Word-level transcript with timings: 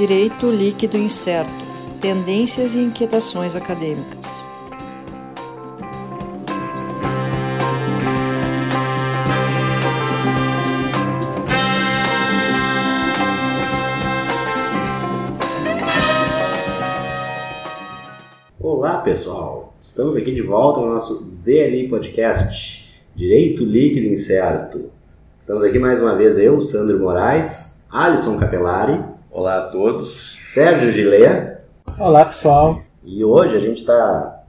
Direito 0.00 0.50
Líquido 0.50 0.96
Incerto 0.96 1.50
Tendências 2.00 2.74
e 2.74 2.78
Inquietações 2.78 3.54
Acadêmicas. 3.54 4.46
Olá 18.58 19.00
pessoal, 19.00 19.74
estamos 19.82 20.16
aqui 20.16 20.32
de 20.32 20.40
volta 20.40 20.80
no 20.80 20.94
nosso 20.94 21.22
DLI 21.44 21.88
Podcast 21.90 22.90
Direito 23.14 23.62
Líquido 23.62 24.06
Incerto. 24.06 24.90
Estamos 25.38 25.62
aqui 25.62 25.78
mais 25.78 26.00
uma 26.00 26.16
vez 26.16 26.38
eu, 26.38 26.62
Sandro 26.62 26.98
Moraes, 26.98 27.78
Alisson 27.90 28.38
Capelari. 28.38 29.19
Olá 29.30 29.58
a 29.58 29.62
todos. 29.68 30.38
Sérgio 30.42 30.90
Gilea. 30.90 31.60
Olá 31.98 32.24
pessoal. 32.24 32.80
E 33.04 33.24
hoje 33.24 33.56
a 33.56 33.60
gente 33.60 33.80
está 33.80 34.42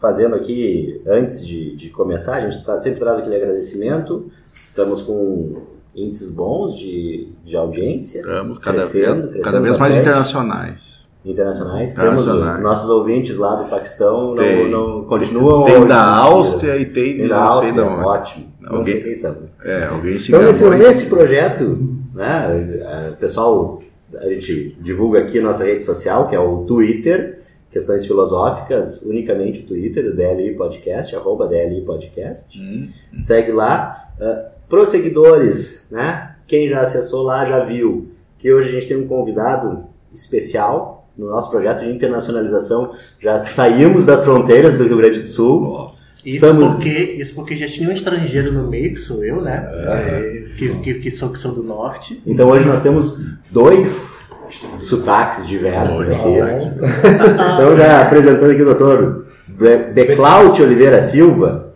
fazendo 0.00 0.34
aqui, 0.34 1.00
antes 1.06 1.46
de, 1.46 1.74
de 1.76 1.88
começar, 1.90 2.36
a 2.36 2.40
gente 2.48 2.64
tá, 2.64 2.78
sempre 2.78 3.00
traz 3.00 3.18
aquele 3.18 3.36
agradecimento. 3.36 4.30
Estamos 4.68 5.02
com 5.02 5.62
índices 5.94 6.30
bons 6.30 6.76
de, 6.78 7.28
de 7.44 7.56
audiência. 7.56 8.20
Estamos 8.20 8.58
cada, 8.58 8.78
Crescendo, 8.78 9.04
vez, 9.06 9.20
crescendo 9.22 9.42
cada 9.42 9.60
vez 9.60 9.78
mais 9.78 9.96
internacionais. 9.96 11.02
internacionais. 11.24 11.90
Internacionais. 11.92 11.94
Temos 11.94 12.62
nossos 12.62 12.90
ouvintes 12.90 13.36
lá 13.36 13.54
do 13.56 13.68
Paquistão, 13.70 14.28
não, 14.30 14.34
Tem. 14.36 14.70
não 14.70 15.04
continuam. 15.04 15.64
Tem 15.64 15.86
da. 15.86 16.04
Áustria 16.16 16.76
e 16.76 16.84
tem, 16.86 17.14
Tem 17.16 17.22
de 17.22 17.28
da 17.28 17.40
não 17.44 17.50
sei 17.52 17.70
Áustria, 17.70 17.72
de 17.72 17.80
onde. 17.80 18.04
ótimo. 18.04 18.52
Não 18.60 18.76
Alguém- 18.78 18.94
sei 18.94 19.02
quem 19.04 19.14
são. 19.14 19.36
É, 19.64 19.84
alguém 19.86 20.18
se 20.18 20.32
Então, 20.32 20.42
nesse, 20.42 20.68
nesse 20.70 21.06
projeto, 21.06 21.78
né, 22.14 23.10
o 23.12 23.16
pessoal, 23.16 23.80
a 24.18 24.28
gente 24.28 24.76
divulga 24.80 25.20
aqui 25.20 25.40
nossa 25.40 25.64
rede 25.64 25.84
social, 25.84 26.28
que 26.28 26.34
é 26.34 26.38
o 26.40 26.64
Twitter, 26.64 27.40
questões 27.70 28.04
filosóficas, 28.04 29.02
unicamente 29.02 29.60
o 29.60 29.66
Twitter, 29.66 30.06
o 30.06 30.14
DLI 30.14 30.54
Podcast, 30.54 31.14
arroba 31.16 31.46
DLI 31.48 31.82
Podcast. 31.82 32.58
Hum, 32.58 32.88
Segue 33.18 33.52
lá. 33.52 34.08
Uh, 34.20 34.52
prosseguidores, 34.68 35.86
né? 35.90 36.36
Quem 36.46 36.68
já 36.68 36.80
acessou 36.80 37.22
lá 37.22 37.44
já 37.44 37.64
viu 37.64 38.08
que 38.38 38.52
hoje 38.52 38.68
a 38.68 38.72
gente 38.72 38.88
tem 38.88 38.96
um 38.96 39.06
convidado 39.06 39.84
especial 40.12 41.08
no 41.16 41.28
nosso 41.28 41.50
projeto 41.50 41.80
de 41.84 41.90
internacionalização. 41.90 42.92
Já 43.20 43.44
saímos 43.44 44.04
das 44.04 44.24
fronteiras 44.24 44.76
do 44.76 44.84
Rio 44.84 44.96
Grande 44.98 45.20
do 45.20 45.26
Sul. 45.26 45.62
ó, 45.72 45.91
Isso, 46.24 46.36
Estamos- 46.36 46.74
porque, 46.74 46.88
isso 46.88 47.34
porque 47.34 47.56
já 47.56 47.66
tinha 47.66 47.88
um 47.88 47.92
estrangeiro 47.92 48.52
no 48.52 48.68
meio, 48.68 48.92
que 48.94 49.00
sou 49.00 49.24
eu, 49.24 49.40
né? 49.42 49.68
É. 49.72 50.44
Que, 50.56 50.68
que, 50.80 50.94
que, 50.94 51.10
sou, 51.10 51.30
que 51.30 51.38
sou 51.38 51.52
do 51.52 51.62
norte. 51.64 52.22
Então 52.26 52.48
hoje 52.48 52.68
nós 52.68 52.80
temos 52.82 53.24
dois 53.50 54.30
sotaques 54.78 55.46
diversos 55.46 55.96
Dois 55.96 56.08
aqui. 56.08 56.22
sotaques. 56.22 56.64
Então 57.54 57.76
já 57.76 58.02
apresentando 58.02 58.50
aqui 58.50 58.62
o 58.62 58.64
doutor 58.66 59.26
Be- 59.48 59.92
Beclaut 59.92 60.62
Oliveira 60.62 61.02
Silva, 61.02 61.72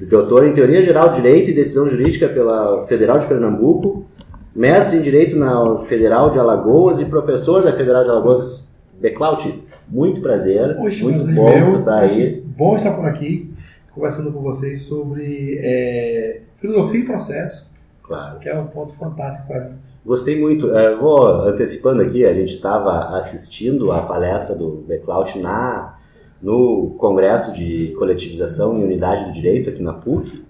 doutor 0.00 0.46
em 0.46 0.52
Teoria 0.52 0.82
Geral 0.82 1.10
de 1.10 1.16
Direito 1.16 1.50
e 1.50 1.54
Decisão 1.54 1.88
Jurídica 1.90 2.28
pela 2.28 2.86
Federal 2.86 3.18
de 3.18 3.26
Pernambuco, 3.26 4.06
mestre 4.54 4.96
em 4.98 5.02
Direito 5.02 5.36
na 5.36 5.84
Federal 5.88 6.30
de 6.30 6.38
Alagoas 6.38 7.00
e 7.00 7.04
professor 7.06 7.62
da 7.62 7.72
Federal 7.72 8.04
de 8.04 8.10
Alagoas. 8.10 8.64
Beclaut, 8.98 9.62
muito 9.86 10.22
prazer, 10.22 10.74
Poxa, 10.76 11.04
muito 11.04 11.18
prazer 11.24 11.34
bom 11.34 11.54
meu. 11.54 11.72
tu 11.74 11.78
estar 11.80 11.98
aí. 11.98 12.42
Bom 12.56 12.74
estar 12.76 12.92
por 12.92 13.04
aqui, 13.04 13.50
conversando 13.96 14.30
com 14.30 14.42
vocês 14.42 14.82
sobre 14.82 15.58
é, 15.62 16.42
filosofia 16.60 17.00
e 17.00 17.04
processo, 17.04 17.74
Claro. 18.02 18.38
que 18.38 18.48
é 18.48 18.56
um 18.56 18.66
ponto 18.66 18.94
fantástico 18.98 19.48
para 19.48 19.60
mim. 19.64 19.76
Gostei 20.04 20.38
muito. 20.38 20.70
É, 20.76 20.94
vou 20.94 21.26
antecipando 21.48 22.02
aqui, 22.02 22.24
a 22.24 22.32
gente 22.34 22.54
estava 22.54 23.16
assistindo 23.16 23.90
a 23.90 24.02
palestra 24.02 24.54
do 24.54 24.84
Beclaut 24.86 25.36
na 25.40 25.94
no 26.40 26.94
Congresso 26.98 27.54
de 27.56 27.94
Coletivização 27.98 28.78
e 28.78 28.84
Unidade 28.84 29.24
do 29.24 29.32
Direito 29.32 29.70
aqui 29.70 29.82
na 29.82 29.94
PUC 29.94 30.44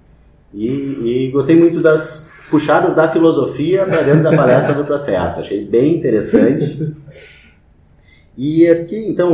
e, 0.53 0.67
e 0.67 1.31
gostei 1.31 1.55
muito 1.55 1.81
das 1.81 2.31
puxadas 2.51 2.95
da 2.95 3.09
filosofia 3.09 3.87
para 3.87 4.03
dentro 4.03 4.25
da 4.25 4.37
palestra 4.37 4.75
do 4.75 4.85
processo. 4.85 5.41
Achei 5.41 5.65
bem 5.65 5.97
interessante. 5.97 6.93
E 8.39 8.69
aqui, 8.69 8.99
então, 9.09 9.33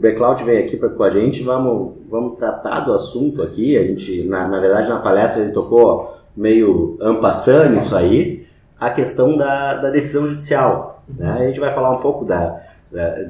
o 0.00 0.02
Beclaut 0.02 0.42
vem 0.42 0.58
aqui 0.58 0.78
pra, 0.78 0.88
com 0.88 1.02
a 1.02 1.10
gente, 1.10 1.42
vamos, 1.42 1.92
vamos 2.08 2.38
tratar 2.38 2.80
do 2.80 2.94
assunto 2.94 3.42
aqui. 3.42 3.76
A 3.76 3.82
gente, 3.82 4.22
na, 4.22 4.48
na 4.48 4.58
verdade, 4.58 4.88
na 4.88 4.98
palestra 4.98 5.42
ele 5.42 5.52
tocou 5.52 6.16
meio 6.34 6.96
ampassando 7.02 7.76
isso 7.76 7.94
aí, 7.94 8.46
a 8.80 8.88
questão 8.88 9.36
da, 9.36 9.74
da 9.74 9.90
decisão 9.90 10.26
judicial. 10.26 11.02
Né? 11.06 11.30
A 11.30 11.46
gente 11.48 11.60
vai 11.60 11.74
falar 11.74 11.90
um 11.90 12.00
pouco 12.00 12.24
da, 12.24 12.62
da, 12.90 13.26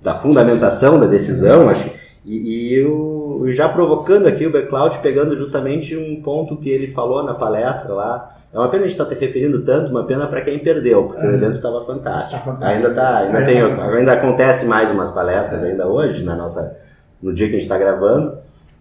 da 0.00 0.14
fundamentação 0.14 0.98
da 0.98 1.04
decisão, 1.04 1.68
acho, 1.68 1.90
e, 2.24 2.70
e 2.70 2.74
eu, 2.74 3.42
já 3.48 3.68
provocando 3.68 4.26
aqui 4.26 4.46
o 4.46 4.50
Beclaut, 4.50 4.98
pegando 5.00 5.36
justamente 5.36 5.94
um 5.94 6.22
ponto 6.22 6.56
que 6.56 6.70
ele 6.70 6.94
falou 6.94 7.22
na 7.22 7.34
palestra 7.34 7.92
lá. 7.92 8.38
É 8.54 8.58
uma 8.58 8.68
pena 8.68 8.84
a 8.84 8.86
gente 8.86 8.98
estar 9.00 9.12
te 9.12 9.18
referindo 9.20 9.62
tanto, 9.62 9.90
uma 9.90 10.04
pena 10.04 10.28
para 10.28 10.40
quem 10.42 10.60
perdeu, 10.60 11.04
porque 11.08 11.26
o 11.26 11.34
evento 11.34 11.56
estava 11.56 11.84
fantástico. 11.84 12.38
Tá 12.38 12.44
fantástico. 12.52 12.86
Ainda, 12.86 12.94
tá, 12.94 13.16
ainda, 13.18 13.44
tem, 13.44 13.76
tá. 13.76 13.88
ainda 13.90 14.12
acontece 14.12 14.64
mais 14.64 14.90
umas 14.92 15.10
palestras 15.10 15.62
ainda 15.64 15.88
hoje, 15.88 16.22
na 16.22 16.36
nossa, 16.36 16.76
no 17.20 17.34
dia 17.34 17.48
que 17.48 17.56
a 17.56 17.58
gente 17.58 17.64
está 17.66 17.76
gravando. 17.76 18.38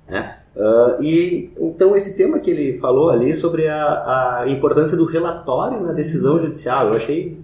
Né? 0.07 0.35
Ah, 0.55 0.97
e 0.99 1.51
então 1.59 1.95
esse 1.95 2.15
tema 2.15 2.37
que 2.37 2.51
ele 2.51 2.77
falou 2.79 3.09
ali 3.09 3.35
sobre 3.35 3.67
a, 3.67 4.41
a 4.41 4.47
importância 4.47 4.95
do 4.95 5.05
relatório 5.05 5.81
na 5.81 5.91
decisão 5.91 6.39
judicial, 6.39 6.89
eu 6.89 6.93
achei 6.93 7.39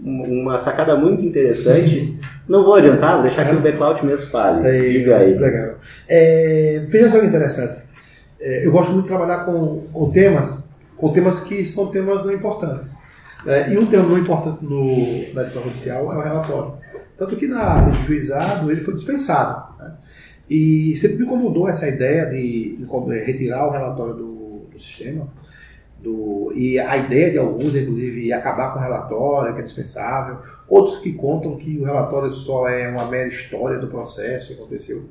um- 0.00 0.42
uma 0.42 0.58
sacada 0.58 0.94
muito 0.94 1.24
interessante. 1.24 2.16
Não 2.48 2.64
vou 2.64 2.74
adiantar, 2.74 3.14
vou 3.14 3.22
deixar 3.22 3.48
que 3.48 3.56
o 3.56 3.60
Beclaut 3.60 4.04
mesmo 4.06 4.30
fale. 4.30 4.62
Diga 4.92 5.16
aí. 5.16 5.36
Legal. 5.36 5.74
É, 6.08 6.84
veja 6.88 7.10
só 7.10 7.18
que 7.18 7.26
interessante. 7.26 7.82
É, 8.40 8.66
eu 8.66 8.70
gosto 8.72 8.90
muito 8.92 9.02
de 9.04 9.08
trabalhar 9.08 9.44
com, 9.44 9.82
com 9.92 10.10
temas, 10.10 10.68
com 11.02 11.12
temas 11.12 11.40
que 11.40 11.64
são 11.64 11.88
temas 11.88 12.24
não 12.24 12.32
importantes. 12.32 12.94
né? 13.44 13.74
e 13.74 13.76
um 13.76 13.86
tema 13.86 14.08
não 14.08 14.16
importante 14.16 14.64
no, 14.64 15.34
na 15.34 15.42
decisão 15.42 15.64
judicial 15.64 16.12
é 16.12 16.16
o 16.16 16.20
relatório. 16.20 16.74
Tanto 17.18 17.34
que 17.34 17.48
na 17.48 17.86
lei 17.86 17.92
de 17.92 18.06
juizado 18.06 18.70
ele 18.70 18.80
foi 18.80 18.94
dispensado. 18.94 19.82
né? 19.82 19.94
E 20.48 20.96
sempre 20.96 21.16
me 21.16 21.24
incomodou 21.24 21.68
essa 21.68 21.88
ideia 21.88 22.26
de, 22.26 22.76
de 22.76 23.14
é, 23.14 23.24
retirar 23.24 23.66
o 23.66 23.72
relatório 23.72 24.14
do, 24.14 24.66
do 24.72 24.78
sistema. 24.78 25.26
Do, 25.98 26.52
e 26.54 26.78
a 26.78 26.96
ideia 26.96 27.32
de 27.32 27.38
alguns, 27.38 27.74
inclusive, 27.74 28.30
é 28.30 28.34
acabar 28.34 28.72
com 28.72 28.78
o 28.78 28.82
relatório, 28.82 29.54
que 29.54 29.60
é 29.60 29.64
dispensável. 29.64 30.38
Outros 30.68 30.98
que 30.98 31.12
contam 31.14 31.56
que 31.56 31.78
o 31.80 31.84
relatório 31.84 32.32
só 32.32 32.68
é 32.68 32.88
uma 32.88 33.08
mera 33.08 33.26
história 33.26 33.76
do 33.76 33.88
processo 33.88 34.54
que 34.54 34.60
aconteceu. 34.60 35.06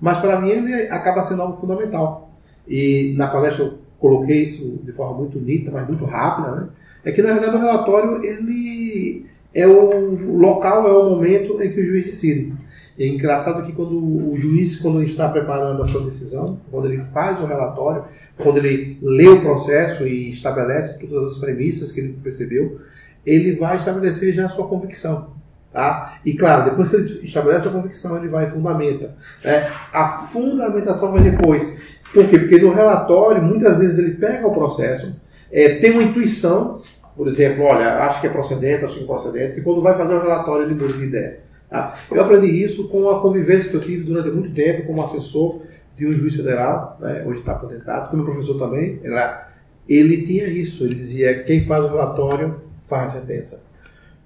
Mas 0.00 0.20
para 0.20 0.40
mim 0.40 0.48
ele 0.48 0.88
acaba 0.88 1.20
sendo 1.20 1.42
algo 1.42 1.60
fundamental. 1.60 2.30
E 2.66 3.14
na 3.18 3.28
palestra 3.28 3.83
coloquei 4.04 4.42
isso 4.42 4.80
de 4.84 4.92
forma 4.92 5.16
muito 5.20 5.40
nítida, 5.40 5.72
mas 5.72 5.88
muito 5.88 6.04
rápida, 6.04 6.50
né? 6.56 6.68
É 7.06 7.10
que 7.10 7.22
na 7.22 7.32
verdade 7.32 7.56
o 7.56 7.60
relatório 7.60 8.22
ele 8.22 9.24
é 9.54 9.66
o 9.66 10.36
local, 10.36 10.86
é 10.86 10.92
o 10.92 11.08
momento 11.08 11.62
em 11.62 11.72
que 11.72 11.80
o 11.80 11.86
juiz 11.86 12.04
decide. 12.04 12.52
É 12.98 13.06
engraçado 13.06 13.64
que 13.64 13.72
quando 13.72 13.96
o 13.96 14.36
juiz, 14.36 14.78
quando 14.78 14.98
ele 14.98 15.06
está 15.06 15.26
preparando 15.26 15.82
a 15.82 15.86
sua 15.86 16.04
decisão, 16.04 16.60
quando 16.70 16.86
ele 16.86 17.02
faz 17.14 17.40
o 17.40 17.46
relatório, 17.46 18.04
quando 18.36 18.58
ele 18.58 18.98
lê 19.00 19.26
o 19.26 19.40
processo 19.40 20.06
e 20.06 20.30
estabelece 20.30 20.98
todas 20.98 21.32
as 21.32 21.38
premissas 21.38 21.90
que 21.90 22.00
ele 22.00 22.18
percebeu, 22.22 22.80
ele 23.24 23.56
vai 23.56 23.78
estabelecer 23.78 24.34
já 24.34 24.44
a 24.44 24.50
sua 24.50 24.68
convicção. 24.68 25.32
Tá? 25.72 26.18
E 26.26 26.34
claro, 26.34 26.70
depois 26.70 26.90
que 26.90 26.96
ele 26.96 27.26
estabelece 27.26 27.66
a 27.66 27.70
convicção, 27.70 28.18
ele 28.18 28.28
vai 28.28 28.44
e 28.44 28.50
fundamenta. 28.50 29.16
né? 29.42 29.72
A 29.92 30.18
fundamentação 30.28 31.10
vai 31.10 31.22
depois. 31.22 31.72
Por 32.14 32.28
quê? 32.28 32.38
Porque 32.38 32.60
no 32.60 32.72
relatório, 32.72 33.42
muitas 33.42 33.80
vezes 33.80 33.98
ele 33.98 34.12
pega 34.12 34.46
o 34.46 34.54
processo, 34.54 35.12
é, 35.50 35.74
tem 35.74 35.90
uma 35.90 36.04
intuição, 36.04 36.80
por 37.16 37.26
exemplo, 37.26 37.64
olha, 37.64 38.04
acho 38.04 38.20
que 38.20 38.28
é 38.28 38.30
procedente, 38.30 38.84
acho 38.84 38.98
que 38.98 39.02
é 39.02 39.06
procedente, 39.06 39.54
que 39.54 39.60
quando 39.60 39.82
vai 39.82 39.96
fazer 39.96 40.14
o 40.14 40.22
relatório 40.22 40.64
ele 40.64 40.74
muda 40.74 40.92
de 40.92 41.04
ideia. 41.04 41.40
Tá? 41.68 41.96
Eu 42.10 42.22
aprendi 42.22 42.62
isso 42.62 42.88
com 42.88 43.10
a 43.10 43.20
convivência 43.20 43.68
que 43.68 43.76
eu 43.76 43.80
tive 43.80 44.04
durante 44.04 44.30
muito 44.30 44.54
tempo 44.54 44.86
como 44.86 45.02
assessor 45.02 45.62
de 45.96 46.06
um 46.06 46.12
juiz 46.12 46.36
federal, 46.36 46.96
né, 47.00 47.24
hoje 47.26 47.40
está 47.40 47.52
aposentado, 47.52 48.10
foi 48.10 48.18
meu 48.18 48.26
professor 48.26 48.58
também. 48.58 49.00
Era, 49.02 49.48
ele 49.88 50.22
tinha 50.22 50.46
isso, 50.46 50.84
ele 50.84 50.94
dizia: 50.94 51.42
quem 51.42 51.64
faz 51.64 51.84
o 51.84 51.88
relatório 51.88 52.60
faz 52.86 53.14
a 53.14 53.20
sentença. 53.20 53.62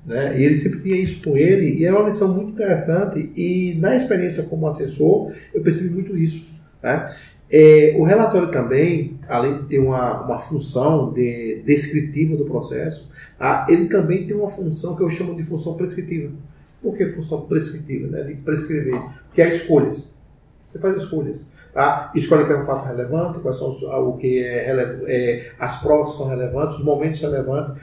Né? 0.05 0.41
E 0.41 0.45
ele 0.45 0.57
sempre 0.57 0.81
tinha 0.81 0.97
isso 0.97 1.23
com 1.23 1.37
ele, 1.37 1.79
e 1.79 1.85
era 1.85 1.97
uma 1.99 2.07
lição 2.07 2.29
muito 2.29 2.53
interessante. 2.53 3.31
E 3.37 3.77
na 3.79 3.97
experiência 3.97 4.43
como 4.45 4.67
assessor, 4.67 5.33
eu 5.53 5.63
percebi 5.63 5.91
muito 5.91 6.17
isso. 6.17 6.47
Né? 6.83 7.15
É, 7.51 7.95
o 7.99 8.05
relatório 8.05 8.51
também, 8.51 9.19
além 9.27 9.59
de 9.59 9.65
ter 9.65 9.79
uma, 9.79 10.23
uma 10.23 10.39
função 10.39 11.13
de, 11.13 11.63
descritiva 11.65 12.37
do 12.37 12.45
processo, 12.45 13.11
ah, 13.41 13.67
ele 13.69 13.89
também 13.89 14.27
tem 14.27 14.37
uma 14.37 14.51
função 14.51 14.95
que 14.95 15.03
eu 15.03 15.09
chamo 15.09 15.35
de 15.35 15.43
função 15.43 15.75
prescritiva. 15.75 16.33
Por 16.83 16.97
que 16.97 17.07
função 17.07 17.43
prescritiva? 17.43 18.07
Né? 18.09 18.23
De 18.23 18.43
prescrever. 18.43 19.01
Que 19.33 19.43
é 19.43 19.55
escolhas. 19.55 20.13
Você 20.67 20.79
faz 20.79 20.97
escolhas. 20.97 21.47
Tá? 21.73 22.13
Escolhe 22.15 22.43
o 22.43 22.47
que 22.47 22.53
é 22.53 22.59
um 22.59 22.67
fato 22.67 22.87
relevante, 22.87 23.41
quais 23.41 23.57
são 23.57 23.71
os, 23.71 23.83
o 23.83 24.13
que 24.15 24.43
é, 24.43 25.03
é, 25.07 25.53
as 25.59 25.81
provas 25.81 26.17
são 26.17 26.29
relevantes, 26.29 26.79
os 26.79 26.85
momentos 26.85 27.21
relevantes. 27.21 27.75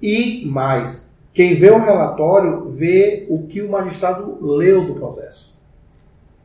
E 0.00 0.44
mais, 0.46 1.12
Quem 1.32 1.58
vê 1.58 1.70
o 1.70 1.78
relatório 1.78 2.70
vê 2.70 3.26
o 3.28 3.46
que 3.46 3.62
o 3.62 3.70
magistrado 3.70 4.44
leu 4.44 4.84
do 4.84 4.94
processo. 4.94 5.51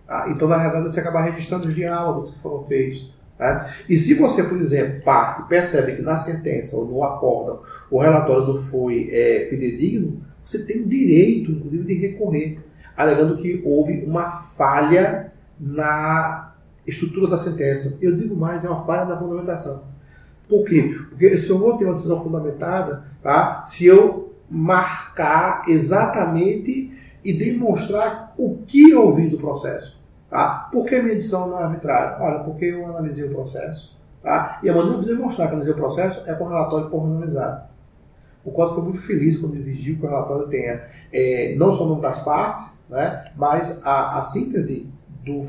Ah, 0.08 0.28
então, 0.30 0.48
na 0.48 0.58
realidade, 0.58 0.94
você 0.94 1.00
acaba 1.00 1.22
registrando 1.22 1.68
os 1.68 1.76
diálogos 1.76 2.32
que 2.32 2.40
foram 2.40 2.64
feitos. 2.64 3.12
né? 3.38 3.70
E 3.90 3.98
se 3.98 4.14
você, 4.14 4.44
por 4.44 4.58
exemplo, 4.58 5.02
parte 5.04 5.48
percebe 5.50 5.98
que 5.98 6.02
na 6.02 6.18
sentença 6.18 6.78
ou 6.78 6.86
no 6.86 7.04
acórdão 7.04 7.60
o 7.92 8.00
relatório 8.00 8.48
não 8.48 8.58
foi 8.58 9.10
é, 9.12 9.48
fidedigno, 9.50 10.22
você 10.46 10.64
tem 10.64 10.82
o 10.82 10.88
direito, 10.88 11.52
inclusive, 11.52 11.84
de 11.84 11.94
recorrer, 11.96 12.60
alegando 12.96 13.38
que 13.38 13.62
houve 13.66 14.04
uma 14.06 14.40
falha 14.40 15.34
na 15.60 16.54
estrutura 16.86 17.28
da 17.28 17.38
sentença. 17.38 17.98
Eu 18.02 18.16
digo 18.16 18.36
mais, 18.36 18.64
é 18.64 18.70
uma 18.70 18.86
falha 18.86 19.06
na 19.06 19.18
fundamentação. 19.18 19.84
Por 20.48 20.64
quê? 20.64 20.98
Porque 21.10 21.38
se 21.38 21.50
eu 21.50 21.60
vou 21.60 21.78
ter 21.78 21.84
uma 21.84 21.96
decisão 21.96 22.24
fundamentada, 22.24 23.04
tá? 23.22 23.66
se 23.66 23.86
eu 23.86 24.34
marcar 24.50 25.66
exatamente 25.68 26.94
e 27.24 27.34
demonstrar 27.34 28.34
o 28.38 28.60
que 28.66 28.92
eu 28.92 29.04
ouvi 29.04 29.28
do 29.28 29.38
processo. 29.38 29.97
Tá? 30.30 30.70
Por 30.72 30.86
que 30.86 31.02
minha 31.02 31.14
edição 31.14 31.48
não 31.48 31.60
é 31.60 31.64
arbitrária? 31.64 32.18
Olha, 32.20 32.40
porque 32.40 32.66
eu 32.66 32.86
analisei 32.86 33.26
o 33.26 33.34
processo. 33.34 33.98
Tá? 34.22 34.60
E 34.62 34.70
a 34.70 34.76
maneira 34.76 35.00
de 35.00 35.08
demonstrar 35.08 35.48
que 35.48 35.54
eu 35.54 35.58
analisei 35.58 35.74
o 35.74 35.84
processo 35.84 36.30
é 36.30 36.34
com 36.34 36.46
o 36.46 36.50
relatório 36.50 36.90
pormenorizado. 36.90 37.68
O 38.44 38.52
Código 38.52 38.76
foi 38.76 38.84
muito 38.86 39.02
feliz 39.02 39.38
quando 39.40 39.56
exigiu 39.56 39.98
que 39.98 40.06
o 40.06 40.10
relatório 40.10 40.48
tenha 40.48 40.84
é, 41.12 41.56
não 41.58 41.74
só 41.74 41.86
o 41.86 41.90
nome 41.90 42.02
das 42.02 42.24
partes, 42.24 42.78
né, 42.90 43.26
mas 43.36 43.86
a, 43.86 44.18
a 44.18 44.22
síntese 44.22 44.90
do 45.26 45.44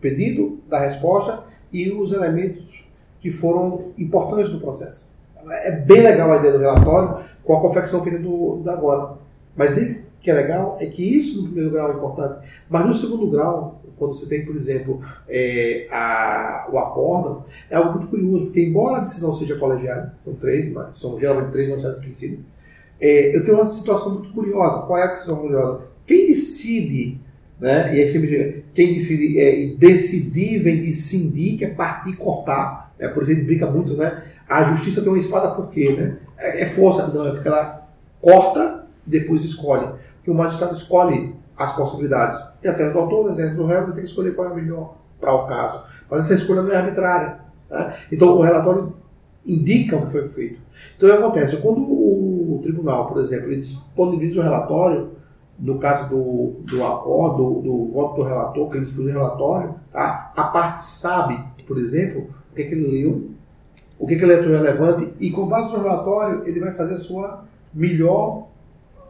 pedido, 0.00 0.58
da 0.68 0.80
resposta 0.80 1.44
e 1.72 1.92
os 1.92 2.12
elementos 2.12 2.84
que 3.20 3.30
foram 3.30 3.92
importantes 3.96 4.52
no 4.52 4.60
processo. 4.60 5.08
É 5.48 5.70
bem 5.70 6.02
legal 6.02 6.32
a 6.32 6.38
ideia 6.38 6.52
do 6.52 6.58
relatório 6.58 7.24
com 7.44 7.56
a 7.56 7.60
confecção 7.60 8.02
feita 8.02 8.18
do, 8.18 8.60
da 8.64 8.72
agora. 8.72 9.14
Mas 9.56 9.78
o 9.78 9.96
que 10.20 10.30
é 10.30 10.34
legal 10.34 10.76
é 10.80 10.86
que 10.86 11.02
isso, 11.02 11.42
no 11.42 11.44
primeiro 11.44 11.70
grau, 11.70 11.92
é 11.92 11.94
importante. 11.94 12.48
Mas 12.68 12.86
no 12.86 12.94
segundo 12.94 13.30
grau, 13.30 13.79
quando 14.00 14.14
você 14.14 14.26
tem, 14.26 14.46
por 14.46 14.56
exemplo, 14.56 15.02
é, 15.28 15.86
a, 15.90 16.66
o 16.72 16.78
acórdão, 16.78 17.44
é 17.68 17.76
algo 17.76 17.98
muito 17.98 18.06
curioso, 18.06 18.46
porque 18.46 18.62
embora 18.62 18.96
a 18.96 19.00
decisão 19.00 19.34
seja 19.34 19.56
colegiada, 19.56 20.14
são 20.24 20.32
três, 20.32 20.72
mas 20.72 20.98
são 20.98 21.20
geralmente 21.20 21.52
três 21.52 21.68
magistrados 21.68 22.00
que 22.00 22.08
decidem, 22.08 22.40
é, 22.98 23.36
eu 23.36 23.44
tenho 23.44 23.58
uma 23.58 23.66
situação 23.66 24.14
muito 24.14 24.32
curiosa. 24.32 24.86
Qual 24.86 24.98
é 24.98 25.02
a 25.02 25.08
situação 25.18 25.36
curiosa? 25.36 25.82
Quem 26.06 26.28
decide, 26.28 27.20
né, 27.60 27.94
e 27.94 28.00
aí 28.00 28.08
sempre 28.08 28.64
quem 28.74 28.94
decide 28.94 29.38
é 29.38 29.74
decidir 29.76 30.62
vem 30.62 30.82
de 30.82 30.94
cindir, 30.94 31.58
que 31.58 31.64
é 31.66 31.68
partir 31.68 32.16
cortar, 32.16 32.94
né, 32.98 33.08
por 33.08 33.22
gente 33.24 33.42
brinca 33.42 33.70
muito, 33.70 33.94
né? 33.96 34.24
A 34.48 34.64
justiça 34.64 35.02
tem 35.02 35.10
uma 35.10 35.18
espada 35.18 35.50
por 35.50 35.70
quê, 35.70 35.92
né? 35.92 36.16
É, 36.38 36.62
é 36.62 36.66
força, 36.66 37.06
não, 37.06 37.28
é 37.28 37.32
porque 37.32 37.48
ela 37.48 37.86
corta 38.20 38.86
e 39.06 39.10
depois 39.10 39.44
escolhe. 39.44 39.86
Porque 40.16 40.30
o 40.30 40.34
magistrado 40.34 40.74
escolhe 40.74 41.34
as 41.60 41.76
possibilidades. 41.76 42.40
E 42.64 42.68
até 42.68 42.88
do 42.88 42.98
autor, 42.98 43.34
né, 43.34 43.48
do 43.48 43.66
réu, 43.66 43.84
tem 43.92 43.96
que 43.96 44.08
escolher 44.08 44.34
qual 44.34 44.48
é 44.48 44.52
a 44.52 44.54
melhor 44.54 44.96
para 45.20 45.34
o 45.34 45.46
caso. 45.46 45.82
Mas 46.10 46.24
essa 46.24 46.34
escolha 46.40 46.62
não 46.62 46.72
é 46.72 46.76
arbitrária. 46.76 47.38
Né? 47.68 47.96
Então 48.10 48.30
o 48.38 48.40
relatório 48.40 48.94
indica 49.44 49.96
o 49.96 50.06
que 50.06 50.12
foi 50.12 50.28
feito. 50.30 50.58
Então 50.96 51.06
o 51.06 51.12
que 51.12 51.18
acontece? 51.18 51.56
Quando 51.58 51.80
o, 51.82 52.56
o 52.56 52.62
tribunal, 52.62 53.08
por 53.08 53.20
exemplo, 53.20 53.48
ele 53.48 53.60
disponibiliza 53.60 54.40
o 54.40 54.42
relatório, 54.42 55.10
no 55.58 55.78
caso 55.78 56.08
do, 56.08 56.62
do 56.64 56.82
acordo, 56.82 57.36
do, 57.36 57.60
do 57.60 57.92
voto 57.92 58.16
do 58.16 58.22
relator, 58.22 58.70
que 58.70 58.78
ele 58.78 58.86
disponibiliza 58.86 59.18
o 59.18 59.22
relatório, 59.22 59.74
tá? 59.92 60.32
a 60.34 60.44
parte 60.44 60.82
sabe, 60.82 61.38
por 61.66 61.76
exemplo, 61.76 62.30
o 62.50 62.54
que, 62.54 62.62
é 62.62 62.64
que 62.64 62.74
ele 62.74 63.02
leu, 63.02 63.30
o 63.98 64.06
que, 64.06 64.14
é 64.14 64.16
que 64.16 64.24
ele 64.24 64.32
achou 64.32 64.50
relevante, 64.50 65.12
e 65.20 65.30
com 65.30 65.46
base 65.46 65.70
no 65.70 65.82
relatório, 65.82 66.42
ele 66.46 66.58
vai 66.58 66.72
fazer 66.72 66.94
a 66.94 66.98
sua 66.98 67.44
melhor 67.74 68.46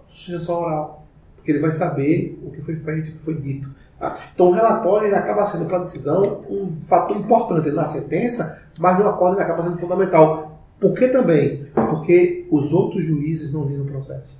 sugestão 0.08 0.62
oral. 0.62 1.00
Porque 1.41 1.53
ele 1.53 1.59
vai 1.61 1.73
saber 1.73 2.39
o 2.45 2.51
que 2.51 2.61
foi 2.61 2.77
feito, 2.77 3.09
o 3.09 3.13
que 3.13 3.19
foi 3.19 3.35
dito. 3.35 3.69
tá? 3.99 4.17
Então 4.35 4.51
o 4.51 4.53
relatório 4.53 5.09
ele 5.09 5.17
acaba 5.17 5.47
sendo 5.47 5.65
para 5.65 5.79
a 5.79 5.85
decisão 5.85 6.45
um 6.51 6.69
fator 6.69 7.17
importante 7.17 7.71
na 7.71 7.87
sentença, 7.87 8.61
mas 8.79 8.99
no 8.99 9.09
acordo 9.09 9.37
ele 9.37 9.43
acaba 9.45 9.63
sendo 9.63 9.79
fundamental. 9.79 10.61
Por 10.79 10.95
que 10.95 11.09
também? 11.09 11.67
Porque 11.75 12.47
os 12.51 12.73
outros 12.73 13.05
juízes 13.07 13.53
não 13.53 13.65
viram 13.65 13.85
o 13.85 13.87
processo. 13.87 14.39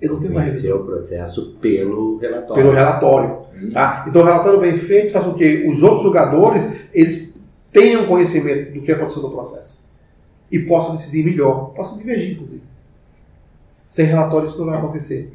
Ele 0.00 0.12
não 0.12 0.20
tem 0.20 0.30
mais 0.30 0.52
Conhecer 0.52 0.72
o 0.72 0.84
processo 0.84 1.56
pelo 1.60 2.18
relatório. 2.18 2.62
pelo 2.62 2.74
relatório. 2.74 3.38
Tá? 3.72 4.04
Então, 4.08 4.22
o 4.22 4.24
relatório 4.24 4.60
bem 4.60 4.76
feito 4.78 5.12
faz 5.12 5.24
com 5.24 5.34
que 5.34 5.66
os 5.68 5.82
outros 5.82 6.04
jogadores 6.04 6.70
eles 6.94 7.36
tenham 7.72 8.06
conhecimento 8.06 8.72
do 8.72 8.80
que 8.80 8.92
aconteceu 8.92 9.22
no 9.22 9.30
processo 9.30 9.84
e 10.50 10.60
possam 10.60 10.94
decidir 10.94 11.24
melhor, 11.24 11.72
possam 11.74 11.98
divergir, 11.98 12.34
inclusive. 12.34 12.62
Sem 13.88 14.06
relatório 14.06 14.46
isso 14.48 14.58
não 14.58 14.66
vai 14.66 14.78
acontecer. 14.78 15.30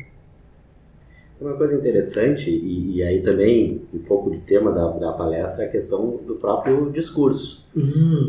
Uma 1.42 1.54
coisa 1.54 1.76
interessante, 1.76 2.50
e, 2.50 2.96
e 2.98 3.04
aí 3.04 3.22
também 3.22 3.82
um 3.94 4.00
pouco 4.00 4.32
de 4.32 4.38
tema 4.38 4.72
da, 4.72 4.88
da 4.92 5.12
palestra, 5.12 5.64
é 5.64 5.68
a 5.68 5.72
questão 5.72 6.20
do 6.26 6.36
próprio 6.36 6.90
discurso. 6.92 7.66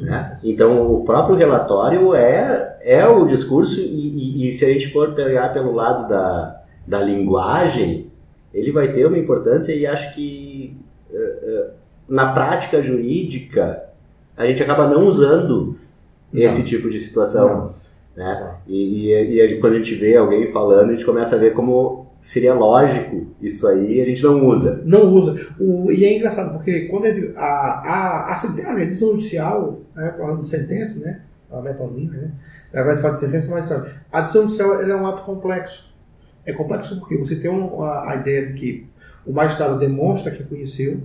né? 0.02 0.38
Então, 0.42 0.90
o 0.92 1.04
próprio 1.04 1.36
relatório 1.36 2.14
é, 2.14 2.76
é 2.82 3.06
o 3.06 3.26
discurso, 3.26 3.80
e, 3.80 3.84
e- 3.84 4.48
e 4.48 4.52
se 4.52 4.64
a 4.64 4.68
gente 4.72 4.90
for 4.92 5.12
pegar 5.14 5.50
pelo 5.50 5.72
lado 5.72 6.08
da, 6.08 6.62
da 6.86 7.00
linguagem, 7.00 8.06
ele 8.52 8.72
vai 8.72 8.92
ter 8.92 9.06
uma 9.06 9.18
importância, 9.18 9.72
e 9.74 9.86
acho 9.86 10.14
que 10.14 10.76
eh, 11.12 11.38
eh, 11.42 11.70
na 12.08 12.32
prática 12.32 12.82
jurídica 12.82 13.84
a 14.36 14.46
gente 14.46 14.62
acaba 14.62 14.88
não 14.88 15.06
usando 15.06 15.76
esse 16.32 16.62
tipo 16.64 16.90
de 16.90 16.98
situação. 16.98 17.74
Né? 18.16 18.54
E, 18.66 19.12
e, 19.12 19.40
e 19.40 19.60
quando 19.60 19.74
a 19.74 19.76
gente 19.76 19.94
vê 19.94 20.16
alguém 20.16 20.50
falando, 20.52 20.88
a 20.90 20.92
gente 20.92 21.04
começa 21.04 21.36
a 21.36 21.38
ver 21.38 21.52
como 21.52 22.03
seria 22.24 22.54
lógico 22.54 23.26
isso 23.40 23.66
aí, 23.68 24.00
a 24.00 24.04
gente 24.06 24.22
não 24.22 24.46
usa. 24.48 24.80
Não 24.84 25.12
usa. 25.12 25.46
O- 25.60 25.92
e 25.92 26.04
é 26.06 26.16
engraçado, 26.16 26.54
porque 26.54 26.86
quando 26.86 27.04
ele, 27.04 27.34
a, 27.36 27.42
a, 27.44 28.32
a, 28.32 28.32
a 28.32 28.74
decisão 28.76 29.10
judicial, 29.12 29.80
né, 29.94 30.14
falando 30.16 30.40
de 30.40 30.48
sentença, 30.48 30.98
né, 31.00 31.20
a 31.52 31.60
metonímia, 31.60 32.18
né, 32.22 32.30
na 32.72 32.82
verdade 32.82 33.02
fala 33.02 33.14
de 33.14 33.20
sentença, 33.20 33.50
mas 33.52 33.66
sabe, 33.66 33.90
a 34.10 34.22
decisão 34.22 34.42
judicial 34.44 34.80
é 34.80 34.96
um 34.96 35.06
ato 35.06 35.22
complexo. 35.24 35.92
É 36.46 36.52
complexo 36.52 36.98
porque 36.98 37.16
você 37.16 37.36
tem 37.36 37.50
um- 37.50 37.82
a, 37.82 38.16
ideia 38.16 38.46
de 38.46 38.54
que 38.54 38.86
o 39.26 39.32
magistrado 39.32 39.78
demonstra 39.78 40.32
que 40.32 40.42
conheceu 40.44 41.02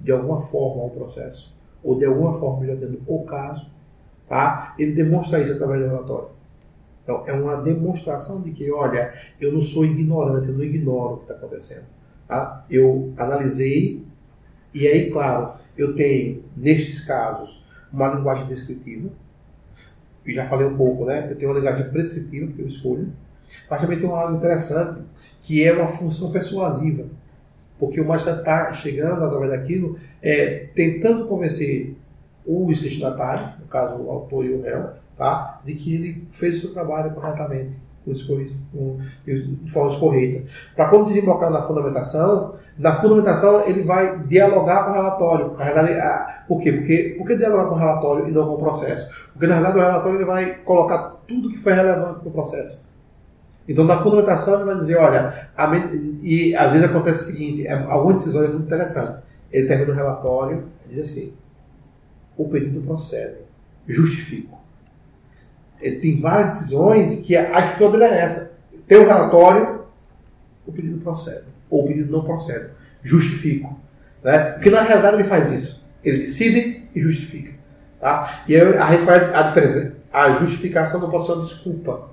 de 0.00 0.12
alguma 0.12 0.40
forma 0.42 0.84
o 0.84 0.90
processo, 0.90 1.52
ou 1.82 1.98
de 1.98 2.04
alguma 2.04 2.32
forma, 2.34 2.60
melhor 2.60 2.76
dizendo, 2.76 3.00
o 3.06 3.24
caso, 3.24 3.66
tá? 4.28 4.74
ele 4.78 4.92
demonstra 4.92 5.40
isso 5.40 5.52
através 5.54 5.80
do 5.82 5.88
relatório. 5.88 6.28
Então, 7.02 7.24
é 7.26 7.32
uma 7.32 7.56
demonstração 7.56 8.40
de 8.40 8.52
que, 8.52 8.70
olha, 8.70 9.12
eu 9.40 9.52
não 9.52 9.62
sou 9.62 9.84
ignorante, 9.84 10.48
eu 10.48 10.54
não 10.54 10.62
ignoro 10.62 11.14
o 11.14 11.16
que 11.18 11.22
está 11.24 11.34
acontecendo. 11.34 11.84
Tá? 12.28 12.64
Eu 12.70 13.12
analisei, 13.16 14.04
e 14.72 14.86
aí, 14.86 15.10
claro, 15.10 15.54
eu 15.76 15.94
tenho, 15.94 16.44
nestes 16.56 17.04
casos, 17.04 17.62
uma 17.92 18.14
linguagem 18.14 18.46
descritiva. 18.46 19.10
Eu 20.24 20.34
já 20.34 20.46
falei 20.46 20.66
um 20.66 20.76
pouco, 20.76 21.04
né? 21.04 21.26
Eu 21.30 21.36
tenho 21.36 21.50
uma 21.50 21.58
linguagem 21.58 21.90
prescritiva, 21.90 22.52
que 22.52 22.62
eu 22.62 22.68
escolho. 22.68 23.12
Mas 23.68 23.80
também 23.80 23.98
tem 23.98 24.08
algo 24.08 24.36
interessante, 24.36 25.02
que 25.42 25.62
é 25.64 25.72
uma 25.72 25.88
função 25.88 26.30
persuasiva. 26.30 27.06
Porque 27.78 28.00
o 28.00 28.06
magistrado 28.06 28.38
está 28.38 28.72
chegando, 28.72 29.24
através 29.24 29.50
daquilo, 29.50 29.98
é, 30.22 30.68
tentando 30.74 31.26
convencer 31.26 31.96
o 32.46 32.66
destinatário, 32.66 33.46
no 33.60 33.66
caso 33.66 33.96
o 34.02 34.10
autor 34.10 34.44
e 34.44 34.52
o 34.54 34.62
réu, 34.62 34.90
tá? 35.16 35.60
de 35.64 35.74
que 35.74 35.94
ele 35.94 36.24
fez 36.30 36.56
o 36.56 36.60
seu 36.60 36.72
trabalho 36.72 37.10
corretamente, 37.12 37.70
de 39.24 39.70
forma 39.72 39.96
correta. 39.98 40.44
Para 40.74 40.88
quando 40.88 41.06
desembocar 41.06 41.50
na 41.50 41.62
fundamentação, 41.62 42.54
na 42.78 42.92
fundamentação 42.94 43.64
ele 43.66 43.84
vai 43.84 44.18
dialogar 44.24 44.84
com 44.84 44.90
o 44.90 44.94
relatório. 44.94 45.52
Na 45.56 45.64
verdade, 45.64 45.92
a- 45.92 46.42
por 46.48 46.60
quê? 46.60 46.72
Porque, 46.72 47.14
por 47.16 47.26
que 47.26 47.36
dialogar 47.36 47.68
com 47.68 47.74
o 47.76 47.78
relatório 47.78 48.28
e 48.28 48.32
não 48.32 48.46
com 48.46 48.54
o 48.54 48.58
processo? 48.58 49.08
Porque 49.32 49.46
na 49.46 49.54
verdade 49.54 49.78
o 49.78 49.80
relatório 49.80 50.16
ele 50.18 50.24
vai 50.24 50.54
colocar 50.64 51.16
tudo 51.28 51.48
que 51.50 51.58
foi 51.58 51.72
relevante 51.72 52.24
no 52.24 52.30
processo. 52.32 52.84
Então, 53.68 53.84
na 53.84 53.98
fundamentação, 53.98 54.56
ele 54.56 54.64
vai 54.64 54.78
dizer: 54.78 54.96
olha, 54.96 55.48
e 56.22 56.54
às 56.56 56.72
vezes 56.72 56.90
acontece 56.90 57.22
o 57.22 57.26
seguinte: 57.32 57.66
é, 57.66 57.72
algumas 57.72 58.16
decisões 58.16 58.46
é 58.46 58.52
muito 58.52 58.66
interessante. 58.66 59.22
Ele 59.52 59.68
termina 59.68 59.92
o 59.92 59.94
relatório 59.94 60.64
e 60.90 60.94
diz 60.94 61.08
assim: 61.08 61.32
o 62.36 62.48
pedido 62.48 62.80
procede, 62.80 63.36
justifico. 63.86 64.60
Ele 65.80 65.96
tem 65.96 66.20
várias 66.20 66.54
decisões 66.54 67.20
que 67.20 67.36
a 67.36 67.58
atitude 67.58 68.02
é 68.02 68.20
essa. 68.20 68.52
Tem 68.86 68.98
o 68.98 69.06
relatório, 69.06 69.82
o 70.66 70.72
pedido 70.72 70.98
procede. 71.00 71.44
Ou 71.68 71.84
o 71.84 71.88
pedido 71.88 72.12
não 72.12 72.22
procede. 72.22 72.70
Justifico. 73.02 73.78
Né? 74.22 74.38
Porque 74.52 74.70
na 74.70 74.82
realidade 74.82 75.16
ele 75.16 75.24
faz 75.24 75.50
isso. 75.50 75.90
Ele 76.04 76.18
decide 76.18 76.84
e 76.94 77.00
justifica. 77.00 77.52
Tá? 78.00 78.44
E 78.46 78.54
aí 78.54 78.76
a 78.76 78.92
gente 78.92 79.04
faz 79.04 79.34
a 79.34 79.42
diferença. 79.42 79.96
A 80.12 80.30
justificação 80.32 81.00
não 81.00 81.10
pode 81.10 81.26
ser 81.26 81.32
uma 81.32 81.44
desculpa. 81.44 82.10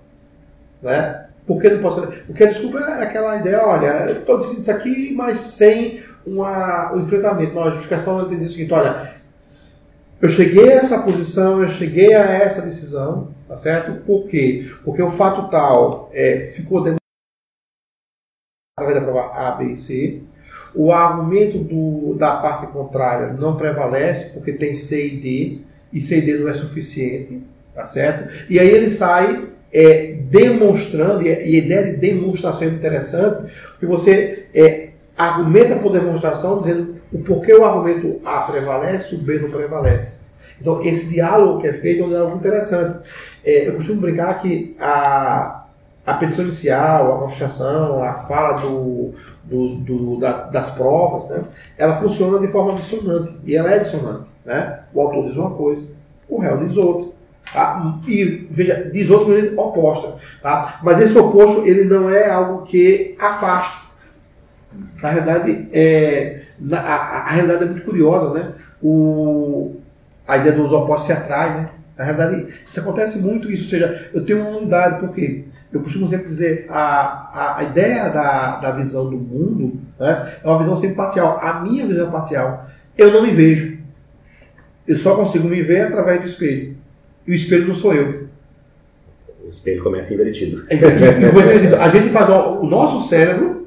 Né? 0.81 1.25
Por 1.45 1.61
que 1.61 1.69
não 1.69 1.91
ser? 1.91 2.23
Porque 2.25 2.43
a 2.43 2.47
desculpa 2.47 2.79
é 2.79 3.03
aquela 3.03 3.37
ideia, 3.37 3.65
olha, 3.65 4.11
estou 4.11 4.37
decidindo 4.37 4.61
isso 4.61 4.71
aqui, 4.71 5.13
mas 5.15 5.39
sem 5.39 6.01
uma, 6.25 6.93
um 6.93 7.01
enfrentamento. 7.01 7.55
Não, 7.55 7.63
a 7.63 7.71
justificação 7.71 8.29
diz 8.29 8.49
o 8.49 8.51
seguinte, 8.51 8.71
olha, 8.71 9.15
eu 10.21 10.29
cheguei 10.29 10.71
a 10.71 10.75
essa 10.75 11.01
posição, 11.01 11.61
eu 11.61 11.69
cheguei 11.69 12.13
a 12.13 12.23
essa 12.25 12.61
decisão, 12.61 13.37
Tá 13.49 13.57
certo? 13.57 14.03
Por 14.05 14.27
quê? 14.27 14.69
Porque 14.85 15.01
o 15.01 15.09
fato 15.09 15.49
tal 15.49 16.11
é, 16.13 16.41
ficou 16.53 16.83
demonstrado 16.83 16.99
da 18.77 19.01
prova 19.01 19.33
A, 19.33 19.51
B 19.53 19.71
e 19.71 19.75
C. 19.75 20.21
O 20.75 20.91
argumento 20.91 21.57
do- 21.57 22.13
da 22.13 22.35
parte 22.37 22.71
contrária 22.71 23.33
não 23.33 23.57
prevalece, 23.57 24.29
porque 24.29 24.53
tem 24.53 24.75
C 24.75 25.07
e 25.07 25.17
D, 25.19 25.57
e 25.91 25.99
C 25.99 26.19
e 26.19 26.21
D 26.21 26.37
não 26.37 26.47
é 26.47 26.53
suficiente, 26.53 27.41
tá 27.73 27.87
certo? 27.87 28.31
E 28.47 28.59
aí 28.59 28.69
ele 28.69 28.91
sai 28.91 29.49
é, 29.73 30.13
demonstrando, 30.13 31.23
e 31.23 31.29
a 31.29 31.41
e 31.41 31.55
a 31.55 31.57
ideia 31.57 31.85
de 31.91 31.97
demonstração 31.97 32.67
é 32.67 32.71
interessante, 32.71 33.51
porque 33.71 33.85
você 33.87 34.45
é, 34.53 34.88
argumenta 35.19 35.75
por 35.75 35.91
demonstração, 35.91 36.59
dizendo 36.61 36.95
o 37.11 37.19
porquê 37.19 37.53
o 37.53 37.65
argumento 37.65 38.19
A 38.25 38.39
prevalece, 38.41 39.15
o 39.15 39.17
B 39.19 39.39
não 39.39 39.49
prevalece. 39.49 40.17
Então, 40.61 40.81
esse 40.83 41.07
diálogo 41.07 41.59
que 41.59 41.67
é 41.67 41.73
feito 41.73 42.03
é 42.03 42.05
um 42.05 42.09
diálogo 42.09 42.37
interessante. 42.37 42.99
É, 43.45 43.67
eu 43.67 43.73
costumo 43.75 44.01
brincar 44.01 44.41
que 44.41 44.75
a, 44.79 45.65
a 46.05 46.13
petição 46.15 46.45
inicial, 46.45 47.15
a 47.15 47.19
constituição, 47.19 48.03
a 48.03 48.13
fala 48.13 48.53
do, 48.53 49.13
do- 49.43 49.75
do- 49.75 50.19
da- 50.19 50.43
das 50.43 50.69
provas, 50.71 51.29
né, 51.29 51.43
ela 51.77 51.95
funciona 51.97 52.39
de 52.39 52.47
forma 52.47 52.73
dissonante. 52.73 53.33
E 53.45 53.55
ela 53.55 53.71
é 53.71 53.79
dissonante. 53.79 54.25
Né? 54.45 54.79
O 54.93 55.01
autor 55.01 55.27
diz 55.27 55.37
uma 55.37 55.51
coisa, 55.51 55.85
o 56.27 56.39
réu 56.39 56.57
diz 56.65 56.75
outra. 56.77 57.09
Tá? 57.53 57.97
E 58.07 58.47
veja, 58.51 58.89
diz 58.93 59.09
outra 59.09 59.29
maneira 59.33 59.61
oposta. 59.61 60.15
Tá? 60.41 60.79
Mas 60.83 60.99
esse 61.01 61.17
oposto 61.17 61.65
ele 61.65 61.83
não 61.85 62.09
é 62.09 62.29
algo 62.29 62.63
que 62.63 63.15
afasta. 63.19 63.88
Na 65.01 65.09
realidade, 65.09 65.67
é, 65.73 66.41
na- 66.59 66.79
a, 66.81 66.95
a- 66.95 67.31
realidade 67.31 67.63
é 67.63 67.67
muito 67.67 67.83
curiosa. 67.85 68.33
Né? 68.33 68.51
O, 68.81 69.75
a 70.27 70.37
ideia 70.37 70.55
dos 70.55 70.71
opostos 70.71 71.07
se 71.07 71.13
atrai. 71.13 71.57
Né? 71.61 71.69
Na 71.97 72.03
realidade, 72.05 72.47
isso 72.67 72.79
acontece 72.79 73.19
muito 73.19 73.51
isso. 73.51 73.63
Ou 73.63 73.69
seja, 73.69 74.09
eu 74.13 74.25
tenho 74.25 74.41
uma 74.41 74.57
unidade, 74.57 74.99
porque 74.99 75.45
eu 75.71 75.81
costumo 75.81 76.07
sempre 76.07 76.27
dizer, 76.27 76.65
a, 76.69 76.81
a, 77.33 77.57
a 77.59 77.63
ideia 77.63 78.09
da, 78.09 78.57
da 78.57 78.71
visão 78.71 79.09
do 79.09 79.17
mundo 79.17 79.79
né, 79.99 80.33
é 80.43 80.47
uma 80.47 80.59
visão 80.59 80.77
sempre 80.77 80.95
parcial. 80.95 81.39
A 81.41 81.59
minha 81.61 81.85
visão 81.85 82.07
é 82.07 82.11
parcial. 82.11 82.67
Eu 82.97 83.11
não 83.11 83.23
me 83.23 83.31
vejo. 83.31 83.77
Eu 84.87 84.97
só 84.97 85.15
consigo 85.15 85.47
me 85.47 85.61
ver 85.61 85.81
através 85.81 86.21
do 86.21 86.27
espelho. 86.27 86.75
E 87.27 87.31
o 87.31 87.35
espelho 87.35 87.67
não 87.67 87.75
sou 87.75 87.93
eu. 87.93 88.27
O 89.45 89.49
espelho 89.51 89.83
começa 89.83 90.13
invertido. 90.13 90.65
E 90.69 90.75
você- 91.31 91.75
A 91.75 91.89
gente 91.89 92.09
faz 92.09 92.29
o, 92.29 92.61
o 92.61 92.65
nosso 92.67 93.07
cérebro 93.07 93.58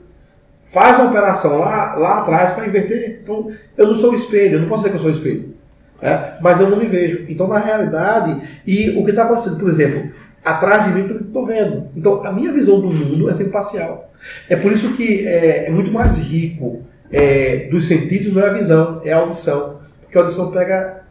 faz 0.73 0.99
uma 0.99 1.11
operação 1.11 1.59
lá, 1.59 1.95
lá 1.95 2.21
atrás 2.21 2.55
para 2.55 2.67
inverter. 2.67 3.21
Então, 3.23 3.53
eu 3.77 3.87
não 3.87 3.95
sou 3.95 4.15
espelho, 4.15 4.55
eu 4.55 4.61
não 4.61 4.69
posso 4.69 4.85
dizer 4.85 4.91
que 4.91 5.07
eu 5.07 5.11
sou 5.11 5.11
espelho. 5.11 5.55
né? 6.01 6.35
Mas 6.41 6.61
eu 6.61 6.71
não 6.71 6.79
me 6.79 6.87
vejo. 6.87 7.27
Então, 7.29 7.47
na 7.47 7.59
realidade, 7.59 8.41
e 8.67 8.91
o 8.99 9.05
que 9.05 9.11
está 9.11 9.25
acontecendo, 9.25 9.59
por 9.59 9.69
exemplo, 9.69 10.11
atrás 10.43 10.87
de 10.87 10.91
mim 10.93 11.07
eu 11.09 11.21
estou 11.21 11.45
vendo. 11.45 11.89
Então, 11.95 12.25
a 12.25 12.33
minha 12.33 12.51
visão 12.53 12.81
do 12.81 12.91
mundo 12.91 13.29
é 13.29 13.35
sempre 13.35 13.53
parcial. 13.53 14.11
É 14.49 14.57
por 14.57 14.73
isso 14.73 14.95
que 14.95 15.27
é, 15.27 15.67
é 15.67 15.71
muito 15.71 15.93
mais 15.93 16.17
rico 16.19 16.81
é, 17.11 17.69
dos 17.71 17.87
sentidos, 17.87 18.33
não 18.33 18.41
é 18.43 18.49
a 18.49 18.55
visão, 18.55 19.03
é 19.05 19.13
a 19.13 19.19
audição. 19.19 19.81
Porque 20.01 20.17
a 20.17 20.23
audição 20.23 20.51
pega 20.51 21.03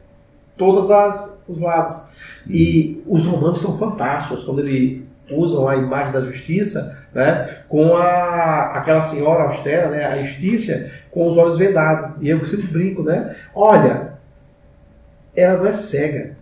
todos 0.58 0.90
os 1.48 1.62
lados. 1.62 2.02
E 2.50 3.04
os 3.06 3.28
romanos 3.28 3.62
são 3.62 3.78
fantásticos 3.78 4.44
quando 4.44 4.62
eles 4.62 5.02
usam 5.30 5.70
a 5.70 5.78
imagem 5.78 6.12
da 6.12 6.22
justiça 6.22 7.01
né, 7.14 7.58
com 7.68 7.96
a, 7.96 8.78
aquela 8.78 9.04
senhora 9.04 9.44
austera, 9.44 9.90
né, 9.90 10.06
a 10.06 10.24
justiça, 10.24 10.92
com 11.12 11.30
os 11.30 11.38
olhos 11.38 11.60
vendados. 11.60 12.16
E 12.22 12.30
eu 12.30 12.46
sempre 12.46 12.68
brinco, 12.68 13.04
né? 13.04 13.36
Olha, 13.54 14.14
ela 15.36 15.60
não 15.60 15.68
é 15.68 15.74
cega. 15.74 16.38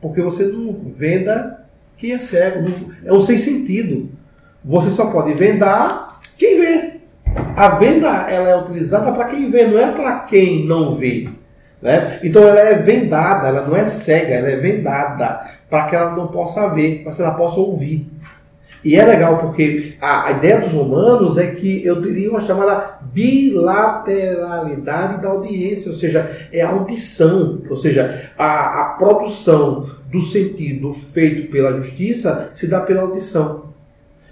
Porque 0.00 0.22
você 0.22 0.46
não 0.46 0.72
venda 0.94 1.64
quem 1.96 2.12
é 2.12 2.18
cego. 2.18 2.70
É 3.04 3.12
um 3.12 3.20
sem 3.20 3.38
sentido. 3.38 4.10
Você 4.64 4.90
só 4.90 5.10
pode 5.10 5.34
vendar 5.34 6.20
quem 6.36 6.60
vê. 6.60 6.98
A 7.56 7.70
venda 7.70 8.08
ela 8.30 8.48
é 8.48 8.56
utilizada 8.56 9.12
para 9.12 9.28
quem 9.28 9.50
vê, 9.50 9.66
não 9.66 9.78
é 9.78 9.92
para 9.92 10.20
quem 10.20 10.66
não 10.66 10.96
vê. 10.96 11.28
Né? 11.80 12.18
Então 12.22 12.42
ela 12.42 12.60
é 12.60 12.74
vendada, 12.74 13.48
ela 13.48 13.66
não 13.66 13.76
é 13.76 13.86
cega, 13.86 14.34
ela 14.34 14.48
é 14.48 14.56
vendada 14.56 15.48
para 15.70 15.88
que 15.88 15.96
ela 15.96 16.16
não 16.16 16.28
possa 16.28 16.68
ver, 16.68 17.02
para 17.02 17.12
que 17.12 17.22
ela 17.22 17.34
possa 17.34 17.60
ouvir. 17.60 18.08
E 18.84 18.94
é 18.94 19.04
legal 19.04 19.38
porque 19.38 19.94
a, 20.00 20.28
a 20.28 20.32
ideia 20.32 20.60
dos 20.60 20.72
romanos 20.72 21.36
é 21.36 21.48
que 21.48 21.84
eu 21.84 22.00
teria 22.00 22.30
uma 22.30 22.40
chamada 22.40 23.00
bilateralidade 23.12 25.20
da 25.20 25.30
audiência, 25.30 25.90
ou 25.90 25.98
seja, 25.98 26.48
é 26.52 26.62
audição, 26.62 27.60
ou 27.68 27.76
seja, 27.76 28.30
a, 28.38 28.82
a 28.82 28.84
produção 28.90 29.84
do 30.10 30.20
sentido 30.20 30.92
feito 30.92 31.50
pela 31.50 31.76
justiça 31.76 32.52
se 32.54 32.68
dá 32.68 32.80
pela 32.80 33.02
audição. 33.02 33.66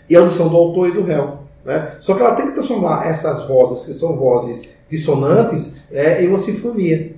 E 0.08 0.16
a 0.16 0.20
audição 0.20 0.48
do 0.48 0.56
autor 0.56 0.88
e 0.88 0.92
do 0.92 1.02
réu. 1.02 1.40
Né? 1.64 1.96
Só 1.98 2.14
que 2.14 2.20
ela 2.20 2.36
tem 2.36 2.46
que 2.46 2.52
transformar 2.52 3.08
essas 3.08 3.48
vozes, 3.48 3.86
que 3.86 3.94
são 3.94 4.16
vozes 4.16 4.68
dissonantes, 4.88 5.80
né, 5.90 6.22
em 6.22 6.28
uma 6.28 6.38
sinfonia. 6.38 7.16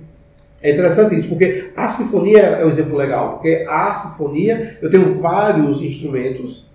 É 0.61 0.71
interessante 0.71 1.17
isso, 1.17 1.29
porque 1.29 1.69
a 1.75 1.87
sinfonia 1.87 2.39
é 2.39 2.65
um 2.65 2.69
exemplo 2.69 2.97
legal, 2.97 3.33
porque 3.33 3.65
a 3.69 3.93
sinfonia, 3.93 4.77
eu 4.81 4.89
tenho 4.89 5.21
vários 5.21 5.81
instrumentos 5.81 6.67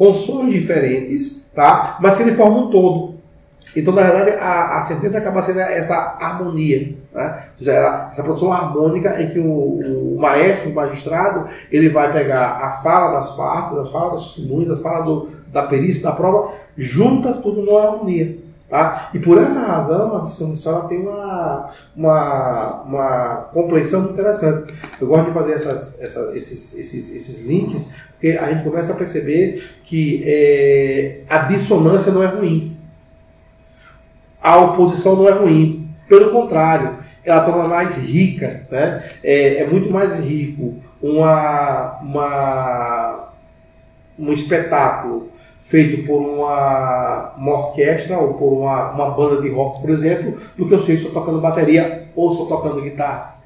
com 0.00 0.14
sons 0.14 0.50
diferentes, 0.50 1.46
tá? 1.54 1.98
mas 2.00 2.16
que 2.16 2.22
ele 2.22 2.32
formam 2.32 2.68
um 2.68 2.70
todo. 2.70 3.16
Então, 3.76 3.92
na 3.92 4.00
verdade, 4.00 4.30
a, 4.40 4.78
a 4.78 4.82
sentença 4.82 5.18
acaba 5.18 5.42
sendo 5.42 5.60
essa 5.60 6.16
harmonia. 6.18 6.96
Né? 7.12 7.44
Ou 7.52 7.58
seja, 7.58 8.08
essa 8.10 8.22
produção 8.22 8.50
harmônica 8.50 9.22
em 9.22 9.28
que 9.28 9.38
o, 9.38 10.14
o 10.14 10.18
maestro, 10.18 10.70
o 10.70 10.74
magistrado, 10.74 11.50
ele 11.70 11.90
vai 11.90 12.10
pegar 12.14 12.62
a 12.62 12.70
fala 12.82 13.18
das 13.18 13.36
partes, 13.36 13.76
as 13.76 13.90
falas 13.90 14.12
das 14.12 14.34
testemunhas, 14.34 14.78
a 14.78 14.82
fala 14.82 15.04
do, 15.04 15.28
da 15.48 15.64
perícia, 15.64 16.04
da 16.04 16.12
prova, 16.12 16.54
junta 16.78 17.34
tudo 17.34 17.60
numa 17.60 17.82
harmonia. 17.82 18.38
Tá? 18.70 19.10
E 19.12 19.18
por 19.18 19.36
essa 19.36 19.58
razão, 19.66 20.14
a 20.16 20.20
ela 20.70 20.86
tem 20.86 21.00
uma, 21.00 21.70
uma, 21.96 22.82
uma 22.82 23.36
compreensão 23.52 24.04
interessante. 24.10 24.72
Eu 25.00 25.08
gosto 25.08 25.26
de 25.26 25.34
fazer 25.34 25.52
essas, 25.54 26.00
essa- 26.00 26.30
esses, 26.36 26.78
esses, 26.78 27.12
esses 27.16 27.44
links, 27.44 27.90
porque 28.12 28.38
a 28.38 28.52
gente 28.52 28.62
começa 28.62 28.92
a 28.92 28.96
perceber 28.96 29.68
que 29.84 30.22
é, 30.24 31.22
a 31.28 31.38
dissonância 31.38 32.12
não 32.12 32.22
é 32.22 32.26
ruim. 32.28 32.76
A 34.40 34.56
oposição 34.58 35.16
não 35.16 35.28
é 35.28 35.32
ruim. 35.32 35.88
Pelo 36.08 36.30
contrário, 36.30 36.98
ela 37.24 37.40
torna 37.44 37.66
mais 37.66 37.94
rica. 37.96 38.66
Né? 38.70 39.02
É, 39.24 39.62
é 39.62 39.66
muito 39.66 39.90
mais 39.90 40.16
rico 40.20 40.76
uma, 41.02 41.98
uma, 42.02 43.28
um 44.16 44.32
espetáculo 44.32 45.28
feito 45.70 46.04
por 46.04 46.20
uma, 46.20 47.32
uma 47.36 47.52
orquestra 47.52 48.18
ou 48.18 48.34
por 48.34 48.52
uma, 48.52 48.90
uma 48.90 49.10
banda 49.10 49.40
de 49.40 49.48
rock, 49.48 49.80
por 49.80 49.90
exemplo, 49.90 50.36
do 50.58 50.66
que 50.66 50.74
eu 50.74 50.80
sei 50.80 50.98
só 50.98 51.10
tocando 51.10 51.40
bateria 51.40 52.08
ou 52.16 52.34
só 52.34 52.46
tocando 52.46 52.82
guitarra. 52.82 53.38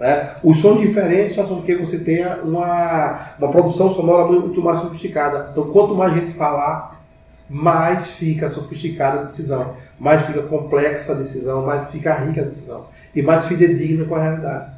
Né? 0.00 0.34
Os 0.42 0.58
sons 0.58 0.80
diferentes 0.80 1.36
fazem 1.36 1.54
com 1.54 1.62
que 1.62 1.76
você 1.76 2.00
tenha 2.00 2.40
uma, 2.42 3.34
uma 3.38 3.50
produção 3.52 3.94
sonora 3.94 4.26
muito 4.26 4.60
mais 4.60 4.80
sofisticada. 4.80 5.50
Então, 5.52 5.70
quanto 5.70 5.94
mais 5.94 6.12
gente 6.12 6.32
falar, 6.32 7.00
mais 7.48 8.08
fica 8.08 8.48
sofisticada 8.48 9.20
a 9.20 9.24
decisão, 9.24 9.76
mais 9.96 10.26
fica 10.26 10.42
complexa 10.42 11.12
a 11.12 11.16
decisão, 11.16 11.64
mais 11.64 11.88
fica 11.90 12.14
rica 12.14 12.40
a 12.40 12.44
decisão 12.44 12.86
e 13.14 13.22
mais 13.22 13.46
fidedigna 13.46 14.06
com 14.06 14.16
a 14.16 14.22
realidade. 14.22 14.72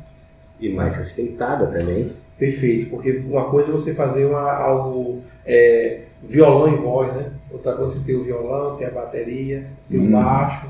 E 0.61 0.68
mais 0.68 0.94
respeitada 0.96 1.68
também. 1.68 2.12
Perfeito, 2.38 2.90
porque 2.90 3.22
uma 3.26 3.44
coisa 3.44 3.70
é 3.70 3.72
você 3.72 3.94
fazer 3.94 4.26
uma, 4.26 4.52
algo 4.52 5.22
é, 5.46 6.00
violão 6.23 6.73
e 6.73 6.76
voz, 6.76 7.12
né? 7.14 7.31
Outra 7.50 7.75
coisa 7.75 7.95
você 7.95 8.00
ter 8.05 8.14
o 8.14 8.25
violão, 8.25 8.76
ter 8.76 8.87
a 8.87 8.91
bateria, 8.91 9.67
ter 9.91 9.99
o 9.99 10.02
Hum. 10.02 10.12
baixo, 10.12 10.67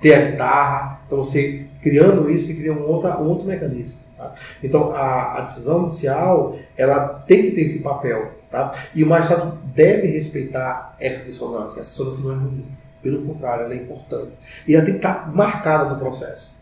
ter 0.00 0.14
a 0.14 0.30
guitarra. 0.30 1.00
Então 1.06 1.18
você 1.18 1.66
criando 1.82 2.30
isso, 2.30 2.46
você 2.46 2.54
cria 2.54 2.72
um 2.72 2.86
outro, 2.88 3.08
um 3.10 3.28
outro 3.28 3.46
mecanismo. 3.46 3.94
tá? 4.16 4.32
Então 4.62 4.92
a, 4.92 5.38
a 5.38 5.40
decisão 5.42 5.82
inicial 5.82 6.56
ela 6.76 7.08
tem 7.26 7.42
que 7.42 7.50
ter 7.52 7.62
esse 7.62 7.80
papel. 7.80 8.32
Tá? 8.50 8.72
E 8.94 9.02
o 9.04 9.06
magistrado 9.06 9.58
deve 9.74 10.08
respeitar 10.08 10.96
essa 11.00 11.24
dissonância. 11.24 11.80
Essa 11.80 11.90
dissonância 11.90 12.22
não 12.24 12.32
é 12.32 12.34
ruim. 12.34 12.64
Pelo 13.02 13.22
contrário, 13.22 13.64
ela 13.64 13.72
é 13.74 13.76
importante. 13.76 14.32
E 14.66 14.74
ela 14.74 14.84
tem 14.84 14.94
que 14.94 14.98
estar 14.98 15.32
marcada 15.34 15.88
no 15.88 15.98
processo. 15.98 16.52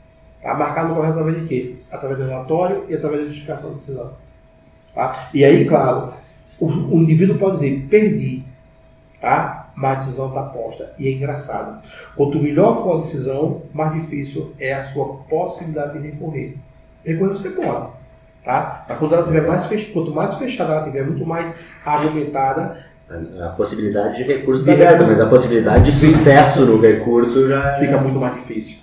Tá? 0.43 0.55
Marcada 0.55 0.89
no 0.89 0.95
processo 0.95 1.19
através 1.19 1.43
de 1.43 1.49
quê? 1.49 1.75
Através 1.91 2.19
do 2.21 2.27
relatório 2.27 2.85
e 2.89 2.95
através 2.95 3.23
da 3.23 3.27
justificação 3.29 3.71
da 3.71 3.77
decisão. 3.79 4.13
Tá? 4.95 5.29
E 5.35 5.45
aí, 5.45 5.65
claro, 5.65 6.13
o, 6.61 6.67
o 6.67 7.03
indivíduo 7.03 7.39
pode 7.39 7.57
dizer, 7.57 7.87
perdi, 7.89 8.43
tá? 9.21 9.71
mas 9.77 9.93
a 9.93 10.01
decisão 10.01 10.29
está 10.29 10.43
posta. 10.43 10.93
E 10.99 11.09
é 11.09 11.13
engraçado. 11.13 11.81
Quanto 12.17 12.41
melhor 12.41 12.83
for 12.83 12.99
a 12.99 13.01
decisão, 13.03 13.63
mais 13.73 13.93
difícil 13.95 14.53
é 14.59 14.75
a 14.75 14.83
sua 14.83 15.07
possibilidade 15.29 15.99
de 15.99 16.09
recorrer. 16.09 16.57
Recorrer 17.05 17.31
você 17.31 17.51
pode. 17.51 17.89
Tá? 18.45 18.85
Mas 18.89 18.99
quando 18.99 19.15
ela 19.15 19.25
tiver 19.25 19.47
mais 19.47 19.67
fech... 19.67 19.93
quanto 19.93 20.11
mais 20.11 20.35
fechada 20.35 20.73
ela 20.73 20.85
tiver, 20.85 21.05
muito 21.05 21.25
mais 21.25 21.55
argumentada, 21.85 22.79
A, 23.41 23.49
possibilidade 23.51 24.17
de 24.17 24.23
recurso 24.25 24.63
está 24.63 24.73
aberta, 24.73 25.07
mas 25.07 25.21
a 25.21 25.27
possibilidade 25.27 25.85
de 25.85 25.93
sucesso 25.93 26.67
no 26.67 26.81
recurso 26.81 27.49
já 27.49 27.77
é- 27.77 27.81
fica 27.81 27.99
muito 27.99 28.19
mais 28.19 28.35
difícil. 28.35 28.79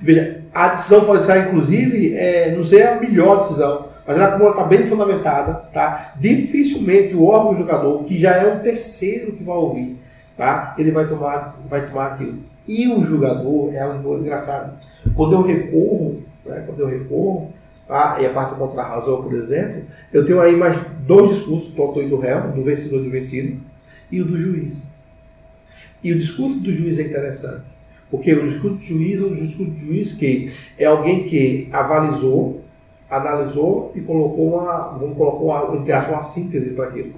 Veja, 0.00 0.40
a 0.52 0.68
decisão 0.68 1.04
pode 1.04 1.24
ser, 1.24 1.48
inclusive, 1.48 2.16
é, 2.16 2.54
não 2.56 2.64
ser 2.64 2.82
a 2.82 3.00
melhor 3.00 3.40
decisão, 3.40 3.89
mas 4.10 4.18
ela, 4.18 4.32
como 4.32 4.42
ela 4.42 4.54
está 4.54 4.64
bem 4.64 4.88
fundamentada, 4.88 5.54
tá? 5.72 6.14
dificilmente 6.18 7.14
o 7.14 7.26
órgão 7.26 7.56
jogador, 7.56 8.02
que 8.02 8.18
já 8.18 8.32
é 8.32 8.52
um 8.52 8.58
terceiro 8.58 9.30
que 9.34 9.44
vai 9.44 9.56
ouvir, 9.56 10.00
tá? 10.36 10.74
ele 10.76 10.90
vai 10.90 11.06
tomar, 11.06 11.56
vai 11.68 11.86
tomar 11.86 12.06
aquilo. 12.06 12.40
E 12.66 12.88
o 12.88 13.04
jogador 13.04 13.72
é 13.72 13.80
algo 13.80 14.18
engraçado. 14.18 14.76
Quando 15.14 15.34
eu 15.34 15.42
recorro, 15.42 16.24
né? 16.44 16.64
quando 16.66 16.80
eu 16.80 16.88
recorro, 16.88 17.52
tá? 17.86 18.16
e 18.20 18.26
a 18.26 18.30
parte 18.30 18.56
contra 18.56 18.82
a 18.82 18.88
razão, 18.96 19.22
por 19.22 19.32
exemplo, 19.32 19.82
eu 20.12 20.26
tenho 20.26 20.40
aí 20.40 20.56
mais 20.56 20.76
dois 21.06 21.36
discursos, 21.36 21.72
do 21.72 21.80
autor 21.80 22.02
e 22.02 22.08
do 22.08 22.18
réu, 22.18 22.50
do 22.50 22.64
vencedor 22.64 23.02
e 23.02 23.04
do 23.04 23.10
vencido, 23.10 23.60
e 24.10 24.20
o 24.20 24.24
do 24.24 24.36
juiz. 24.36 24.82
E 26.02 26.12
o 26.12 26.18
discurso 26.18 26.58
do 26.58 26.72
juiz 26.72 26.98
é 26.98 27.02
interessante. 27.02 27.62
Porque 28.10 28.32
o 28.32 28.50
discurso 28.50 28.76
do 28.78 28.82
juiz 28.82 29.22
é 29.22 29.28
discurso 29.36 29.70
do 29.70 29.78
juiz 29.78 30.14
que 30.14 30.50
é 30.76 30.86
alguém 30.86 31.28
que 31.28 31.68
avalizou, 31.70 32.64
analisou 33.10 33.92
e 33.94 34.00
colocou 34.00 34.54
uma, 34.54 34.96
vamos 34.98 35.16
colocar 35.16 35.64
uma, 35.64 35.76
entre 35.76 35.92
uma 35.92 36.22
síntese 36.22 36.70
para 36.70 36.86
aquilo. 36.86 37.14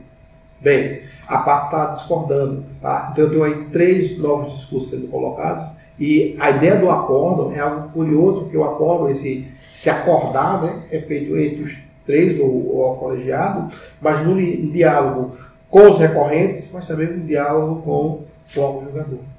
Bem, 0.61 1.01
a 1.27 1.39
parte 1.39 1.67
está 1.67 1.87
discordando. 1.95 2.65
Tá? 2.81 3.11
Então 3.13 3.25
eu 3.25 3.31
tenho 3.31 3.45
aí 3.45 3.67
três 3.73 4.19
novos 4.19 4.53
discursos 4.55 4.91
sendo 4.91 5.09
colocados. 5.09 5.67
E 5.99 6.37
a 6.41 6.51
ideia 6.51 6.77
do 6.77 6.91
acordo 6.91 7.53
é 7.55 7.61
algo 7.61 7.91
curioso, 7.91 8.43
porque 8.43 8.57
o 8.57 8.65
acordo, 8.65 9.11
esse 9.11 9.47
se 9.75 9.91
acordar, 9.91 10.63
né, 10.63 10.83
é 10.91 11.01
feito 11.01 11.37
entre 11.37 11.63
os 11.63 11.77
três 12.07 12.41
ou, 12.41 12.85
ao 12.85 12.97
colegiado, 12.97 13.73
mas 14.01 14.25
no 14.27 14.41
diálogo 14.73 15.37
com 15.69 15.91
os 15.91 15.99
recorrentes, 15.99 16.71
mas 16.73 16.87
também 16.87 17.09
no 17.09 17.25
diálogo 17.25 17.83
com 17.83 17.91
o 17.91 18.61
órgão 18.61 18.85
julgador. 18.85 19.32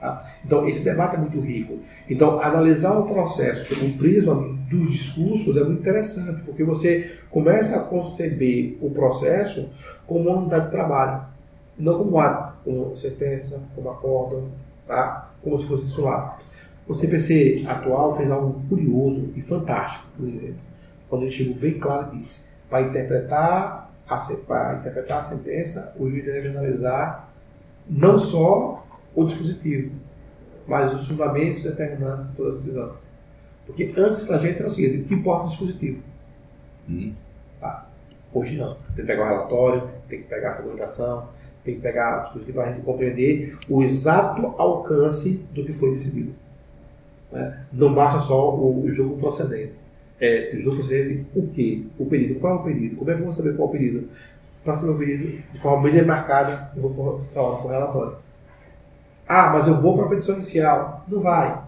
Tá? 0.00 0.30
Então, 0.44 0.68
esse 0.68 0.84
debate 0.84 1.16
é 1.16 1.18
muito 1.18 1.40
rico. 1.40 1.78
Então, 2.08 2.40
analisar 2.40 2.98
o 2.98 3.06
processo 3.06 3.64
sob 3.74 3.86
um 3.86 3.96
prisma 3.96 4.34
dos 4.68 4.90
discursos 4.90 5.56
é 5.56 5.64
muito 5.64 5.80
interessante, 5.80 6.42
porque 6.42 6.62
você 6.62 7.18
começa 7.30 7.76
a 7.76 7.80
conceber 7.80 8.76
o 8.80 8.90
processo 8.90 9.68
como 10.06 10.28
uma 10.28 10.40
unidade 10.40 10.66
de 10.66 10.70
trabalho, 10.70 11.22
não 11.78 11.98
como 11.98 12.18
ato, 12.18 12.54
como 12.64 12.96
sentença, 12.96 13.60
como 13.74 13.90
acordo, 13.90 14.48
tá? 14.86 15.30
como 15.42 15.60
se 15.60 15.66
fosse 15.66 16.00
lá. 16.00 16.38
O 16.86 16.94
CPC 16.94 17.64
atual 17.66 18.16
fez 18.16 18.30
algo 18.30 18.60
curioso 18.68 19.30
e 19.34 19.42
fantástico, 19.42 20.06
por 20.16 20.28
exemplo, 20.28 20.56
quando 21.08 21.22
ele 21.22 21.30
chegou 21.32 21.54
bem 21.54 21.78
claro 21.78 22.14
e 22.14 22.18
disse: 22.18 22.40
para 22.70 22.82
interpretar 22.82 23.90
a, 24.08 24.16
para 24.46 24.76
interpretar 24.76 25.18
a 25.18 25.24
sentença, 25.24 25.92
o 25.98 26.08
juiz 26.08 26.24
deve 26.24 26.48
analisar 26.48 27.28
não 27.88 28.18
só 28.18 28.85
o 29.16 29.24
dispositivo, 29.24 29.90
mas 30.68 30.92
os 30.92 31.08
fundamentos 31.08 31.64
determinantes 31.64 32.30
de 32.30 32.36
toda 32.36 32.50
a 32.50 32.54
decisão. 32.54 32.92
Porque 33.64 33.92
antes 33.96 34.22
para 34.22 34.36
a 34.36 34.38
gente 34.38 34.58
era 34.60 34.68
o 34.68 34.72
seguinte: 34.72 35.02
o 35.02 35.04
que 35.06 35.14
importa 35.14 35.42
é 35.42 35.46
o 35.46 35.48
dispositivo. 35.48 36.02
Hum. 36.88 37.12
Tá. 37.60 37.86
Hoje 38.32 38.56
não. 38.56 38.74
Tem 38.94 38.96
que 38.96 39.02
pegar 39.04 39.24
o 39.24 39.28
relatório, 39.28 39.90
tem 40.08 40.20
que 40.20 40.28
pegar 40.28 40.50
a 40.50 40.54
comunicação, 40.54 41.28
tem 41.64 41.76
que 41.76 41.80
pegar 41.80 42.18
o 42.18 42.22
dispositivo 42.24 42.58
para 42.58 42.68
a 42.68 42.72
gente 42.72 42.84
compreender 42.84 43.58
o 43.68 43.82
exato 43.82 44.46
alcance 44.58 45.44
do 45.52 45.64
que 45.64 45.72
foi 45.72 45.92
decidido. 45.92 46.32
Né? 47.32 47.66
Não 47.72 47.94
basta 47.94 48.20
só 48.20 48.54
o, 48.54 48.84
o 48.84 48.92
jogo 48.92 49.18
procedente. 49.18 49.72
É, 50.20 50.54
o 50.54 50.60
jogo 50.60 50.76
procedente, 50.76 51.26
o 51.34 51.46
que? 51.48 51.90
O 51.98 52.06
pedido. 52.06 52.38
Qual 52.38 52.58
é 52.58 52.60
o 52.60 52.64
pedido? 52.64 52.96
Como 52.96 53.10
é 53.10 53.14
que 53.14 53.20
eu 53.20 53.24
vou 53.24 53.32
saber 53.32 53.56
qual 53.56 53.68
é 53.68 53.70
o 53.70 53.72
pedido? 53.72 54.08
Para 54.62 54.76
saber 54.76 54.92
o 54.92 54.98
pedido, 54.98 55.42
de 55.52 55.60
forma 55.60 55.82
bem 55.84 55.94
demarcada, 55.94 56.70
eu 56.76 56.82
vou 56.82 57.24
para 57.32 57.42
o 57.42 57.68
relatório. 57.68 58.25
Ah, 59.28 59.50
mas 59.52 59.66
eu 59.66 59.80
vou 59.80 59.96
para 59.96 60.06
a 60.06 60.08
petição 60.08 60.36
inicial. 60.36 61.04
Não 61.08 61.20
vai. 61.20 61.58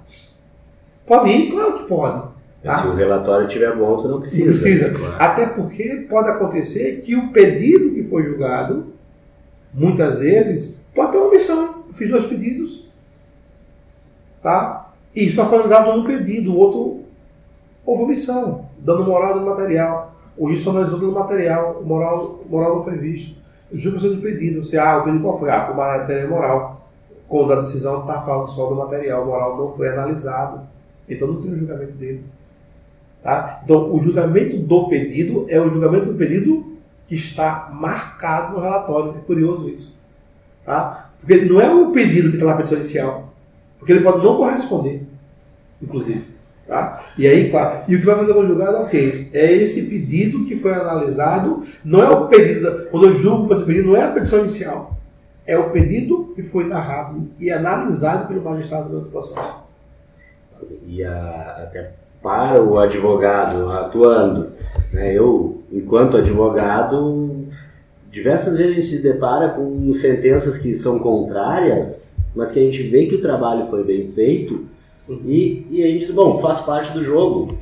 Pode 1.06 1.30
ir? 1.30 1.50
Claro 1.50 1.78
que 1.78 1.84
pode. 1.84 2.28
Tá? 2.62 2.82
Se 2.82 2.88
o 2.88 2.94
relatório 2.94 3.46
estiver 3.46 3.74
bom, 3.76 4.02
tu 4.02 4.08
não 4.08 4.20
precisa. 4.20 4.44
Não 4.44 4.52
precisa. 4.52 4.90
Claro. 4.90 5.16
Até 5.18 5.46
porque 5.46 6.06
pode 6.08 6.28
acontecer 6.28 7.00
que 7.00 7.16
o 7.16 7.32
pedido 7.32 7.94
que 7.94 8.02
foi 8.02 8.24
julgado, 8.24 8.86
muitas 9.72 10.20
vezes, 10.20 10.76
pode 10.94 11.12
ter 11.12 11.18
uma 11.18 11.28
omissão. 11.28 11.84
Eu 11.86 11.94
fiz 11.94 12.10
dois 12.10 12.26
pedidos. 12.26 12.88
Tá? 14.42 14.92
E 15.14 15.30
só 15.30 15.46
foi 15.46 15.58
analisado 15.58 15.90
um 15.98 16.04
pedido, 16.04 16.52
o 16.52 16.56
outro 16.56 17.04
houve 17.84 18.04
omissão, 18.04 18.66
dando 18.78 19.04
moral 19.04 19.36
no 19.36 19.46
material. 19.46 20.14
O 20.36 20.48
juiz 20.48 20.60
só 20.60 20.70
analisou 20.70 21.00
no 21.00 21.12
material, 21.12 21.80
o 21.80 21.86
moral, 21.86 22.44
moral 22.48 22.76
não 22.76 22.84
foi 22.84 22.96
visto. 22.96 23.36
O 23.72 23.78
juiz 23.78 24.00
do 24.02 24.22
pedido. 24.22 24.64
Você, 24.64 24.76
ah, 24.78 24.98
o 24.98 25.04
pedido 25.04 25.22
qual 25.22 25.38
foi? 25.38 25.50
Ah, 25.50 25.64
foi 25.64 25.74
uma 25.74 25.98
matéria 25.98 26.28
moral. 26.28 26.87
Quando 27.28 27.52
a 27.52 27.60
decisão 27.60 28.00
está 28.00 28.20
falando 28.22 28.48
só 28.48 28.68
do 28.68 28.74
material, 28.74 29.22
o 29.22 29.26
moral 29.26 29.56
não 29.58 29.72
foi 29.72 29.88
analisado. 29.88 30.62
Então 31.08 31.28
não 31.28 31.42
tem 31.42 31.52
o 31.52 31.58
julgamento 31.58 31.92
dele. 31.92 32.24
Tá? 33.22 33.60
Então, 33.64 33.94
o 33.94 34.00
julgamento 34.00 34.56
do 34.56 34.88
pedido 34.88 35.46
é 35.48 35.60
o 35.60 35.68
julgamento 35.68 36.06
do 36.06 36.14
pedido 36.14 36.76
que 37.06 37.14
está 37.14 37.70
marcado 37.72 38.54
no 38.54 38.62
relatório. 38.62 39.14
É 39.18 39.26
curioso 39.26 39.68
isso. 39.68 39.98
Tá? 40.64 41.10
Porque 41.20 41.36
não 41.44 41.60
é 41.60 41.72
o 41.72 41.90
pedido 41.90 42.30
que 42.30 42.36
está 42.36 42.46
na 42.46 42.56
petição 42.56 42.78
inicial. 42.78 43.34
Porque 43.78 43.92
ele 43.92 44.04
pode 44.04 44.24
não 44.24 44.36
corresponder, 44.36 45.02
inclusive. 45.82 46.24
Tá? 46.66 47.06
E 47.16 47.26
aí, 47.26 47.50
e 47.88 47.96
o 47.96 47.98
que 47.98 48.04
vai 48.04 48.16
fazer 48.16 48.32
o 48.32 48.46
julgado 48.46 48.84
o 48.84 48.88
quê? 48.90 49.28
É 49.32 49.50
esse 49.50 49.84
pedido 49.86 50.44
que 50.44 50.56
foi 50.56 50.74
analisado, 50.74 51.64
não 51.82 52.02
é 52.02 52.10
o 52.10 52.26
pedido, 52.26 52.86
quando 52.90 53.06
eu 53.06 53.18
julgo 53.18 53.54
o 53.54 53.64
pedido, 53.64 53.88
não 53.88 53.96
é 53.96 54.04
a 54.04 54.12
petição 54.12 54.40
inicial, 54.40 54.97
é 55.48 55.58
o 55.58 55.70
pedido 55.70 56.32
que 56.36 56.42
foi 56.42 56.64
narrado 56.64 57.26
e 57.40 57.50
analisado 57.50 58.28
pelo 58.28 58.42
magistrado 58.42 58.90
durante 58.90 59.08
o 59.08 59.10
processo. 59.10 59.56
E 60.86 61.02
a- 61.02 61.62
até 61.64 61.92
para 62.22 62.62
o 62.62 62.78
advogado 62.78 63.70
atuando, 63.70 64.48
né, 64.92 65.14
eu, 65.14 65.62
enquanto 65.72 66.16
advogado, 66.18 67.46
diversas 68.12 68.56
vezes 68.58 68.72
a 68.72 68.74
gente 68.76 68.88
se 68.88 69.02
depara 69.02 69.48
com 69.50 69.92
sentenças 69.94 70.58
que 70.58 70.74
são 70.74 70.98
contrárias, 70.98 72.16
mas 72.34 72.52
que 72.52 72.58
a 72.58 72.62
gente 72.62 72.82
vê 72.82 73.06
que 73.06 73.14
o 73.14 73.22
trabalho 73.22 73.68
foi 73.68 73.82
bem 73.84 74.08
feito 74.08 74.66
e, 75.24 75.66
e 75.70 75.82
a 75.82 75.86
gente 75.86 76.06
diz, 76.06 76.14
bom, 76.14 76.40
faz 76.42 76.60
parte 76.60 76.92
do 76.92 77.02
jogo. 77.02 77.56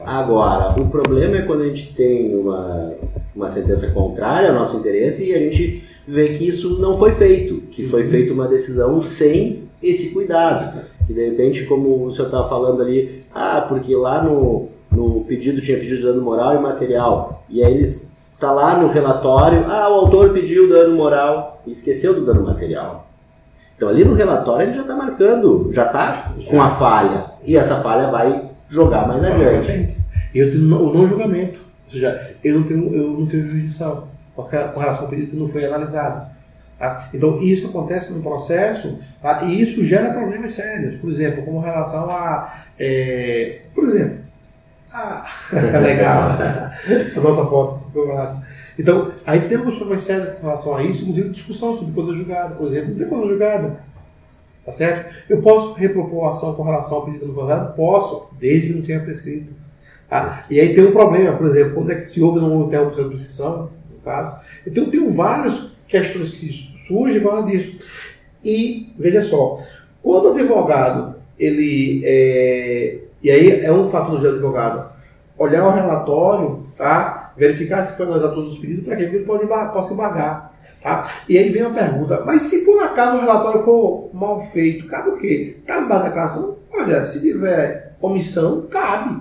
Agora, 0.00 0.80
o 0.80 0.88
problema 0.88 1.36
é 1.36 1.42
quando 1.42 1.62
a 1.62 1.68
gente 1.68 1.92
tem 1.94 2.34
uma, 2.34 2.94
uma 3.36 3.48
sentença 3.50 3.90
contrária 3.90 4.48
ao 4.48 4.54
nosso 4.54 4.78
interesse 4.78 5.28
e 5.28 5.34
a 5.34 5.38
gente 5.38 5.84
vê 6.08 6.38
que 6.38 6.48
isso 6.48 6.78
não 6.78 6.96
foi 6.96 7.12
feito, 7.16 7.60
que 7.70 7.86
foi 7.86 8.08
feita 8.08 8.32
uma 8.32 8.48
decisão 8.48 9.02
sem 9.02 9.64
esse 9.82 10.10
cuidado. 10.10 10.80
E 11.08 11.12
de 11.12 11.28
repente, 11.28 11.66
como 11.66 12.06
o 12.06 12.14
senhor 12.14 12.26
estava 12.26 12.48
falando 12.48 12.80
ali, 12.80 13.24
ah, 13.34 13.66
porque 13.68 13.94
lá 13.94 14.22
no, 14.22 14.68
no 14.90 15.24
pedido 15.24 15.60
tinha 15.60 15.78
pedido 15.78 16.02
dano 16.02 16.22
moral 16.22 16.56
e 16.56 16.60
material. 16.60 17.44
E 17.50 17.62
aí 17.62 17.74
eles 17.74 18.10
tá 18.40 18.50
lá 18.50 18.78
no 18.78 18.88
relatório, 18.88 19.66
ah, 19.66 19.90
o 19.90 20.00
autor 20.00 20.32
pediu 20.32 20.68
dano 20.68 20.96
moral 20.96 21.62
e 21.66 21.72
esqueceu 21.72 22.14
do 22.14 22.24
dano 22.24 22.42
material. 22.42 23.06
Então 23.76 23.90
ali 23.90 24.02
no 24.02 24.14
relatório 24.14 24.66
ele 24.66 24.76
já 24.76 24.82
está 24.82 24.96
marcando, 24.96 25.70
já 25.74 25.86
está 25.86 26.32
com 26.48 26.62
a 26.62 26.70
falha. 26.76 27.32
E 27.44 27.54
essa 27.54 27.82
falha 27.82 28.10
vai 28.10 28.48
jogar 28.68 29.06
mais 29.06 29.22
adiante. 29.22 29.94
E 30.34 30.38
eu 30.38 30.50
tenho 30.50 30.64
o 30.64 30.92
não 30.92 31.06
julgamento. 31.06 31.60
Ou 31.84 31.92
seja, 31.92 32.34
eu 32.42 32.54
não 32.54 32.62
tenho, 32.64 32.94
eu 32.94 33.08
não 33.10 33.26
tenho 33.26 33.46
jurisdição 33.46 34.04
com 34.44 34.80
relação 34.80 35.04
ao 35.04 35.08
pedido 35.08 35.30
que 35.30 35.36
não 35.36 35.48
foi 35.48 35.64
analisado. 35.64 36.30
tá? 36.78 37.08
Então, 37.12 37.42
isso 37.42 37.68
acontece 37.68 38.12
no 38.12 38.22
processo 38.22 38.98
tá? 39.20 39.42
e 39.44 39.60
isso 39.60 39.84
gera 39.84 40.12
problemas 40.12 40.52
sérios. 40.52 41.00
Por 41.00 41.10
exemplo, 41.10 41.44
como 41.44 41.60
relação 41.60 42.08
a. 42.10 42.64
é, 42.78 43.60
por 43.74 43.84
exemplo, 43.84 44.18
ah, 44.92 45.26
legal, 45.80 46.30
a 46.30 47.20
nossa 47.20 47.44
foto 47.46 47.84
ficou 47.86 48.08
massa. 48.08 48.46
Então, 48.78 49.12
aí 49.26 49.40
tem 49.48 49.58
alguns 49.58 49.74
problemas 49.74 50.02
sérios 50.02 50.34
com 50.34 50.42
relação 50.42 50.76
a 50.76 50.82
isso, 50.84 51.02
inclusive 51.02 51.28
discussão 51.30 51.76
sobre 51.76 51.92
coisa 51.92 52.14
julgada. 52.14 52.54
Por 52.54 52.68
exemplo, 52.68 52.90
não 52.90 52.98
tem 52.98 53.08
coisa 53.08 53.26
julgada. 53.26 53.80
Tá 54.64 54.72
certo? 54.72 55.14
Eu 55.28 55.40
posso 55.40 55.74
repropor 55.74 56.26
a 56.26 56.28
ação 56.28 56.54
com 56.54 56.62
relação 56.62 56.98
ao 56.98 57.04
pedido 57.06 57.24
do 57.24 57.32
advogado? 57.32 57.74
Posso, 57.74 58.28
desde 58.38 58.68
que 58.68 58.74
não 58.74 58.82
tenha 58.82 59.00
prescrito. 59.00 59.52
Tá? 60.08 60.44
E 60.48 60.60
aí 60.60 60.74
tem 60.74 60.86
um 60.86 60.92
problema, 60.92 61.36
por 61.36 61.46
exemplo, 61.46 61.74
quando 61.74 61.90
é 61.90 61.96
que 61.96 62.10
se 62.10 62.20
houve 62.22 62.38
uma 62.38 62.66
interrupção 62.66 63.04
de 63.04 63.10
prescrição, 63.10 63.70
caso. 64.08 64.36
Então, 64.66 64.90
tem 64.90 65.12
várias 65.12 65.70
questões 65.86 66.30
que 66.30 66.50
surgem 66.86 67.20
por 67.20 67.30
causa 67.30 67.46
disso. 67.48 67.78
E, 68.44 68.92
veja 68.98 69.22
só, 69.22 69.60
quando 70.02 70.26
o 70.26 70.32
advogado, 70.32 71.16
ele. 71.38 72.02
É, 72.04 72.98
e 73.22 73.30
aí 73.30 73.64
é 73.64 73.72
um 73.72 73.88
fator 73.88 74.20
do 74.20 74.28
advogado, 74.28 74.90
olhar 75.36 75.66
o 75.66 75.74
relatório, 75.74 76.66
tá? 76.76 77.32
verificar 77.36 77.86
se 77.86 77.96
foi 77.96 78.06
analisado 78.06 78.34
todos 78.34 78.52
os 78.52 78.58
pedidos, 78.58 78.84
para 78.84 78.96
que 78.96 79.02
ele 79.02 79.24
pode, 79.24 79.46
possa 79.46 79.92
embargar. 79.92 80.52
Tá? 80.82 81.10
E 81.28 81.36
aí 81.36 81.50
vem 81.50 81.62
a 81.62 81.70
pergunta, 81.70 82.22
mas 82.24 82.42
se 82.42 82.64
por 82.64 82.80
acaso 82.82 83.16
o 83.16 83.20
relatório 83.20 83.60
for 83.62 84.10
mal 84.12 84.40
feito, 84.40 84.86
cabe 84.86 85.10
o 85.10 85.18
quê? 85.18 85.56
Cabe 85.66 85.88
da 85.88 86.02
declaração? 86.02 86.56
Olha, 86.72 87.04
se 87.04 87.20
tiver 87.20 87.96
omissão, 88.00 88.66
cabe. 88.70 89.20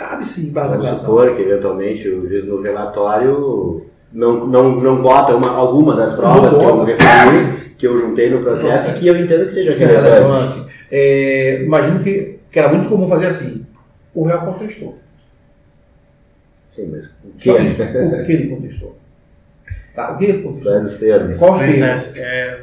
Cabe 0.00 0.26
sim 0.26 0.46
declaração. 0.46 0.98
supor 0.98 1.36
que 1.36 1.42
eventualmente 1.42 2.08
o 2.08 2.26
juiz 2.26 2.46
no 2.46 2.62
relatório 2.62 3.84
não, 4.10 4.46
não, 4.46 4.80
não 4.80 4.96
bota 4.96 5.36
uma, 5.36 5.50
alguma 5.50 5.94
das 5.94 6.14
provas 6.14 6.56
que 6.56 6.64
eu 6.64 6.84
referi, 6.84 7.74
que 7.76 7.86
eu 7.86 7.98
juntei 7.98 8.30
no 8.30 8.40
processo 8.40 8.92
e 8.92 8.94
que 8.94 9.06
eu 9.06 9.14
entendo 9.22 9.44
que 9.44 9.52
seja 9.52 9.74
que 9.74 9.84
é 9.84 9.86
relevante. 9.86 10.64
É, 10.90 11.62
imagino 11.62 12.02
que, 12.02 12.38
que 12.50 12.58
era 12.58 12.70
muito 12.70 12.88
comum 12.88 13.10
fazer 13.10 13.26
assim. 13.26 13.66
O 14.14 14.24
réu 14.24 14.40
contestou. 14.40 14.98
Sim, 16.74 16.88
mas 16.90 17.04
o 17.22 17.36
que 17.38 17.50
Só 17.50 17.58
é? 17.58 18.22
O 18.22 18.24
que 18.24 18.32
ele 18.32 18.48
contestou? 18.48 18.96
Tá, 19.94 20.12
o 20.12 20.16
que 20.16 20.24
ele 20.24 20.42
contestou? 20.42 20.98
Termos? 20.98 21.36
Qual 21.36 21.58
Pois 21.58 21.78
é, 21.78 22.12
é 22.16 22.58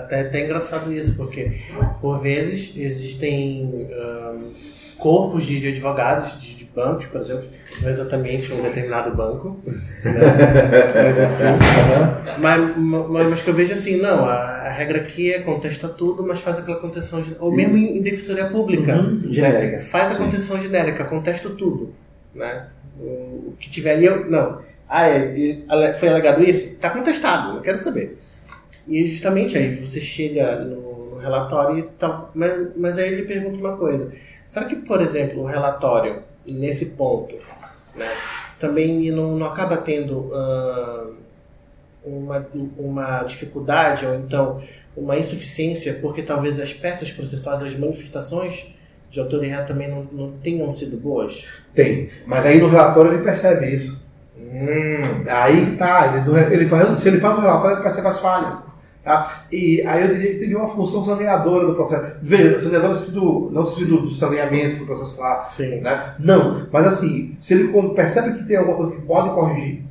até, 0.00 0.20
até 0.20 0.44
engraçado 0.44 0.92
isso, 0.92 1.16
porque 1.16 1.62
por 2.02 2.20
vezes 2.20 2.74
existem 2.76 3.88
ahn, 3.90 4.52
corpos 4.98 5.44
de 5.44 5.68
advogados 5.68 6.40
de, 6.40 6.54
de 6.54 6.63
bancos, 6.74 7.06
por 7.06 7.20
exemplo, 7.20 7.44
não 7.80 7.88
exatamente 7.88 8.52
um 8.52 8.62
determinado 8.62 9.14
banco, 9.14 9.60
né? 9.66 9.74
mas 11.04 11.18
enfim. 11.18 12.38
Mas, 12.40 12.76
mas, 12.76 13.30
mas 13.30 13.42
que 13.42 13.50
eu 13.50 13.54
vejo 13.54 13.74
assim, 13.74 14.00
não, 14.00 14.24
a, 14.24 14.34
a 14.34 14.68
regra 14.70 14.98
aqui 14.98 15.32
é 15.32 15.40
contesta 15.40 15.88
tudo, 15.88 16.24
mas 16.26 16.40
faz 16.40 16.58
aquela 16.58 16.78
contestação, 16.78 17.22
gen- 17.22 17.36
ou 17.38 17.52
mesmo 17.54 17.76
em, 17.76 17.98
em 17.98 18.02
defensoria 18.02 18.46
pública, 18.46 18.96
Uhum, 18.96 19.30
né? 19.32 19.78
faz 19.78 20.12
a 20.14 20.18
contestação 20.18 20.60
genérica, 20.60 21.04
contesta 21.04 21.48
tudo, 21.50 21.94
né? 22.34 22.66
O, 22.98 23.04
o 23.50 23.54
que 23.58 23.68
tiver 23.70 23.92
ali, 23.94 24.06
eu, 24.06 24.28
não, 24.30 24.58
ah, 24.88 25.08
é, 25.08 25.58
ale- 25.68 25.94
foi 25.94 26.08
alegado 26.08 26.42
isso? 26.42 26.66
Está 26.74 26.90
contestado, 26.90 27.54
não 27.54 27.62
quero 27.62 27.78
saber. 27.78 28.18
E 28.86 29.06
justamente 29.06 29.56
aí 29.56 29.76
você 29.76 30.00
chega 30.00 30.56
no, 30.60 31.10
no 31.12 31.18
relatório 31.18 31.78
e 31.78 31.82
tal, 31.98 32.30
mas, 32.34 32.68
mas 32.76 32.98
aí 32.98 33.12
ele 33.12 33.22
pergunta 33.22 33.58
uma 33.58 33.76
coisa. 33.76 34.12
Será 34.46 34.66
que, 34.66 34.76
por 34.76 35.00
exemplo, 35.00 35.42
o 35.42 35.46
relatório, 35.46 36.22
nesse 36.46 36.90
ponto, 36.90 37.34
né, 37.94 38.10
também 38.58 39.10
não, 39.10 39.36
não 39.36 39.46
acaba 39.46 39.76
tendo 39.76 40.30
ah, 40.34 41.10
uma, 42.04 42.46
uma 42.76 43.22
dificuldade 43.22 44.04
ou 44.06 44.14
então 44.14 44.62
uma 44.96 45.16
insuficiência 45.16 45.98
porque 46.00 46.22
talvez 46.22 46.60
as 46.60 46.72
peças 46.72 47.10
processuais, 47.10 47.62
as 47.62 47.76
manifestações 47.76 48.74
de 49.10 49.20
autoria 49.20 49.62
também 49.62 49.88
não, 49.88 50.06
não 50.12 50.32
tenham 50.32 50.70
sido 50.70 50.96
boas? 50.96 51.44
Tem. 51.74 52.10
Mas 52.26 52.44
aí 52.44 52.60
no 52.60 52.68
relatório 52.68 53.12
ele 53.12 53.22
percebe 53.22 53.72
isso. 53.72 54.04
Hum, 54.36 55.24
Aí 55.28 55.76
tá. 55.76 56.24
Ele, 56.26 56.54
ele 56.54 56.98
se 56.98 57.08
ele 57.08 57.20
faz 57.20 57.34
no 57.36 57.40
relatório, 57.40 57.76
ele 57.76 57.82
percebe 57.82 58.08
as 58.08 58.20
falhas. 58.20 58.58
Tá? 59.04 59.44
E 59.52 59.82
aí 59.86 60.00
eu 60.02 60.14
diria 60.14 60.32
que 60.32 60.38
teria 60.38 60.56
uma 60.58 60.68
função 60.68 61.04
saneadora 61.04 61.66
do 61.66 61.74
processo. 61.74 62.16
Veja, 62.22 62.58
saneadora 62.58 62.96
sentido, 62.96 63.50
não 63.52 63.66
sentido 63.66 63.98
do 64.00 64.10
saneamento 64.10 64.78
do 64.78 64.86
processo 64.86 65.20
lá. 65.20 65.44
sim. 65.44 65.80
Né? 65.82 66.14
Não, 66.18 66.66
mas 66.72 66.86
assim, 66.86 67.36
se 67.40 67.52
ele 67.52 67.68
percebe 67.94 68.38
que 68.38 68.44
tem 68.44 68.56
alguma 68.56 68.78
coisa 68.78 68.92
que 68.92 69.02
pode 69.02 69.28
corrigir, 69.34 69.82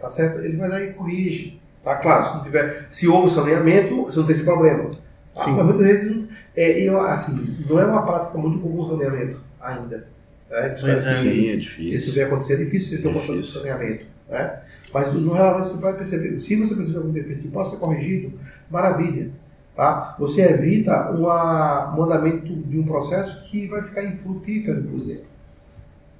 tá 0.00 0.08
certo? 0.08 0.40
Ele 0.40 0.56
vai 0.56 0.68
lá 0.70 0.80
e 0.82 0.92
corrige. 0.94 1.60
Tá 1.82 1.96
claro, 1.96 2.24
se 2.24 2.34
não 2.36 2.42
tiver, 2.42 2.88
se 2.92 3.06
houve 3.06 3.30
saneamento, 3.30 4.04
você 4.04 4.18
não 4.18 4.26
tem 4.26 4.36
esse 4.36 4.44
problema. 4.44 4.90
Tá? 5.34 5.44
Sim. 5.44 5.52
Mas 5.52 5.66
muitas 5.66 5.86
vezes 5.86 6.16
não- 6.16 6.24
é, 6.56 6.80
eu, 6.80 6.98
assim, 7.00 7.56
não 7.68 7.78
é 7.78 7.84
uma 7.84 8.06
prática 8.06 8.38
muito 8.38 8.58
comum 8.60 8.80
o 8.80 8.88
saneamento 8.88 9.38
ainda. 9.60 10.06
Né? 10.50 10.76
É. 10.82 11.12
Sim, 11.12 11.48
é 11.50 11.54
Isso 11.56 11.60
difícil. 11.60 12.14
vai 12.14 12.24
acontecer, 12.24 12.54
é 12.54 12.56
difícil 12.56 12.88
você 12.96 13.02
ter 13.02 13.08
uma 13.08 13.20
Difícil. 13.20 13.42
de 13.42 13.52
saneamento. 13.52 14.04
Né? 14.30 14.60
Mas 14.94 15.12
no 15.12 15.32
relatório 15.32 15.66
você 15.66 15.76
vai 15.76 15.92
perceber, 15.94 16.38
se 16.38 16.54
você 16.54 16.72
perceber 16.72 16.98
algum 16.98 17.10
defeito 17.10 17.42
que 17.42 17.48
possa 17.48 17.72
ser 17.72 17.78
corrigido, 17.78 18.38
maravilha. 18.70 19.32
Tá? 19.74 20.14
Você 20.20 20.42
evita 20.42 21.10
uma, 21.10 21.92
um 21.98 22.04
andamento 22.04 22.46
de 22.46 22.78
um 22.78 22.84
processo 22.84 23.42
que 23.42 23.66
vai 23.66 23.82
ficar 23.82 24.04
infrutífero, 24.04 24.84
por 24.84 25.00
exemplo. 25.00 25.24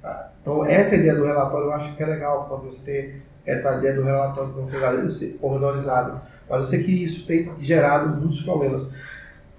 Tá? 0.01 0.29
Então, 0.41 0.65
essa 0.65 0.93
ideia 0.93 1.15
do 1.15 1.23
relatório 1.23 1.67
eu 1.67 1.73
acho 1.73 1.95
que 1.95 2.03
é 2.03 2.05
legal, 2.05 2.47
quando 2.49 2.65
você 2.65 2.83
tem 2.83 3.13
essa 3.45 3.77
ideia 3.77 3.95
do 3.95 4.03
relatório 4.03 4.51
pormenorizado. 5.39 6.19
Mas 6.49 6.63
eu 6.63 6.67
sei 6.67 6.83
que 6.83 6.91
isso 6.91 7.25
tem 7.25 7.49
gerado 7.61 8.09
muitos 8.19 8.41
problemas. 8.41 8.89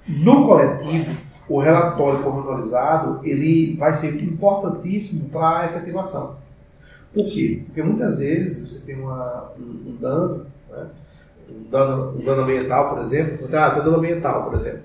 No 0.07 0.47
coletivo, 0.47 1.17
o 1.49 1.59
relatório 1.59 2.23
pormenorizado 2.23 3.21
ele 3.25 3.77
vai 3.77 3.95
ser 3.95 4.23
importantíssimo 4.23 5.31
para 5.31 5.61
a 5.61 5.67
efetivação. 5.67 6.37
Por 7.17 7.25
quê? 7.25 7.63
Porque 7.65 7.83
muitas 7.83 8.19
vezes 8.19 8.71
você 8.71 8.85
tem 8.85 9.01
uma, 9.01 9.51
um, 9.59 9.89
um 9.89 9.97
dano, 9.99 10.47
né? 10.69 10.87
um 11.49 11.71
dano, 11.71 12.19
um 12.19 12.23
dano 12.23 12.43
ambiental, 12.43 12.95
por 12.95 13.05
exemplo. 13.05 13.49
Ah, 13.55 13.71
tem 13.71 13.85
dano 13.85 13.97
ambiental, 13.97 14.45
por 14.45 14.61
exemplo. 14.61 14.83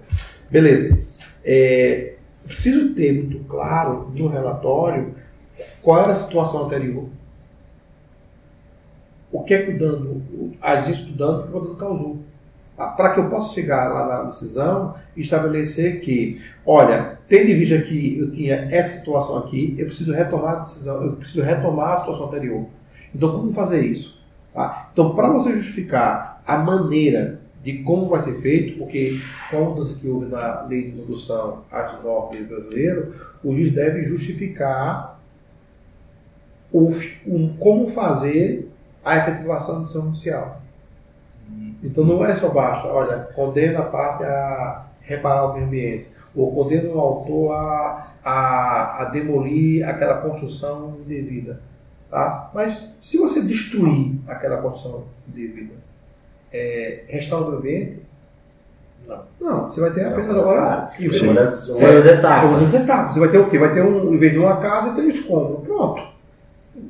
Beleza. 0.50 0.98
É, 1.44 2.14
preciso 2.48 2.96
ter 2.96 3.12
muito 3.12 3.44
claro 3.50 4.10
no 4.16 4.30
relatório 4.30 5.14
qual 5.82 6.04
era 6.04 6.14
a 6.14 6.16
situação 6.16 6.68
anterior. 6.68 7.10
O 9.30 9.44
que 9.44 9.54
é 9.54 9.66
que 9.66 9.72
o 9.72 9.78
dano, 9.78 10.24
existe 10.78 11.12
do 11.12 11.18
dano, 11.18 11.40
o 11.40 11.44
que 11.44 11.58
o 11.58 11.62
dano 11.62 11.76
causou. 11.76 12.20
Para 12.78 13.14
que 13.14 13.20
eu 13.20 13.30
possa 13.30 13.54
chegar 13.54 13.90
lá 13.90 14.08
na 14.08 14.24
decisão 14.24 14.96
e 15.18 15.22
estabelecer 15.22 16.00
que, 16.00 16.42
olha, 16.66 17.20
tendo 17.32 17.50
em 17.50 17.56
vista 17.56 17.78
que 17.78 18.20
eu 18.20 18.30
tinha 18.30 18.56
essa 18.70 19.00
situação 19.00 19.38
aqui, 19.38 19.74
eu 19.78 19.86
preciso 19.86 20.12
retomar 20.12 20.56
a 20.56 20.60
decisão, 20.60 21.02
eu 21.02 21.14
preciso 21.14 21.42
retomar 21.42 21.94
a 21.94 22.00
situação 22.02 22.28
anterior. 22.28 22.66
Então, 23.16 23.32
como 23.32 23.54
fazer 23.54 23.86
isso? 23.86 24.22
Tá? 24.54 24.90
Então, 24.92 25.16
para 25.16 25.30
você 25.30 25.54
justificar 25.54 26.44
a 26.46 26.58
maneira 26.58 27.40
de 27.64 27.84
como 27.84 28.10
vai 28.10 28.20
ser 28.20 28.34
feito, 28.34 28.78
porque 28.78 29.18
com 29.50 29.58
a 29.58 29.62
mudança 29.62 29.98
que 29.98 30.10
houve 30.10 30.26
na 30.26 30.64
lei 30.64 30.84
de 30.84 30.90
introdução 30.90 31.64
às 31.72 32.04
normas 32.04 32.46
brasileiro, 32.46 33.16
o 33.42 33.56
juiz 33.56 33.72
deve 33.72 34.04
justificar 34.04 35.18
o, 36.70 36.90
um, 37.26 37.56
como 37.58 37.88
fazer 37.88 38.70
a 39.06 39.16
efetivação 39.16 39.76
da 39.76 39.82
decisão 39.84 40.04
judicial. 40.08 40.62
Então 41.82 42.04
não 42.04 42.26
é 42.26 42.36
só 42.36 42.50
basta, 42.50 42.90
olha, 42.90 43.20
condena 43.34 43.80
a 43.80 43.84
parte 43.84 44.26
a 44.26 44.86
reparar 45.00 45.46
o 45.46 45.54
meio 45.54 45.66
ambiente, 45.66 46.08
ou 46.36 46.54
condena 46.54 46.90
o 46.90 47.00
autor 47.00 47.52
a, 47.54 48.08
a, 48.24 49.02
a 49.02 49.06
demolir 49.06 49.88
aquela 49.88 50.18
construção 50.18 50.98
indevida. 51.06 51.62
Tá? 52.10 52.50
Mas 52.54 52.98
se 53.02 53.18
você 53.18 53.42
destruir 53.42 54.16
aquela 54.28 54.58
construção 54.58 55.04
indevida, 55.28 55.74
é, 56.52 57.04
restaurar 57.08 57.50
o 57.50 57.58
ambiente, 57.58 58.02
Não. 59.08 59.24
não, 59.40 59.70
você 59.70 59.80
vai 59.82 59.92
ter 59.92 60.02
É 60.02 60.08
apenas 60.08 60.38
agora. 60.38 60.62
partes, 60.62 61.00
Isso. 61.00 61.26
Uma 61.26 61.34
das, 61.34 61.70
É, 61.70 61.74
etapas. 62.14 62.74
etapas. 62.74 63.14
Você 63.14 63.20
vai 63.20 63.30
ter 63.30 63.38
o 63.40 63.50
quê? 63.50 63.58
Vai 63.58 63.74
ter 63.74 63.82
um, 63.84 64.14
em 64.14 64.18
vez 64.18 64.32
de 64.34 64.40
uma 64.40 64.58
casa, 64.58 64.94
tem 64.94 65.06
um 65.06 65.10
escombro. 65.10 65.62
Pronto. 65.66 66.04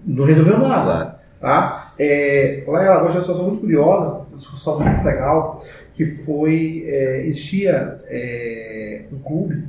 Não 0.06 0.26
resolveu 0.26 0.58
nada. 0.60 1.20
Tá? 1.40 1.94
É, 1.98 2.64
lá 2.68 2.84
em 2.84 2.88
Alagoas 2.88 3.12
tinha 3.12 3.20
uma 3.20 3.22
situação 3.22 3.48
muito 3.48 3.62
curiosa, 3.62 4.26
uma 4.30 4.38
discussão 4.38 4.80
muito 4.80 5.04
legal, 5.04 5.64
que 5.94 6.06
foi, 6.06 6.84
é, 6.88 7.26
existia 7.26 8.00
é, 8.08 9.02
um 9.12 9.20
clube 9.20 9.64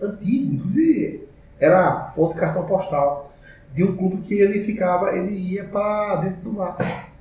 antigo, 0.00 0.54
inclusive 0.54 1.28
era 1.60 2.10
fonte 2.14 2.34
de 2.34 2.40
cartão 2.40 2.66
postal, 2.66 3.32
de 3.74 3.84
um 3.84 3.96
clube 3.96 4.22
que 4.22 4.34
ele 4.34 4.60
ficava, 4.62 5.16
ele 5.16 5.32
ia 5.32 5.64
para 5.64 6.16
dentro 6.16 6.40
do 6.42 6.52
mar, 6.52 6.76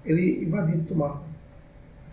ele 0.05 0.43
invadia 0.43 0.75
dentro 0.75 0.93
do 0.93 0.95
mar. 0.95 1.21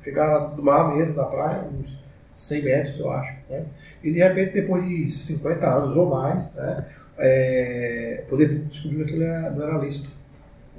Ficava 0.02 0.32
lá 0.38 0.46
do 0.46 0.62
mar 0.62 0.94
mesmo, 0.96 1.14
na 1.14 1.24
praia, 1.24 1.64
uns 1.78 1.98
100 2.36 2.62
metros, 2.62 3.00
eu 3.00 3.10
acho. 3.10 3.34
Né? 3.50 3.64
E 4.04 4.12
de 4.12 4.18
repente, 4.20 4.52
depois 4.52 4.86
de 4.86 5.10
50 5.10 5.66
anos 5.66 5.96
ou 5.96 6.08
mais, 6.10 6.54
né, 6.54 6.84
é, 7.18 8.22
poder 8.28 8.48
descobrir 8.70 9.04
que 9.06 9.14
ele 9.14 9.24
era- 9.24 9.50
não 9.50 9.66
era 9.66 9.78
lícito. 9.78 10.08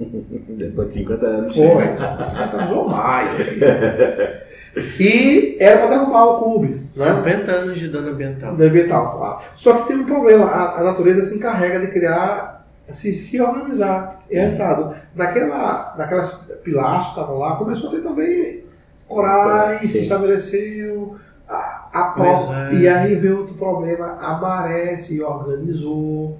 Depois 0.00 0.88
de 0.88 0.94
50 0.94 1.26
anos. 1.26 1.54
Foi. 1.54 1.66
50 1.66 2.56
anos 2.56 2.70
ou 2.76 2.88
mais. 2.88 3.40
assim. 3.40 3.60
E 4.98 5.56
era 5.58 5.78
para 5.78 5.96
derrubar 5.98 6.24
o 6.26 6.38
clube. 6.44 6.82
Né? 6.96 7.14
50 7.16 7.50
anos 7.52 7.78
de 7.78 7.88
dano 7.88 8.10
ambiental. 8.10 8.54
Do 8.54 8.62
ambiental, 8.62 9.16
claro. 9.18 9.38
Só 9.56 9.72
que 9.78 9.88
tem 9.88 9.96
um 9.98 10.04
problema. 10.06 10.46
A, 10.46 10.80
a 10.80 10.84
natureza 10.84 11.22
se 11.22 11.34
encarrega 11.36 11.80
de 11.80 11.88
criar, 11.88 12.66
se, 12.88 13.14
se 13.14 13.40
organizar. 13.40 14.20
E 14.30 14.38
resultado, 14.38 14.94
naquela, 15.14 15.94
naquelas 15.98 16.32
pilastras 16.62 17.02
que 17.04 17.08
estavam 17.10 17.38
lá, 17.38 17.56
começou 17.56 17.88
a 17.88 17.92
ter 17.92 18.00
também 18.02 18.64
corais, 19.08 19.90
se 19.90 20.02
estabeleceu 20.02 21.16
a, 21.48 21.88
a 21.92 22.02
pró- 22.12 22.54
é. 22.70 22.74
E 22.74 22.88
aí 22.88 23.16
veio 23.16 23.38
outro 23.38 23.54
problema, 23.56 24.18
a 24.20 24.34
maré 24.38 24.96
se 24.98 25.20
organizou. 25.20 26.38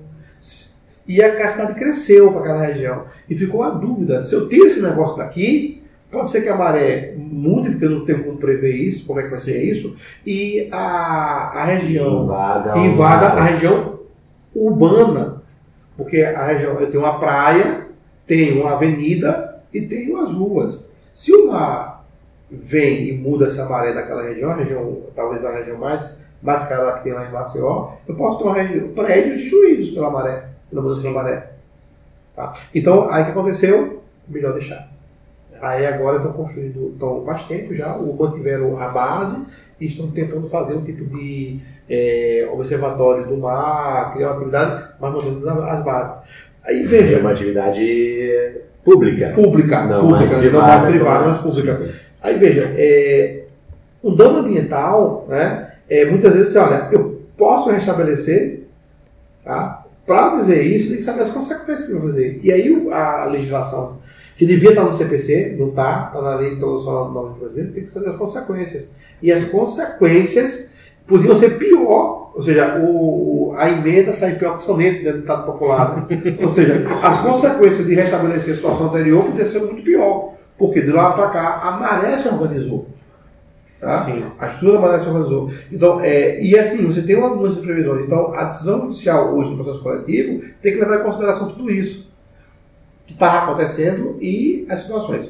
E 1.07 1.21
a 1.21 1.51
cidade 1.51 1.75
cresceu 1.75 2.31
para 2.31 2.41
aquela 2.43 2.63
região. 2.67 3.05
E 3.29 3.35
ficou 3.35 3.65
a 3.65 3.71
dúvida, 3.71 4.23
se 4.23 4.33
eu 4.33 4.49
tiro 4.49 4.67
esse 4.67 4.81
negócio 4.81 5.17
daqui, 5.17 5.80
pode 6.11 6.31
ser 6.31 6.43
que 6.43 6.49
a 6.49 6.57
maré 6.57 7.15
mude, 7.17 7.71
porque 7.71 7.85
eu 7.85 7.91
não 7.91 8.05
tenho 8.05 8.25
como 8.25 8.39
prever 8.39 8.75
isso, 8.75 9.07
como 9.07 9.21
é 9.21 9.25
que 9.25 9.31
vai 9.31 9.39
ser 9.39 9.63
isso, 9.63 9.97
e 10.27 10.69
a, 10.71 11.53
a 11.55 11.65
região 11.65 12.25
Invada, 12.25 12.79
invada 12.79 13.27
a 13.27 13.45
região 13.45 14.01
urbana. 14.55 15.43
Porque 15.97 16.23
a 16.23 16.47
região, 16.47 16.81
eu 16.81 16.91
tenho 16.91 17.03
uma 17.03 17.19
praia, 17.19 17.87
tenho 18.27 18.63
uma 18.63 18.73
avenida 18.73 19.63
e 19.73 19.83
tenho 19.83 20.21
as 20.21 20.33
ruas. 20.33 20.89
Se 21.15 21.33
o 21.33 21.49
mar 21.49 22.05
vem 22.51 23.09
e 23.09 23.19
muda 23.19 23.47
essa 23.47 23.69
maré 23.69 23.93
daquela 23.93 24.23
região, 24.23 24.57
região, 24.57 25.03
talvez 25.15 25.45
a 25.45 25.53
região 25.53 25.79
mais, 25.79 26.21
mais 26.43 26.67
cara 26.67 26.93
que 26.95 27.05
tem 27.05 27.13
lá 27.13 27.27
em 27.27 27.33
Maceió, 27.33 27.93
eu 28.09 28.15
posso 28.15 28.39
ter 28.39 28.45
uma 28.45 28.55
região, 28.55 28.89
prédios 28.89 29.37
destruídos 29.37 29.91
pela 29.91 30.11
maré, 30.11 30.49
pela 30.69 30.83
mudança 30.83 31.03
da 31.03 31.11
maré. 31.11 31.53
Tá? 32.35 32.55
Então, 32.75 33.11
aí 33.11 33.23
o 33.23 33.27
que 33.27 33.31
aconteceu? 33.33 34.03
Melhor 34.29 34.55
deixar. 34.55 34.90
Aí 35.61 35.87
agora 35.87 36.17
estão 36.19 36.33
construindo, 36.33 36.93
então 36.97 37.23
faz 37.27 37.43
tempo 37.45 37.75
já, 37.75 37.95
o 37.95 38.17
mantiveram 38.17 38.81
a 38.81 38.89
base 38.89 39.45
e 39.81 39.87
estão 39.87 40.11
tentando 40.11 40.49
fazer 40.49 40.75
um 40.75 40.83
tipo 40.83 41.05
de 41.05 41.59
é, 41.89 42.49
observatório 42.53 43.27
do 43.27 43.37
mar, 43.37 44.13
criar 44.15 44.29
uma 44.29 44.37
atividade, 44.37 44.85
mas 45.01 45.13
mantendo 45.13 45.49
as, 45.51 45.69
as 45.79 45.85
bases. 45.85 46.23
Aí 46.65 46.83
É 46.85 46.87
veja, 46.87 47.19
uma 47.19 47.33
atividade 47.33 48.53
pública. 48.85 49.33
pública, 49.35 49.85
Não 49.85 50.01
pública, 50.09 50.19
mais 50.21 50.33
não 50.33 50.39
privada. 50.41 50.67
mais 50.79 50.85
privada, 50.91 51.27
mas 51.29 51.39
como- 51.41 51.51
pública. 51.55 51.77
Sim. 51.79 51.93
Aí 52.23 52.39
veja, 52.39 52.75
é, 52.77 53.43
o 54.03 54.11
dano 54.13 54.39
ambiental, 54.39 55.27
né, 55.29 55.73
é, 55.89 56.05
muitas 56.07 56.35
vezes 56.35 56.53
você 56.53 56.59
olha, 56.59 56.89
eu 56.93 57.21
posso 57.37 57.71
restabelecer, 57.71 58.63
tá? 59.45 59.85
Para 60.07 60.37
dizer 60.37 60.63
isso, 60.63 60.89
tem 60.89 60.97
que 60.99 61.03
saber 61.05 61.23
as 61.23 61.31
consequências 61.31 61.87
que 61.89 61.93
vai 61.95 62.03
fazer. 62.09 62.41
E 62.43 62.53
aí 62.53 62.89
a 62.91 63.25
legislação, 63.27 63.99
que 64.41 64.47
devia 64.47 64.71
estar 64.71 64.85
no 64.85 64.95
CPC, 64.95 65.57
não 65.59 65.69
está, 65.69 66.07
está 66.07 66.23
na 66.23 66.37
lei 66.37 66.49
de 66.49 66.57
introdução 66.57 67.13
da 67.13 67.21
União 67.21 67.35
Brasileira, 67.35 67.73
tem 67.73 67.85
que 67.85 67.93
saber 67.93 68.09
as 68.09 68.17
consequências. 68.17 68.91
E 69.21 69.31
as 69.31 69.45
consequências 69.45 70.71
podiam 71.07 71.37
ser 71.37 71.59
pior, 71.59 72.33
ou 72.35 72.43
seja, 72.43 72.81
o, 72.83 73.53
a 73.55 73.69
emenda 73.69 74.15
sai 74.15 74.37
pior 74.37 74.57
que 74.57 74.63
o 74.63 74.67
soneto 74.67 75.13
do 75.13 75.19
Estado 75.19 75.45
Popular. 75.45 76.09
né? 76.09 76.39
ou 76.43 76.49
seja, 76.49 76.87
as 77.03 77.21
consequências 77.21 77.87
de 77.87 77.95
restabelecer 77.95 78.55
a 78.55 78.57
situação 78.57 78.87
anterior 78.87 79.25
podiam 79.25 79.47
ser 79.47 79.59
muito 79.59 79.83
pior. 79.83 80.33
Porque 80.57 80.81
de 80.81 80.91
lá 80.91 81.13
para 81.13 81.29
cá 81.29 81.61
a 81.63 81.73
maré 81.73 82.17
se 82.17 82.29
organizou. 82.29 82.89
Tá? 83.79 84.07
Sim. 84.07 84.25
A 84.39 84.47
estrutura 84.47 84.73
da 84.73 84.81
maré 84.81 85.03
se 85.03 85.09
organizou. 85.11 85.51
Então, 85.71 86.01
é, 86.01 86.43
e 86.43 86.59
assim, 86.59 86.87
você 86.87 87.03
tem 87.03 87.17
de 87.17 87.61
previsões. 87.61 88.07
Então, 88.07 88.33
a 88.33 88.45
decisão 88.45 88.81
judicial 88.81 89.37
hoje 89.37 89.51
no 89.51 89.57
processo 89.57 89.83
coletivo 89.83 90.43
tem 90.63 90.73
que 90.73 90.81
levar 90.81 91.01
em 91.01 91.05
consideração 91.05 91.51
tudo 91.51 91.71
isso 91.71 92.10
que 93.11 93.15
está 93.15 93.43
acontecendo 93.45 94.17
e 94.21 94.67
as 94.71 94.81
situações. 94.81 95.29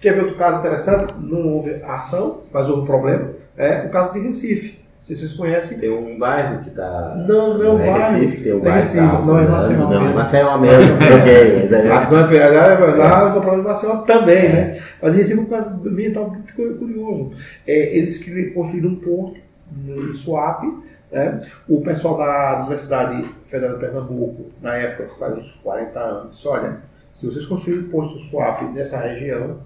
Quer 0.00 0.14
ver 0.14 0.22
outro 0.22 0.36
caso 0.36 0.58
interessante? 0.58 1.14
Não 1.20 1.46
houve 1.54 1.74
ação, 1.84 2.40
mas 2.52 2.68
houve 2.68 2.84
problema. 2.86 3.30
É 3.56 3.86
o 3.86 3.90
caso 3.90 4.12
de 4.12 4.18
Recife. 4.20 4.80
Não 4.98 5.06
sei 5.06 5.16
se 5.16 5.22
vocês 5.22 5.34
conhecem. 5.38 5.78
Tem 5.78 5.90
um 5.90 6.18
bairro 6.18 6.62
que 6.62 6.68
está. 6.70 7.14
Não, 7.28 7.56
não 7.58 7.64
é 7.64 7.70
um 7.70 7.78
bairro. 7.78 8.18
Recife, 8.18 8.42
tem 8.42 8.52
um 8.54 8.58
É 8.58 8.60
bairro 8.62 8.76
Recife, 8.78 8.96
tá 9.06 9.20
não 9.20 9.38
é. 9.38 9.46
Maceió 9.46 9.78
Não, 9.90 10.06
é. 10.08 10.14
Maceió 10.14 10.58
mesmo. 10.58 10.94
ok, 10.94 11.54
mas 11.62 11.72
é 11.72 12.36
é 12.36 12.72
é 12.72 12.94
lá 12.96 13.28
o 13.28 13.40
problema 13.40 13.56
de 13.62 13.68
Maceió 13.68 13.96
também, 13.98 14.48
né? 14.52 14.80
Mas 15.00 15.14
em 15.14 15.18
Recife 15.18 15.38
é 15.38 15.42
um 15.42 15.46
caso 15.46 15.70
ambiental 15.88 16.30
muito 16.30 16.54
cu- 16.54 16.74
curioso. 16.74 17.30
É, 17.66 17.96
eles 17.96 18.18
construíram 18.54 18.90
um 18.90 18.96
porto 18.96 19.36
no 19.84 20.14
Suape, 20.16 20.66
né? 21.12 21.42
O 21.68 21.80
pessoal 21.80 22.16
da 22.18 22.58
Universidade 22.60 23.24
Federal 23.46 23.74
de 23.76 23.80
Pernambuco, 23.84 24.46
na 24.60 24.74
época, 24.74 25.08
faz 25.18 25.36
uns 25.38 25.52
40 25.62 25.98
anos, 26.00 26.44
olha, 26.46 26.78
se 27.12 27.26
vocês 27.26 27.46
construírem 27.46 27.86
um 27.86 27.90
porto 27.90 28.14
no 28.14 28.20
Suape 28.20 28.64
nessa 28.66 28.98
região, 28.98 29.60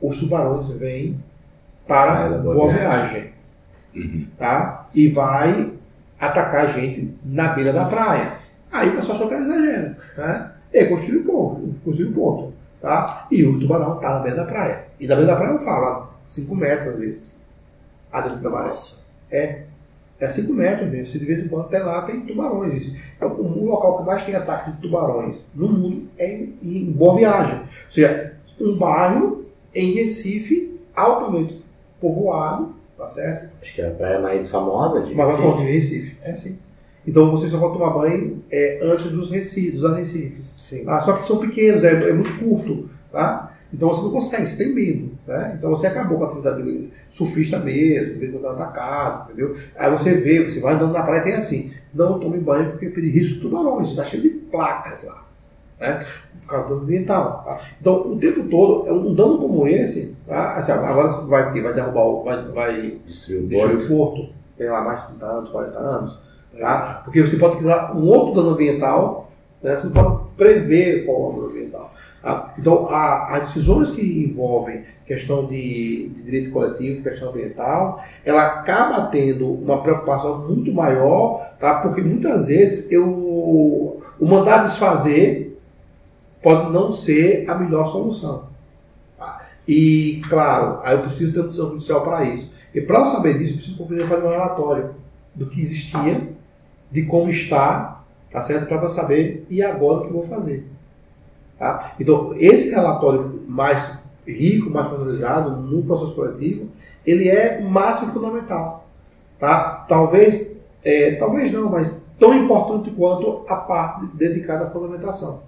os 0.00 0.18
tubarões 0.18 0.68
vêm 0.78 1.20
para 1.86 2.28
Vai, 2.28 2.38
Boa 2.40 2.54
Boa 2.54 2.72
Viagem. 2.72 3.32
Viagem. 3.92 4.30
Tá? 4.38 4.88
E 4.94 5.08
vai 5.08 5.72
atacar 6.18 6.64
a 6.64 6.66
gente 6.66 7.16
na 7.24 7.52
beira 7.52 7.72
da 7.72 7.84
praia. 7.84 8.38
Aí 8.72 8.88
o 8.88 8.96
pessoal 8.96 9.16
achou 9.16 9.28
que 9.28 9.34
era 9.34 9.44
exagero. 9.44 9.96
Né? 10.16 10.50
E 10.72 10.84
construiu 10.86 11.20
o 11.20 11.24
ponto. 11.24 11.74
Construiu 11.84 12.10
o 12.10 12.14
ponto. 12.14 12.52
Tá? 12.80 13.26
E 13.30 13.44
o 13.44 13.58
tubarão 13.58 13.96
está 13.96 14.14
na 14.14 14.18
beira 14.20 14.36
da 14.38 14.44
praia. 14.44 14.84
E 14.98 15.06
na 15.06 15.14
beira 15.14 15.32
da 15.32 15.36
praia 15.36 15.52
não 15.52 15.60
fala 15.60 16.10
5 16.26 16.54
metros 16.54 16.88
às 16.88 16.98
vezes. 16.98 17.36
A 18.12 18.20
dentro 18.20 18.38
da 18.38 18.50
maré. 18.50 18.72
É. 19.30 19.62
É 20.20 20.28
5 20.28 20.52
metros 20.52 20.90
mesmo. 20.90 21.06
Se 21.06 21.18
de 21.18 21.24
vez 21.24 21.44
em 21.44 21.48
quando 21.48 21.66
até 21.66 21.78
lá 21.80 22.02
tem 22.02 22.20
tubarões. 22.20 22.94
É 23.20 23.26
o, 23.26 23.64
local 23.64 23.98
que 23.98 24.04
mais 24.04 24.24
tem 24.24 24.34
ataque 24.34 24.72
de 24.72 24.78
tubarões 24.78 25.44
no 25.54 25.68
mundo 25.68 26.08
é 26.18 26.32
em, 26.32 26.54
em 26.62 26.84
Boa 26.92 27.16
Viagem. 27.16 27.58
Ou 27.58 27.90
seja, 27.90 28.34
um 28.60 28.76
bairro 28.76 29.44
em 29.74 29.92
Recife 29.92 30.78
altamente 30.94 31.62
povoado, 32.00 32.74
tá 32.96 33.08
certo? 33.08 33.50
Acho 33.60 33.74
que 33.74 33.82
é 33.82 33.88
a 33.88 33.90
praia 33.90 34.20
mais 34.20 34.50
famosa 34.50 35.00
de 35.00 35.14
Recife. 35.14 35.42
falar 35.42 35.56
de 35.56 35.72
Recife. 35.72 36.16
É 36.22 36.34
sim. 36.34 36.58
Então 37.06 37.30
você 37.30 37.48
só 37.48 37.58
pode 37.58 37.74
tomar 37.74 37.90
banho 37.90 38.42
é, 38.50 38.80
antes 38.82 39.10
dos 39.10 39.30
recifes, 39.30 39.74
dos 39.74 39.84
arrecifes. 39.84 40.56
Sim. 40.60 40.84
Ah, 40.86 41.00
só 41.00 41.14
que 41.14 41.26
são 41.26 41.38
pequenos, 41.38 41.84
é, 41.84 42.10
é 42.10 42.12
muito 42.12 42.38
curto. 42.38 42.88
Tá? 43.12 43.54
Então 43.72 43.88
você 43.88 44.02
não 44.02 44.10
consegue, 44.10 44.48
você 44.48 44.56
tem 44.56 44.74
medo. 44.74 45.13
Né? 45.26 45.54
Então 45.58 45.70
você 45.70 45.86
acabou 45.86 46.18
com 46.18 46.24
a 46.24 46.26
atividade 46.28 46.90
surfista 47.10 47.58
mesmo, 47.58 48.18
medo 48.18 48.38
de 48.38 48.46
atacado, 48.46 49.24
entendeu? 49.32 49.56
Aí 49.76 49.90
você 49.90 50.14
vê, 50.14 50.44
você 50.44 50.60
vai 50.60 50.74
andando 50.74 50.92
na 50.92 51.02
praia 51.02 51.20
e 51.20 51.24
tem 51.24 51.34
assim, 51.34 51.72
não 51.94 52.18
tome 52.20 52.38
banho 52.38 52.70
porque 52.72 52.90
tem 52.90 53.04
risco 53.04 53.36
de 53.36 53.40
tubarões, 53.40 53.90
está 53.90 54.04
cheio 54.04 54.22
de 54.22 54.28
placas 54.28 55.04
lá. 55.04 55.24
Né? 55.80 56.04
Por 56.42 56.48
causa 56.50 56.68
do 56.68 56.74
ambiental. 56.82 57.42
Tá? 57.44 57.58
Então, 57.80 58.12
o 58.12 58.18
tempo 58.18 58.42
todo, 58.48 58.86
é 58.86 58.92
um 58.92 59.14
dano 59.14 59.38
como 59.38 59.66
esse, 59.66 60.14
tá? 60.26 60.56
Assim, 60.56 60.72
agora 60.72 61.08
vai, 61.22 61.60
vai 61.62 61.72
derrubar, 61.74 62.04
o- 62.04 62.22
vai, 62.22 62.42
vai 62.48 62.98
Destruiu 63.06 63.46
o 63.46 63.48
porto. 63.48 63.82
o 63.82 63.88
porto, 63.88 64.28
tem 64.58 64.68
lá 64.68 64.82
mais 64.82 65.00
de 65.00 65.06
30 65.08 65.26
anos, 65.26 65.50
40 65.50 65.78
anos, 65.78 66.18
tá? 66.58 67.00
Porque 67.04 67.22
você 67.22 67.36
pode 67.38 67.56
criar 67.56 67.96
um 67.96 68.06
outro 68.06 68.34
dano 68.34 68.50
ambiental, 68.50 69.30
né? 69.62 69.74
você 69.76 69.86
não 69.86 69.92
pode 69.94 70.18
prever 70.36 71.06
qual 71.06 71.16
é 71.16 71.20
o 71.20 71.32
dano 71.36 71.46
ambiental. 71.50 71.94
Tá? 72.24 72.54
Então, 72.58 72.88
as 72.88 73.42
decisões 73.44 73.90
que 73.90 74.24
envolvem 74.24 74.82
questão 75.06 75.46
de, 75.46 76.08
de 76.08 76.22
direito 76.22 76.50
coletivo, 76.50 77.02
questão 77.02 77.28
ambiental, 77.28 78.02
ela 78.24 78.46
acaba 78.46 79.08
tendo 79.08 79.46
uma 79.46 79.82
preocupação 79.82 80.48
muito 80.48 80.72
maior, 80.72 81.50
tá? 81.60 81.80
porque 81.80 82.00
muitas 82.00 82.48
vezes 82.48 82.90
eu, 82.90 83.06
o 83.06 84.26
mandar 84.26 84.64
desfazer 84.64 85.60
pode 86.42 86.72
não 86.72 86.92
ser 86.92 87.44
a 87.48 87.54
melhor 87.54 87.92
solução. 87.92 88.44
tá? 89.18 89.46
E, 89.68 90.22
claro, 90.28 90.80
aí 90.82 90.96
eu 90.96 91.02
preciso 91.02 91.32
ter 91.32 91.40
uma 91.40 91.48
decisão 91.48 91.70
judicial 91.70 92.00
para 92.00 92.24
isso. 92.24 92.50
E 92.74 92.80
para 92.80 93.00
eu 93.00 93.06
saber 93.06 93.38
disso, 93.38 93.52
eu 93.52 93.86
preciso 93.86 94.08
fazer 94.08 94.26
um 94.26 94.30
relatório 94.30 94.94
do 95.34 95.46
que 95.46 95.60
existia, 95.60 96.22
de 96.90 97.02
como 97.02 97.28
está, 97.28 98.02
tá 98.30 98.40
certo? 98.40 98.66
Para 98.66 98.82
eu 98.82 98.88
saber 98.88 99.46
e 99.50 99.62
agora 99.62 99.98
o 99.98 100.02
que 100.02 100.08
eu 100.08 100.12
vou 100.14 100.26
fazer. 100.26 100.73
Tá? 101.58 101.92
Então, 102.00 102.32
esse 102.36 102.70
relatório 102.70 103.42
mais 103.46 103.98
rico, 104.26 104.70
mais 104.70 104.88
valorizado 104.90 105.50
no 105.50 105.82
processo 105.82 106.14
coletivo, 106.14 106.68
ele 107.06 107.28
é 107.28 107.60
o 107.60 107.68
máximo 107.68 108.12
fundamental. 108.12 108.86
Tá? 109.38 109.84
Talvez, 109.88 110.56
é, 110.82 111.16
talvez 111.16 111.52
não, 111.52 111.70
mas 111.70 112.02
tão 112.18 112.34
importante 112.34 112.90
quanto 112.90 113.44
a 113.48 113.56
parte 113.56 114.06
dedicada 114.14 114.64
à 114.64 114.70
fundamentação. 114.70 115.42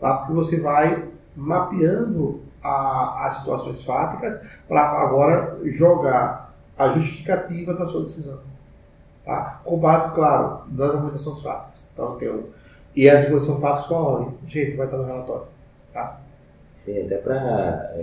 Tá? 0.00 0.18
Porque 0.18 0.32
você 0.32 0.60
vai 0.60 1.04
mapeando 1.36 2.40
a- 2.62 3.26
as 3.26 3.34
situações 3.38 3.84
fáticas 3.84 4.40
para 4.68 4.82
agora 4.82 5.58
jogar 5.64 6.54
a 6.78 6.88
justificativa 6.90 7.74
da 7.74 7.86
sua 7.86 8.04
decisão. 8.04 8.38
Tá? 9.24 9.60
Com 9.64 9.78
base, 9.78 10.14
claro, 10.14 10.60
nas 10.70 10.90
argumentações 10.90 11.42
fáticas. 11.42 11.80
Então, 11.92 12.16
tem 12.16 12.30
um, 12.30 12.44
e 12.94 13.08
as 13.08 13.24
argumentações 13.24 13.60
fáticas 13.60 13.82
estão 13.82 14.22
onde? 14.22 14.52
Gente, 14.52 14.76
vai 14.76 14.86
estar 14.86 14.98
no 14.98 15.04
relatório. 15.04 15.46
Tá? 15.92 16.20
Sim, 16.74 17.00
até 17.00 17.16
para 17.16 17.94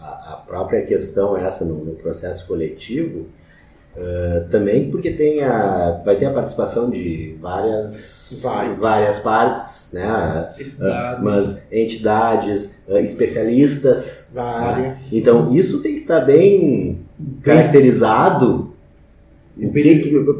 a, 0.00 0.32
a 0.32 0.42
própria 0.46 0.84
questão 0.86 1.36
essa 1.36 1.64
no, 1.64 1.84
no 1.84 1.92
processo 1.94 2.46
coletivo, 2.46 3.26
eh, 3.96 4.44
também 4.50 4.90
porque 4.90 5.10
tem 5.10 5.42
a, 5.42 6.02
vai 6.04 6.16
ter 6.16 6.26
a 6.26 6.32
participação 6.32 6.90
de 6.90 7.34
várias, 7.40 8.38
Vai. 8.42 8.74
várias 8.74 9.20
partes, 9.20 9.90
né? 9.94 10.54
Entidades, 10.58 11.22
mas 11.22 11.72
entidades, 11.72 12.82
ah, 12.90 13.00
especialistas. 13.00 14.28
área. 14.36 14.98
Então 15.10 15.54
isso 15.54 15.80
tem 15.80 15.94
que 15.94 16.00
estar 16.00 16.20
bem 16.20 17.00
caracterizado 17.42 18.65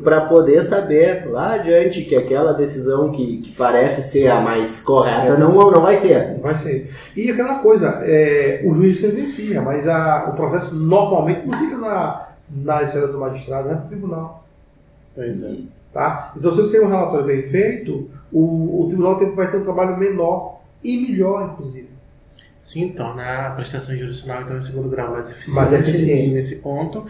para 0.05 0.26
poder 0.26 0.62
saber 0.62 1.26
lá 1.31 1.55
adiante 1.55 2.02
que 2.02 2.14
aquela 2.14 2.52
decisão 2.52 3.11
que, 3.12 3.38
que 3.38 3.52
parece 3.52 4.02
ser 4.02 4.29
a 4.29 4.40
mais 4.40 4.83
correta 4.83 5.38
não, 5.38 5.52
não 5.70 5.81
vai 5.81 5.96
ser. 5.96 6.38
Vai 6.40 6.55
ser. 6.55 6.90
E 7.16 7.31
aquela 7.31 7.61
coisa, 7.61 8.02
é, 8.05 8.61
o 8.64 8.74
juiz 8.74 9.00
sentencia, 9.00 9.62
mas 9.62 9.88
a, 9.88 10.29
o 10.31 10.37
processo 10.37 10.74
normalmente 10.74 11.46
não 11.46 11.59
fica 11.59 11.79
na, 11.79 12.29
na 12.50 12.83
esfera 12.83 13.09
do 13.09 13.18
magistrado, 13.18 13.68
né? 13.68 13.74
No 13.83 13.88
tribunal. 13.88 14.46
Pois 15.14 15.42
é. 15.42 15.55
Tá? 15.94 16.35
Então, 16.37 16.50
se 16.52 16.61
você 16.61 16.72
tem 16.76 16.87
um 16.87 16.90
relatório 16.90 17.24
bem 17.24 17.42
feito, 17.42 18.11
o, 18.31 18.83
o 18.83 18.87
tribunal 18.88 19.18
tem- 19.18 19.35
vai 19.35 19.50
ter 19.50 19.57
um 19.57 19.64
trabalho 19.64 19.96
menor 19.96 20.61
e 20.85 20.94
melhor, 21.09 21.52
inclusive. 21.55 21.88
Sim, 22.61 22.90
torna 22.90 23.46
a 23.46 23.50
prestação 23.52 23.96
jurisdicional 23.96 24.42
então 24.42 24.59
em 24.59 24.62
segundo 24.62 24.88
grau 24.90 25.12
mais 25.12 25.31
eficiente, 25.31 25.55
Mais 25.57 25.72
eficiente. 25.72 26.35
nesse 26.35 26.57
ponto. 26.57 27.07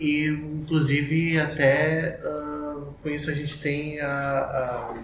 E, 0.00 0.26
inclusive, 0.28 1.38
até 1.40 2.20
ah, 2.24 2.74
com 3.02 3.08
isso 3.08 3.30
a 3.30 3.34
gente 3.34 3.60
tem 3.60 4.00
a, 4.00 4.94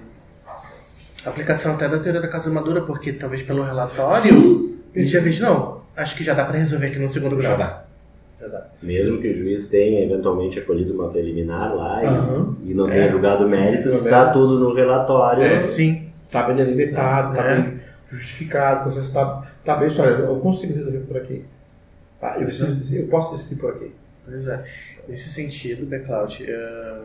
a 1.24 1.30
aplicação 1.30 1.74
até 1.74 1.88
da 1.88 1.98
teoria 1.98 2.20
da 2.20 2.28
casa 2.28 2.50
madura, 2.50 2.82
porque 2.82 3.12
talvez 3.12 3.42
pelo 3.42 3.62
relatório 3.64 4.74
a 4.94 4.98
gente 4.98 5.10
já 5.10 5.20
veja, 5.20 5.44
não, 5.48 5.80
acho 5.96 6.16
que 6.16 6.22
já 6.22 6.34
dá 6.34 6.44
para 6.44 6.58
resolver 6.58 6.86
aqui 6.86 6.98
no 6.98 7.08
segundo 7.08 7.36
grau. 7.36 7.56
dá. 7.58 7.84
Já 8.40 8.46
dá. 8.48 8.66
Mesmo 8.82 9.20
que 9.20 9.28
o 9.28 9.36
juiz 9.36 9.68
tenha 9.68 10.04
eventualmente 10.04 10.58
acolhido 10.58 10.92
uma 10.94 11.08
preliminar 11.10 11.74
lá 11.74 12.02
e- 12.02 12.06
Aham. 12.06 12.56
e, 12.64 12.74
não 12.74 12.88
tenha 12.88 13.04
É. 13.06 13.10
julgado 13.10 13.48
méritos, 13.48 13.94
Julgado 13.94 14.04
está 14.04 14.18
mérito. 14.20 14.38
tudo 14.38 14.58
no 14.60 14.74
relatório. 14.74 15.42
É. 15.42 15.64
Sim, 15.64 16.02
Está 16.26 16.42
bem 16.44 16.56
delimitado, 16.56 17.30
está 17.30 17.44
É. 17.44 17.60
bem 17.60 17.80
justificado, 18.10 18.80
o 18.80 18.82
processo 18.84 19.06
está 19.06 19.42
tá 19.64 19.76
bem 19.76 19.88
olha, 19.88 20.10
eu 20.10 20.36
consigo 20.40 20.74
resolver 20.74 20.98
por 21.00 21.16
aqui. 21.16 21.44
Tá? 22.20 22.36
Eu, 22.38 22.44
preciso 22.46 22.96
eu 22.96 23.06
posso 23.06 23.32
decidir 23.36 23.60
por 23.60 23.70
aqui. 23.70 23.92
Pois 24.24 24.46
é. 24.48 24.64
Nesse 25.06 25.28
sentido, 25.28 25.84
Bacloud, 25.84 26.44
eh, 26.48 27.02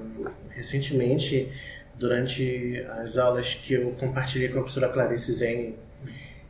recentemente 0.51 1.51
durante 1.99 2.86
as 3.01 3.17
aulas 3.17 3.53
que 3.53 3.73
eu 3.73 3.91
compartilhei 3.99 4.47
com 4.47 4.60
a 4.60 4.62
professora 4.62 4.88
Clarice 4.88 5.34
Zene 5.34 5.75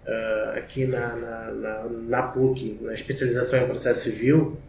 uh, 0.05 0.57
aqui 0.57 0.85
na, 0.85 1.15
na, 1.15 1.51
na, 1.51 1.83
na, 1.89 2.21
PUC, 2.21 2.77
na 2.81 2.93
especialização 2.93 3.59
em 3.59 3.67
processo 3.67 4.01
civil, 4.01 4.59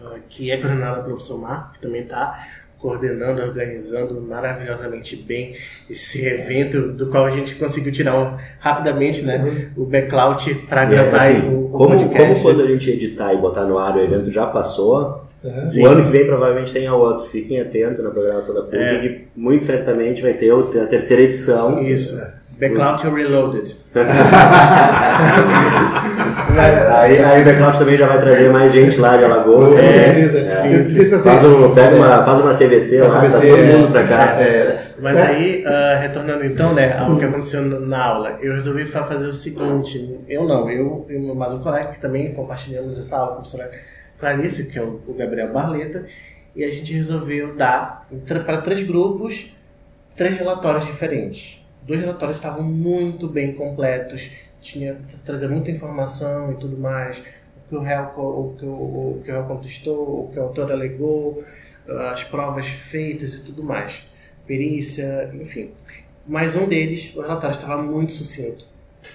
uh, 0.00 0.18
que 0.30 0.50
é 0.50 0.56
coordenada 0.56 1.02
pelo 1.02 1.16
professor 1.16 1.38
Marco, 1.38 1.74
que 1.74 1.80
também 1.80 2.02
está 2.02 2.57
coordenando, 2.80 3.42
organizando 3.42 4.20
maravilhosamente 4.20 5.16
bem 5.16 5.56
esse 5.90 6.24
evento, 6.26 6.88
do 6.92 7.06
qual 7.08 7.24
a 7.26 7.30
gente 7.30 7.54
conseguiu 7.56 7.90
tirar 7.92 8.14
um, 8.16 8.36
rapidamente 8.60 9.22
né, 9.22 9.68
o 9.76 9.84
backout 9.84 10.54
para 10.68 10.84
gravar 10.84 11.24
assim, 11.28 11.48
o, 11.48 11.66
o 11.66 11.68
como, 11.70 11.88
podcast. 11.90 12.18
como 12.18 12.40
quando 12.42 12.62
a 12.62 12.66
gente 12.70 12.88
editar 12.90 13.34
e 13.34 13.36
botar 13.38 13.64
no 13.64 13.78
ar 13.78 13.96
o 13.96 14.00
evento 14.00 14.30
já 14.30 14.46
passou, 14.46 15.24
Uhum. 15.40 15.82
o 15.82 15.86
ano 15.86 16.04
que 16.06 16.10
vem 16.10 16.26
provavelmente 16.26 16.72
tem 16.72 16.88
a 16.88 16.94
outro. 16.96 17.30
Fiquem 17.30 17.60
atentos 17.60 18.02
na 18.02 18.10
programação 18.10 18.52
da 18.56 18.62
PUC, 18.62 18.76
É. 18.76 18.98
que 18.98 19.28
muito 19.36 19.64
certamente 19.66 20.20
vai 20.20 20.32
ter 20.32 20.50
a 20.52 20.86
terceira 20.86 21.22
edição. 21.22 21.80
Isso. 21.80 22.20
Backout 22.58 23.06
Reloaded. 23.08 23.76
Aí, 26.58 27.18
aí 27.22 27.42
o 27.42 27.44
Backlot 27.44 27.78
também 27.78 27.96
já 27.96 28.06
vai 28.06 28.18
trazer 28.20 28.50
mais 28.50 28.72
gente 28.72 28.96
lá 28.98 29.16
de 29.16 29.24
Alagoas. 29.24 29.72
É. 29.78 30.24
Eu 30.24 30.84
queria 30.84 31.08
trazer- 31.08 31.22
Faz, 31.22 31.44
um, 31.44 31.74
pega 31.74 31.96
uma, 31.96 32.24
faz 32.24 32.40
uma 32.40 32.52
CVC 32.54 33.00
lá, 33.00 33.06
Uma 33.08 33.20
tá 33.20 33.38
CVC, 33.38 33.48
todo 33.50 33.60
é. 33.60 33.72
mundo 33.76 33.92
pra 33.92 34.06
cá. 34.06 34.40
É. 34.42 34.78
Mas 35.00 35.16
aí, 35.16 35.64
ah, 35.66 35.98
retornando 36.00 36.44
então, 36.44 36.74
né, 36.74 36.98
ao 36.98 37.16
que 37.16 37.24
aconteceu 37.24 37.62
na 37.62 38.04
aula, 38.04 38.36
eu 38.40 38.52
resolvi 38.54 38.84
fa- 38.86 39.04
fazer 39.04 39.26
o 39.26 39.34
seguinte, 39.34 40.18
eu 40.28 40.44
não, 40.44 40.68
eu 40.68 41.06
e 41.08 41.16
mais 41.34 41.52
um 41.54 41.60
colega 41.60 41.92
que 41.92 42.00
também 42.00 42.32
compartilhamos 42.34 42.98
essa 42.98 43.16
aula 43.16 43.26
com 43.28 43.32
a 43.34 43.36
professora 43.36 43.70
Clarice, 44.18 44.64
que 44.66 44.78
é 44.78 44.82
o 44.82 45.00
o 45.06 45.14
Gabriel 45.14 45.52
Barleta, 45.52 46.04
e 46.56 46.64
a 46.64 46.70
gente 46.70 46.92
resolveu 46.92 47.54
dar 47.54 48.06
para 48.44 48.58
três 48.58 48.80
grupos 48.84 49.54
três 50.16 50.36
relatórios 50.36 50.84
diferentes. 50.84 51.64
Dois 51.86 52.00
relatórios 52.00 52.36
estavam 52.36 52.64
muito 52.64 53.28
bem 53.28 53.52
completos, 53.52 54.30
tinha 54.60 54.98
trazer 55.24 55.48
muita 55.48 55.70
informação 55.70 56.52
e 56.52 56.56
tudo 56.56 56.76
mais, 56.76 57.18
o 57.18 57.68
que 57.68 57.76
o 57.76 57.80
réu, 57.80 58.12
o 58.16 58.56
que 58.58 58.64
o, 58.64 58.70
o 58.70 59.22
que 59.24 59.30
o 59.30 59.34
réu 59.34 59.44
contestou, 59.44 60.24
o 60.24 60.30
que 60.32 60.38
o 60.38 60.42
autor 60.42 60.72
alegou, 60.72 61.44
as 62.12 62.24
provas 62.24 62.66
feitas 62.66 63.34
e 63.34 63.42
tudo 63.42 63.62
mais, 63.62 64.02
perícia, 64.46 65.30
enfim. 65.34 65.70
Mas 66.26 66.54
um 66.54 66.66
deles, 66.68 67.14
o 67.16 67.20
relatório 67.20 67.54
estava 67.54 67.80
muito 67.82 68.12
sucinto. 68.12 68.66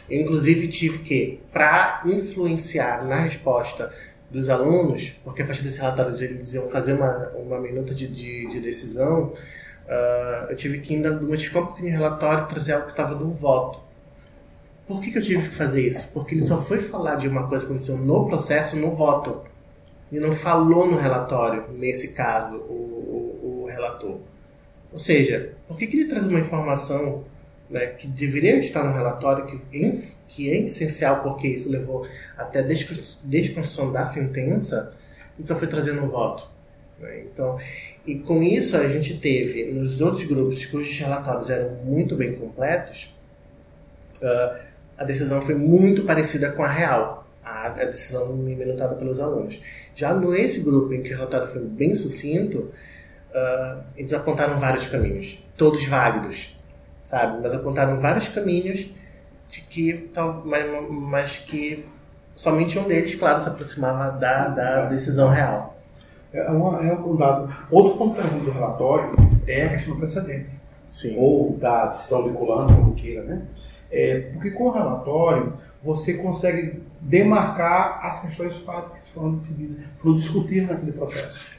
Eu, 0.10 0.22
inclusive, 0.22 0.68
tive 0.68 1.00
que, 1.00 1.40
para 1.52 2.02
influenciar 2.06 3.06
na 3.06 3.18
resposta 3.18 3.94
dos 4.32 4.50
alunos, 4.50 5.14
porque 5.24 5.44
a 5.44 5.46
partir 5.46 5.62
desses 5.62 5.78
relatórios 5.78 6.20
eles 6.22 6.54
iam 6.56 6.68
fazer 6.70 6.94
uma, 6.94 7.30
uma 7.36 7.60
minuta 7.60 7.94
de, 7.94 8.08
de, 8.08 8.50
de 8.50 8.60
decisão, 8.60 9.34
ah, 9.88 10.48
eu 10.50 10.56
tive 10.56 10.80
que 10.80 10.96
ainda 10.96 11.12
modificar 11.12 11.64
um 11.64 11.66
pouquinho 11.68 11.90
o 11.90 11.98
relatório 11.98 12.48
trazer 12.48 12.74
algo 12.74 12.86
que 12.86 12.94
estava 12.94 13.14
do 13.16 13.32
voto. 13.32 13.80
Por 14.88 15.02
que, 15.02 15.12
que 15.12 15.18
eu 15.18 15.22
tive 15.22 15.50
que 15.50 15.56
fazer 15.56 15.88
isso? 15.88 16.12
Porque 16.14 16.36
ele 16.36 16.44
só 16.44 16.62
foi 16.62 16.80
falar 16.80 17.16
de 17.16 17.28
uma 17.28 17.48
coisa 17.48 17.66
que 17.66 17.72
aconteceu 17.72 17.98
no 17.98 18.28
processo, 18.28 18.76
no 18.78 18.92
voto. 18.96 19.42
E 20.12 20.20
não 20.20 20.34
falou 20.34 20.86
no 20.90 20.98
relatório, 20.98 21.66
nesse 21.72 22.10
caso, 22.14 22.58
o, 22.58 23.40
o, 23.44 23.64
o 23.64 23.66
relator. 23.68 24.20
Ou 24.92 25.00
seja, 25.00 25.54
por 25.68 25.78
que, 25.78 25.88
que 25.88 25.98
ele 25.98 26.10
traz 26.10 26.28
uma 26.28 26.40
informação 26.40 27.24
né, 27.70 27.88
que 27.88 28.08
deveria 28.08 28.58
estar 28.58 28.84
no 28.84 28.94
relatório, 28.94 29.48
que, 29.48 29.78
em- 29.78 30.04
que 30.28 30.50
é 30.52 30.58
essencial 30.62 31.24
porque 31.24 31.48
isso 31.48 31.72
levou 31.72 32.06
até 32.38 32.60
a 32.60 32.62
descon- 32.62 33.02
desconstrução 33.24 33.92
da 33.92 34.06
sentença, 34.06 34.94
e 35.40 35.48
só 35.48 35.56
foi 35.56 35.68
trazer 35.68 35.94
no 35.94 36.08
voto? 36.08 36.48
né? 37.00 37.22
Então, 37.22 37.58
e 38.06 38.16
com 38.16 38.44
isso 38.44 38.78
a 38.78 38.88
gente 38.88 39.18
teve, 39.18 39.72
nos 39.72 40.00
outros 40.02 40.26
grupos 40.26 40.64
cujos 40.66 40.96
relatórios 41.00 41.50
eram 41.50 41.72
muito 41.84 42.16
bem 42.16 42.36
completos, 42.36 43.12
ah, 44.22 44.60
a 45.04 45.06
decisão 45.06 45.42
foi 45.42 45.56
muito 45.56 46.04
parecida 46.04 46.52
com 46.52 46.64
a 46.64 46.68
real, 46.68 47.28
a, 47.44 47.68
a 47.68 47.86
decisão 47.86 48.34
minutada 48.34 48.96
pelos 48.96 49.20
alunos. 49.20 49.62
Já 49.94 50.14
nesse 50.14 50.62
grupo 50.62 50.94
em 50.94 51.04
que 51.04 51.14
o 51.14 51.18
relatório 51.18 51.46
foi 51.46 51.62
bem 51.62 51.94
sucinto, 51.94 52.72
ah, 53.34 53.82
eles 53.98 54.14
apontaram 54.14 54.58
vários 54.60 54.88
caminhos, 54.88 55.44
todos 55.58 55.86
válidos, 55.86 56.58
sabe? 57.02 57.42
Mas 57.42 57.54
apontaram 57.54 58.00
vários 58.00 58.30
caminhos 58.30 58.90
de 59.50 59.62
que, 59.62 60.10
tal, 60.14 60.42
mas, 60.46 60.66
mas 60.90 61.38
que 61.38 61.86
somente 62.34 62.80
um 62.80 62.88
deles, 62.88 63.14
claro, 63.16 63.42
se 63.42 63.50
aproximava 63.50 64.18
da, 64.18 64.48
da 64.48 64.86
decisão 64.86 65.30
real. 65.30 65.78
É, 66.32 66.50
uma, 66.50 66.82
é 66.82 66.94
um 66.94 67.16
dado. 67.16 67.54
Outro 67.70 67.98
ponto 67.98 68.20
do 68.22 68.52
relatório 68.52 69.16
é 69.46 69.66
a 69.66 69.70
questão 69.70 69.94
do 69.94 70.00
precedente. 70.00 70.64
Sim. 70.94 71.16
ou 71.18 71.58
da 71.58 71.88
decisão 71.88 72.24
vinculante, 72.24 72.76
como 72.76 72.94
queira, 72.94 73.24
né? 73.24 73.42
É, 73.96 74.32
porque 74.34 74.50
com 74.50 74.64
o 74.66 74.72
relatório 74.72 75.54
você 75.84 76.16
consegue 76.16 76.82
demarcar 77.00 78.00
as 78.04 78.22
questões 78.22 78.56
fáticas 78.64 78.98
que 79.06 79.12
foram 79.12 79.34
decididas, 79.36 79.78
foram 79.98 80.18
discutidas 80.18 80.70
naquele 80.72 80.94
processo. 80.94 81.54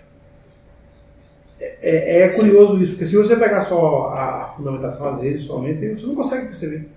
É, 1.60 2.18
é- 2.20 2.20
é 2.22 2.28
curioso 2.30 2.82
isso, 2.82 2.92
porque 2.92 3.06
se 3.06 3.16
você 3.16 3.36
pegar 3.36 3.62
só 3.62 4.08
a, 4.08 4.46
fundamentação, 4.48 5.14
às 5.14 5.20
vezes, 5.20 5.44
somente, 5.44 5.94
você 5.94 6.06
não 6.06 6.14
consegue 6.16 6.46
perceber 6.46 6.88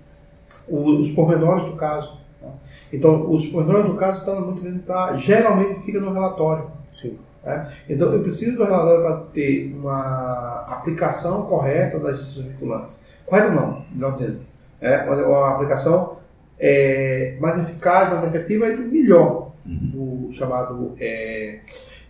o- 0.66 0.98
os 1.00 1.10
pormenores 1.12 1.64
do 1.64 1.72
caso. 1.76 2.18
tá? 2.40 2.48
Então, 2.92 3.30
os 3.30 3.46
pormenores 3.46 3.86
do 3.86 3.94
caso 3.96 4.18
estão 4.20 4.40
muito 4.40 4.62
da- 4.86 5.16
geralmente 5.16 5.80
fica 5.82 6.00
no 6.00 6.12
relatório. 6.12 6.70
Sim. 6.90 7.18
né? 7.44 7.72
Então, 7.88 8.12
eu 8.12 8.22
preciso 8.22 8.56
do 8.56 8.64
relatório 8.64 9.02
para 9.02 9.16
ter 9.32 9.72
uma 9.78 10.66
aplicação 10.68 11.42
correta 11.46 11.98
das 12.00 12.16
decisões 12.18 12.48
vinculantes. 12.48 13.00
Correta 13.24 13.50
não, 13.52 13.84
melhor 13.92 14.14
dizendo. 14.14 14.40
É 14.80 15.02
uma, 15.02 15.26
aplicação 15.54 16.16
é, 16.58 17.36
mais 17.40 17.58
eficaz, 17.58 18.10
mais 18.12 18.24
efetiva 18.34 18.68
e 18.68 18.76
melhor 18.76 19.52
do 19.64 20.30
chamado 20.32 20.94
é, 20.98 21.60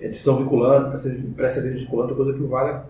é, 0.00 0.08
decisão 0.08 0.36
vinculante, 0.38 0.90
precedente- 1.34 1.78
vinculante, 1.80 2.14
coisa 2.14 2.32
que 2.34 2.42
o 2.42 2.48
Vale 2.48 2.80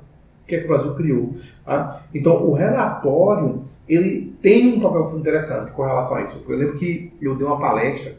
que, 0.47 0.55
é 0.57 0.59
que 0.61 0.65
o 0.65 0.69
Brasil 0.69 0.95
criou. 0.95 1.37
tá? 1.65 2.03
Então, 2.15 2.43
o 2.45 2.53
relatório 2.55 3.65
ele 3.89 4.35
tem 4.43 4.75
um 4.75 4.81
papel 4.81 5.19
interessante 5.19 5.71
com 5.73 5.83
relação 5.83 6.17
a 6.17 6.23
isso. 6.23 6.43
Eu 6.49 6.57
lembro 6.57 6.79
que 6.79 7.13
eu 7.21 7.37
dei 7.37 7.47
uma 7.47 7.59
palestra 7.61 8.17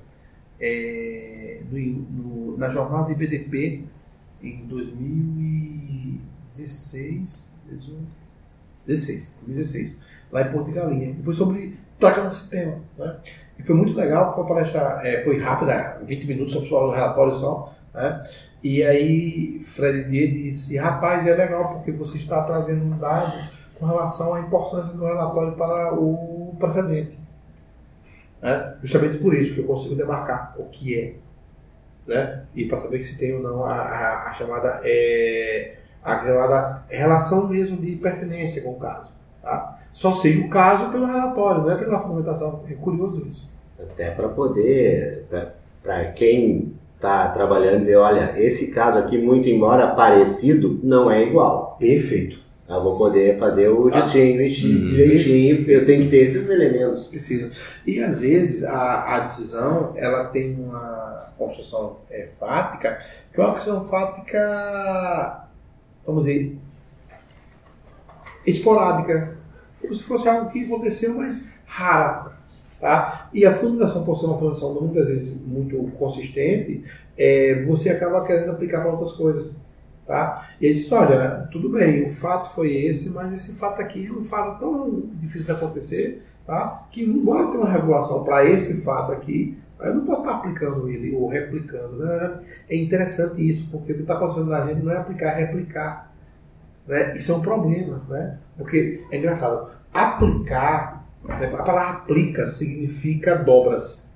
é, 0.59 1.59
no- 1.71 1.79
no- 1.79 2.57
na 2.57 2.69
jornada 2.69 3.07
de 3.07 3.15
BDP 3.15 3.83
em 4.43 4.65
2016, 4.67 7.49
18, 7.69 7.97
16, 8.87 9.33
2016, 9.45 9.99
lá 10.31 10.41
em 10.41 10.51
Porto 10.51 10.67
de 10.67 10.73
Galinha. 10.73 11.15
E 11.19 11.23
foi 11.23 11.33
sobre 11.33 11.77
tratando 11.99 12.31
esse 12.31 12.49
tema. 12.49 12.77
Né? 12.97 13.15
E 13.57 13.63
foi 13.63 13.75
muito 13.75 13.95
legal, 13.95 14.33
foi 14.33 14.43
uma 14.43 14.49
palestra, 14.49 15.01
é, 15.03 15.21
foi 15.23 15.37
rápida, 15.37 15.99
20 16.03 16.25
minutos, 16.25 16.53
só 16.53 16.63
só 16.65 16.87
o 16.87 16.91
relatório 16.91 17.35
só. 17.35 17.73
Né? 17.93 18.23
E 18.63 18.83
aí 18.83 19.61
Fred 19.65 20.03
D 20.03 20.27
disse, 20.27 20.77
rapaz, 20.77 21.25
é 21.25 21.33
legal 21.33 21.73
porque 21.73 21.91
você 21.91 22.17
está 22.17 22.43
trazendo 22.43 22.83
um 22.83 22.97
dado 22.97 23.33
com 23.79 23.85
relação 23.85 24.33
à 24.33 24.39
importância 24.41 24.95
do 24.95 25.05
relatório 25.05 25.53
para 25.53 25.93
o 25.93 26.55
precedente. 26.59 27.17
Né? 28.41 28.75
Justamente 28.81 29.17
por 29.17 29.33
isso, 29.33 29.55
que 29.55 29.61
eu 29.61 29.65
consigo 29.65 29.95
demarcar 29.95 30.55
o 30.57 30.65
que 30.65 30.99
é 30.99 31.13
né? 32.09 32.43
E 32.55 32.65
para 32.65 32.79
saber 32.79 33.03
se 33.03 33.17
tem 33.17 33.35
ou 33.35 33.43
não 33.43 33.63
a, 33.63 33.75
a, 33.75 34.29
a 34.29 34.33
chamada 34.33 34.81
é, 34.83 35.75
a 36.03 36.19
chamada 36.19 36.83
relação 36.89 37.47
mesmo 37.47 37.77
de 37.77 37.95
pertinência 37.97 38.63
com 38.63 38.71
o 38.71 38.79
caso. 38.79 39.11
Tá? 39.41 39.78
Só 39.99 40.13
sei 40.13 40.37
o 40.39 40.47
caso 40.49 40.91
pelo 40.91 41.05
relatório, 41.07 41.61
não 41.63 41.71
é 41.71 41.75
pela 41.75 41.99
fundamentação. 41.99 42.63
É 42.69 42.73
curioso 42.73 43.27
isso. 43.27 43.51
Até 43.77 44.11
para 44.11 44.29
poder, 44.29 45.25
para 45.83 46.05
quem 46.13 46.71
está 46.95 47.27
trabalhando, 47.27 47.79
dizer, 47.81 47.97
olha, 47.97 48.33
esse 48.41 48.71
caso 48.71 48.97
aqui, 48.97 49.17
muito 49.17 49.49
embora 49.49 49.93
parecido, 49.95 50.79
não 50.81 51.11
é 51.11 51.23
igual. 51.25 51.75
Perfeito. 51.77 52.39
Eu 52.69 52.81
vou 52.81 52.97
poder 52.97 53.37
fazer 53.39 53.67
o 53.67 53.89
Ah. 53.89 53.99
distinguish 53.99 54.63
Uhum. 54.63 54.89
direitinho, 54.95 55.69
eu 55.69 55.85
tenho 55.85 56.03
que 56.03 56.09
ter 56.11 56.23
esses 56.23 56.49
elementos. 56.49 57.09
Precisa. 57.09 57.51
E 57.85 58.01
às 58.01 58.21
vezes 58.21 58.63
a, 58.63 59.15
a 59.17 59.19
decisão 59.19 59.91
ela 59.97 60.25
tem 60.29 60.55
uma 60.55 61.27
construção 61.37 61.97
é, 62.09 62.29
fática, 62.39 62.99
que 63.33 63.41
é 63.41 63.43
uma 63.43 63.51
construção 63.53 63.81
fática, 63.83 65.43
vamos 66.07 66.23
dizer, 66.23 66.55
esporádica. 68.47 69.38
Como 69.81 69.95
se 69.95 70.03
fosse 70.03 70.27
algo 70.27 70.49
que 70.51 70.65
aconteceu, 70.65 71.15
mas 71.15 71.49
raro. 71.65 72.31
Tá? 72.79 73.29
E 73.33 73.45
a 73.45 73.51
fundamentação, 73.51 74.05
por 74.05 74.15
ser 74.17 74.25
uma 74.25 74.35
fundamentação 74.35 74.73
muitas 74.81 75.09
vezes 75.09 75.35
muito 75.45 75.77
consistente, 75.97 76.83
é, 77.17 77.63
você 77.65 77.89
acaba 77.89 78.25
querendo 78.25 78.51
aplicar 78.51 78.81
para 78.81 78.91
outras 78.91 79.11
coisas. 79.13 79.59
Tá? 80.07 80.49
E 80.59 80.65
aí 80.65 80.73
diz, 80.73 80.91
olha, 80.91 81.47
tudo 81.51 81.69
bem, 81.69 82.05
o 82.05 82.09
fato 82.09 82.53
foi 82.55 82.73
esse, 82.73 83.09
mas 83.09 83.31
esse 83.33 83.53
fato 83.55 83.81
aqui 83.81 84.07
é 84.07 84.11
um 84.11 84.23
fato 84.23 84.59
tão 84.59 85.03
difícil 85.21 85.43
de 85.43 85.51
acontecer, 85.51 86.23
tá? 86.47 86.87
que 86.89 87.03
embora 87.03 87.47
tenha 87.47 87.59
uma 87.59 87.71
regulação 87.71 88.23
para 88.23 88.43
esse 88.43 88.81
fato 88.81 89.11
aqui, 89.11 89.55
eu 89.79 89.95
não 89.95 90.05
posso 90.05 90.21
estar 90.21 90.35
aplicando 90.35 90.89
ele 90.89 91.15
ou 91.15 91.27
replicando. 91.27 91.97
Né? 91.97 92.39
É 92.69 92.75
interessante 92.75 93.47
isso, 93.47 93.67
porque 93.71 93.91
o 93.91 93.95
que 93.95 94.01
está 94.01 94.15
acontecendo 94.15 94.47
na 94.47 94.65
gente 94.65 94.81
não 94.81 94.91
é 94.91 94.97
aplicar, 94.97 95.39
é 95.39 95.45
replicar. 95.45 96.08
Né? 96.89 97.15
Isso 97.15 97.31
é 97.31 97.35
um 97.35 97.41
problema, 97.41 98.01
né? 98.09 98.37
Porque 98.57 99.03
é 99.11 99.17
engraçado. 99.17 99.69
Aplicar, 99.93 101.05
né? 101.23 101.45
a 101.53 101.63
palavra 101.63 101.97
aplica 101.99 102.47
significa 102.47 103.35
dobras. 103.35 104.09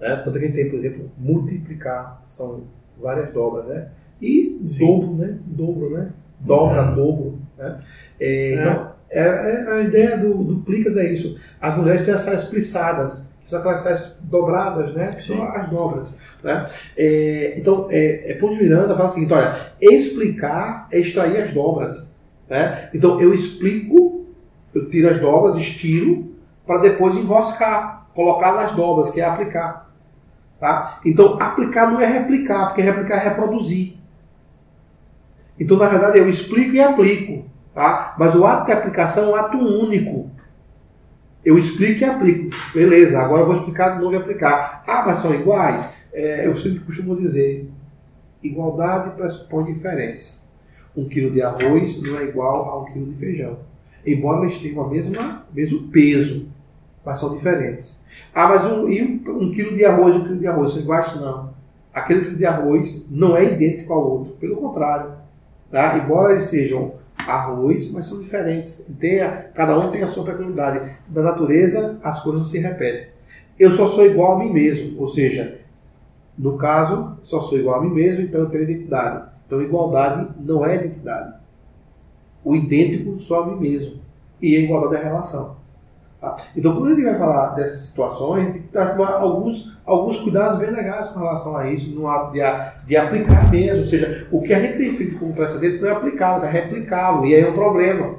Né? 0.00 0.16
Tanto 0.16 0.32
que 0.32 0.44
a 0.44 0.48
gente 0.48 0.56
tem, 0.56 0.68
por 0.68 0.78
exemplo, 0.80 1.10
multiplicar, 1.16 2.24
são 2.28 2.64
várias 3.00 3.32
dobras, 3.32 3.66
né? 3.66 3.88
E 4.20 4.60
Sim. 4.66 4.84
dobro, 4.86 5.14
né? 5.14 5.38
Dobro, 5.46 5.90
né? 5.90 6.10
Dobra, 6.40 6.82
Uhum. 6.88 6.94
dobro. 6.96 7.38
Né? 7.56 7.78
É, 8.20 8.54
Então, 8.54 8.92
é, 9.08 9.20
é- 9.20 9.72
a 9.72 9.80
ideia 9.82 10.18
do, 10.18 10.34
do 10.42 10.56
plicas 10.64 10.96
é 10.96 11.04
isso. 11.08 11.38
As 11.60 11.76
mulheres 11.76 12.04
têm 12.04 12.14
as 12.14 12.22
saias 12.22 12.44
são 13.52 13.60
aquelas 13.60 13.80
saias 13.80 14.18
dobradas, 14.22 14.94
né? 14.94 15.08
Que 15.08 15.22
Sim. 15.22 15.36
são 15.36 15.44
as 15.44 15.68
dobras. 15.68 16.14
Né? 16.42 16.66
É, 16.96 17.54
então, 17.58 17.86
é, 17.90 18.32
é 18.32 18.34
Ponte 18.34 18.60
Miranda 18.60 18.96
fala 18.96 19.10
o 19.10 19.12
seguinte: 19.12 19.32
olha, 19.32 19.72
explicar 19.80 20.88
é 20.90 20.98
extrair 20.98 21.36
as 21.42 21.52
dobras. 21.52 22.10
Né? 22.48 22.88
Então, 22.94 23.20
eu 23.20 23.32
explico, 23.34 24.26
eu 24.74 24.88
tiro 24.88 25.10
as 25.10 25.20
dobras, 25.20 25.56
estiro, 25.56 26.32
para 26.66 26.80
depois 26.80 27.16
enroscar, 27.16 28.06
colocar 28.14 28.54
nas 28.54 28.72
dobras, 28.72 29.10
que 29.10 29.20
é 29.20 29.24
aplicar. 29.24 29.90
Tá? 30.58 31.00
Então, 31.04 31.38
aplicar 31.40 31.90
não 31.90 32.00
é 32.00 32.06
replicar, 32.06 32.66
porque 32.66 32.82
replicar 32.82 33.16
é 33.16 33.28
reproduzir. 33.28 33.96
Então, 35.60 35.76
na 35.76 35.88
verdade, 35.88 36.18
eu 36.18 36.28
explico 36.28 36.74
e 36.74 36.80
aplico. 36.80 37.44
Tá? 37.74 38.14
Mas 38.18 38.34
o 38.34 38.44
ato 38.44 38.66
de 38.66 38.72
aplicação 38.72 39.24
é 39.24 39.28
um 39.28 39.36
ato 39.36 39.58
único. 39.58 40.30
Eu 41.44 41.58
explico 41.58 42.00
e 42.00 42.04
aplico. 42.04 42.50
Beleza, 42.72 43.18
agora 43.18 43.42
eu 43.42 43.46
vou 43.46 43.56
explicar 43.56 43.96
de 43.96 44.00
novo 44.00 44.14
e 44.14 44.16
aplicar. 44.16 44.84
Ah, 44.86 45.04
mas 45.06 45.18
são 45.18 45.34
iguais? 45.34 45.92
É, 46.12 46.46
eu 46.46 46.56
sempre 46.56 46.80
costumo 46.80 47.16
dizer: 47.16 47.68
igualdade 48.42 49.16
pressupõe 49.16 49.72
diferença. 49.72 50.40
Um 50.96 51.08
quilo 51.08 51.32
de 51.32 51.42
arroz 51.42 52.00
não 52.02 52.18
é 52.18 52.24
igual 52.24 52.68
a 52.68 52.82
um 52.82 52.92
quilo 52.92 53.06
de 53.06 53.18
feijão. 53.18 53.58
Embora 54.06 54.42
eles 54.42 54.58
tenham 54.58 54.84
o 54.84 54.90
mesmo 55.52 55.88
peso, 55.90 56.48
mas 57.04 57.18
são 57.18 57.34
diferentes. 57.34 57.98
Ah, 58.34 58.48
mas 58.48 58.64
um, 58.64 58.86
um 58.86 59.52
quilo 59.52 59.76
de 59.76 59.84
arroz 59.84 60.14
e 60.14 60.18
um 60.18 60.24
quilo 60.24 60.38
de 60.38 60.46
arroz 60.46 60.72
são 60.72 60.82
iguais? 60.82 61.16
Não. 61.16 61.52
Aquele 61.92 62.20
quilo 62.22 62.36
de 62.36 62.46
arroz 62.46 63.06
não 63.10 63.36
é 63.36 63.44
idêntico 63.44 63.92
ao 63.92 64.10
outro. 64.10 64.34
Pelo 64.34 64.56
contrário. 64.56 65.12
Tá? 65.70 65.98
Embora 65.98 66.32
eles 66.32 66.44
sejam 66.44 66.94
arroz, 67.26 67.90
mas 67.92 68.06
são 68.06 68.20
diferentes. 68.20 68.84
A- 69.22 69.42
cada 69.54 69.78
um 69.78 69.90
tem 69.90 70.02
a 70.02 70.08
sua 70.08 70.24
peculiaridade. 70.24 70.92
Da 71.08 71.22
natureza, 71.22 71.98
as 72.02 72.22
coisas 72.22 72.40
não 72.40 72.46
se 72.46 72.58
repetem. 72.58 73.08
Eu 73.58 73.72
só 73.72 73.86
sou 73.88 74.04
igual 74.06 74.36
a 74.36 74.38
mim 74.44 74.52
mesmo, 74.52 75.00
ou 75.00 75.08
seja, 75.08 75.60
no 76.36 76.56
caso, 76.56 77.16
só 77.22 77.40
sou 77.42 77.58
igual 77.58 77.80
a 77.80 77.84
mim 77.84 77.90
mesmo, 77.94 78.22
então 78.22 78.40
eu 78.40 78.50
tenho 78.50 78.64
identidade. 78.64 79.30
Então, 79.46 79.60
igualdade 79.60 80.28
não 80.40 80.64
é 80.64 80.76
identidade. 80.76 81.34
O 82.44 82.56
idêntico 82.56 83.20
só 83.20 83.42
a 83.42 83.46
mim 83.46 83.60
mesmo. 83.60 84.00
E 84.40 84.56
a 84.56 84.60
igualdade 84.60 84.96
é 84.96 84.98
a 85.06 85.10
relação. 85.10 85.56
Tá? 86.22 86.36
Então, 86.56 86.76
quando 86.76 86.94
gente 86.94 87.04
vai 87.04 87.18
falar 87.18 87.48
dessas 87.56 87.80
situações, 87.80 88.52
tem 88.52 88.62
que 88.62 88.68
tomar 88.68 89.14
alguns, 89.14 89.76
alguns 89.84 90.18
cuidados 90.20 90.60
bem 90.60 90.70
legais 90.70 91.08
com 91.08 91.18
relação 91.18 91.56
a 91.56 91.68
isso, 91.68 91.92
no 91.92 92.06
ato 92.06 92.32
de, 92.32 92.38
de 92.86 92.96
aplicar 92.96 93.50
mesmo. 93.50 93.80
Ou 93.80 93.86
seja, 93.86 94.28
o 94.30 94.40
que 94.40 94.54
a 94.54 94.60
gente 94.60 94.78
tem 94.78 94.92
feito 94.92 95.18
como 95.18 95.34
precedente 95.34 95.82
não 95.82 95.88
é 95.88 95.92
aplicá-lo, 95.92 96.44
é 96.44 96.48
replicá-lo. 96.48 97.26
E 97.26 97.34
aí 97.34 97.42
é 97.42 97.48
um 97.48 97.54
problema. 97.54 98.14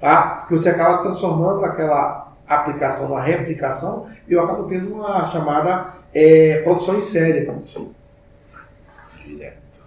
Tá? 0.00 0.22
Porque 0.22 0.58
você 0.58 0.68
acaba 0.68 1.02
transformando 1.02 1.64
aquela 1.64 2.32
aplicação 2.46 3.08
numa 3.08 3.20
replicação 3.20 4.06
e 4.28 4.32
eu 4.32 4.42
acabo 4.44 4.68
tendo 4.68 4.94
uma 4.94 5.26
chamada 5.26 5.94
é, 6.14 6.62
produção 6.62 6.98
em 6.98 7.02
série. 7.02 7.50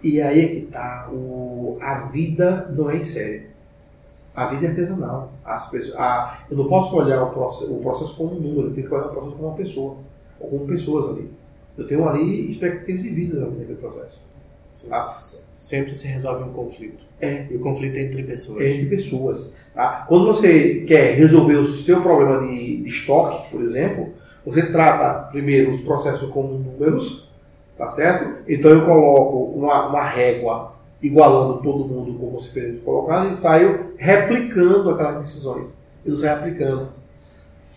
E 0.04 0.22
aí 0.22 0.44
é 0.44 0.48
que 0.48 0.62
tá. 0.70 1.08
O, 1.10 1.78
a 1.82 2.08
vida 2.08 2.70
não 2.76 2.92
é 2.92 2.98
em 2.98 3.04
série. 3.04 3.53
A 4.36 4.46
vida 4.48 4.66
é 4.66 4.70
artesanal. 4.70 5.32
As 5.46 5.70
pessoas, 5.70 5.96
a, 5.96 6.46
eu 6.50 6.58
não 6.58 6.68
posso 6.68 6.96
olhar 6.96 7.24
o 7.24 7.32
processo, 7.32 7.72
o 7.72 7.82
processo 7.82 8.16
como 8.16 8.36
um 8.36 8.40
número, 8.40 8.70
eu 8.70 8.74
tenho 8.74 8.88
que 8.88 8.94
olhar 8.94 9.08
o 9.08 9.10
processo 9.10 9.36
como 9.36 9.48
uma 9.48 9.58
pessoa. 9.58 9.98
Ou 10.40 10.50
como 10.50 10.68
pessoas 10.68 11.10
ali. 11.10 11.30
Eu 11.78 11.88
tenho 11.88 12.08
ali 12.08 12.52
expectativas 12.52 13.04
de 13.04 13.10
vida 13.10 13.40
naquele 13.40 13.76
processo. 13.76 14.22
Ah. 14.90 15.14
Sempre 15.58 15.96
se 15.96 16.08
resolve 16.08 16.44
um 16.44 16.52
conflito. 16.52 17.06
É. 17.22 17.48
E 17.50 17.56
o 17.56 17.60
conflito 17.60 17.98
é 17.98 18.02
entre 18.02 18.22
pessoas. 18.24 18.66
É 18.66 18.70
entre 18.70 18.86
pessoas. 18.88 19.54
Tá? 19.74 20.06
Quando 20.10 20.26
você 20.26 20.82
quer 20.82 21.16
resolver 21.16 21.56
o 21.56 21.66
seu 21.66 22.02
problema 22.02 22.46
de, 22.46 22.84
de 22.84 22.90
estoque, 22.90 23.50
por 23.50 23.62
exemplo, 23.62 24.10
você 24.46 24.66
trata 24.66 25.30
primeiro 25.32 25.72
os 25.72 25.82
processos 25.82 26.30
como 26.32 26.56
números, 26.56 27.30
tá 27.78 27.90
certo? 27.90 28.44
Então 28.46 28.72
eu 28.72 28.86
coloco 28.86 29.58
uma, 29.58 29.88
uma 29.88 30.04
régua 30.04 30.73
igualando 31.04 31.62
todo 31.62 31.86
mundo 31.86 32.18
como 32.18 32.40
você 32.40 32.50
fez 32.50 32.82
colocar 32.82 33.32
e 33.32 33.38
saio 33.38 33.92
replicando 33.98 34.90
aquelas 34.90 35.20
decisões. 35.20 35.78
Não 36.06 36.18
saio 36.18 36.38
aplicando. 36.38 36.90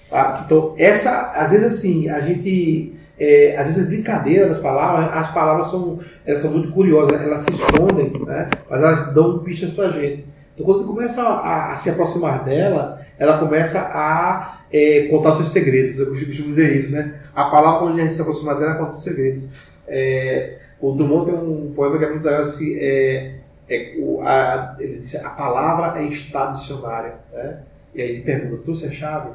Tá? 0.09 0.45
Então, 0.47 0.74
essa, 0.79 1.33
às 1.33 1.51
vezes 1.51 1.66
assim, 1.66 2.09
a 2.09 2.20
gente. 2.20 2.95
é, 3.18 3.57
às 3.59 3.66
vezes 3.66 3.85
a 3.85 3.89
brincadeira 3.89 4.49
das 4.49 4.61
palavras, 4.61 5.12
as 5.12 5.35
palavras 5.35 5.66
são, 5.66 5.99
elas 6.24 6.41
são 6.41 6.53
muito 6.53 6.70
curiosas, 6.70 7.20
elas 7.20 7.43
se 7.43 7.51
escondem, 7.51 8.12
né? 8.24 8.49
mas 8.70 8.81
elas 8.81 9.12
dão 9.12 9.41
pistas 9.41 9.70
pra 9.70 9.91
gente. 9.91 10.24
Então, 10.55 10.64
quando 10.64 10.87
começa 10.87 11.20
a, 11.22 11.72
a 11.72 11.77
se 11.77 11.91
aproximar 11.91 12.45
dela, 12.45 13.05
ela 13.18 13.39
começa 13.39 13.81
a 13.81 14.61
é, 14.72 15.09
contar 15.11 15.35
seus 15.35 15.49
segredos. 15.49 15.99
Eu 15.99 16.07
costumo 16.07 16.49
dizer 16.49 16.77
isso, 16.77 16.93
né? 16.93 17.20
A 17.35 17.45
palavra, 17.51 17.81
quando 17.81 17.99
a 17.99 18.03
gente 18.03 18.14
se 18.14 18.20
aproxima 18.22 18.55
dela, 18.55 18.72
ela 18.72 18.79
conta 18.79 18.97
os 18.97 19.05
segredos. 19.05 19.49
É, 19.87 20.59
o 20.81 20.93
Drummond 20.93 21.31
tem 21.31 21.35
um 21.35 21.72
poema 21.74 21.99
que 21.99 22.05
é 22.05 22.11
muito 22.11 22.24
legal, 22.24 22.45
assim, 22.45 22.74
é, 22.79 23.37
é, 23.68 23.97
o, 23.99 24.20
a, 24.22 24.77
ele 24.79 25.01
diz, 25.01 25.14
a 25.16 25.31
palavra 25.31 26.01
é 26.01 26.05
estado 26.05 26.57
dicionário. 26.57 27.14
Né? 27.33 27.61
E 27.95 28.03
aí 28.03 28.11
ele 28.11 28.22
pergunta, 28.22 28.62
trouxe 28.62 28.87
a 28.87 28.93
chave? 28.93 29.31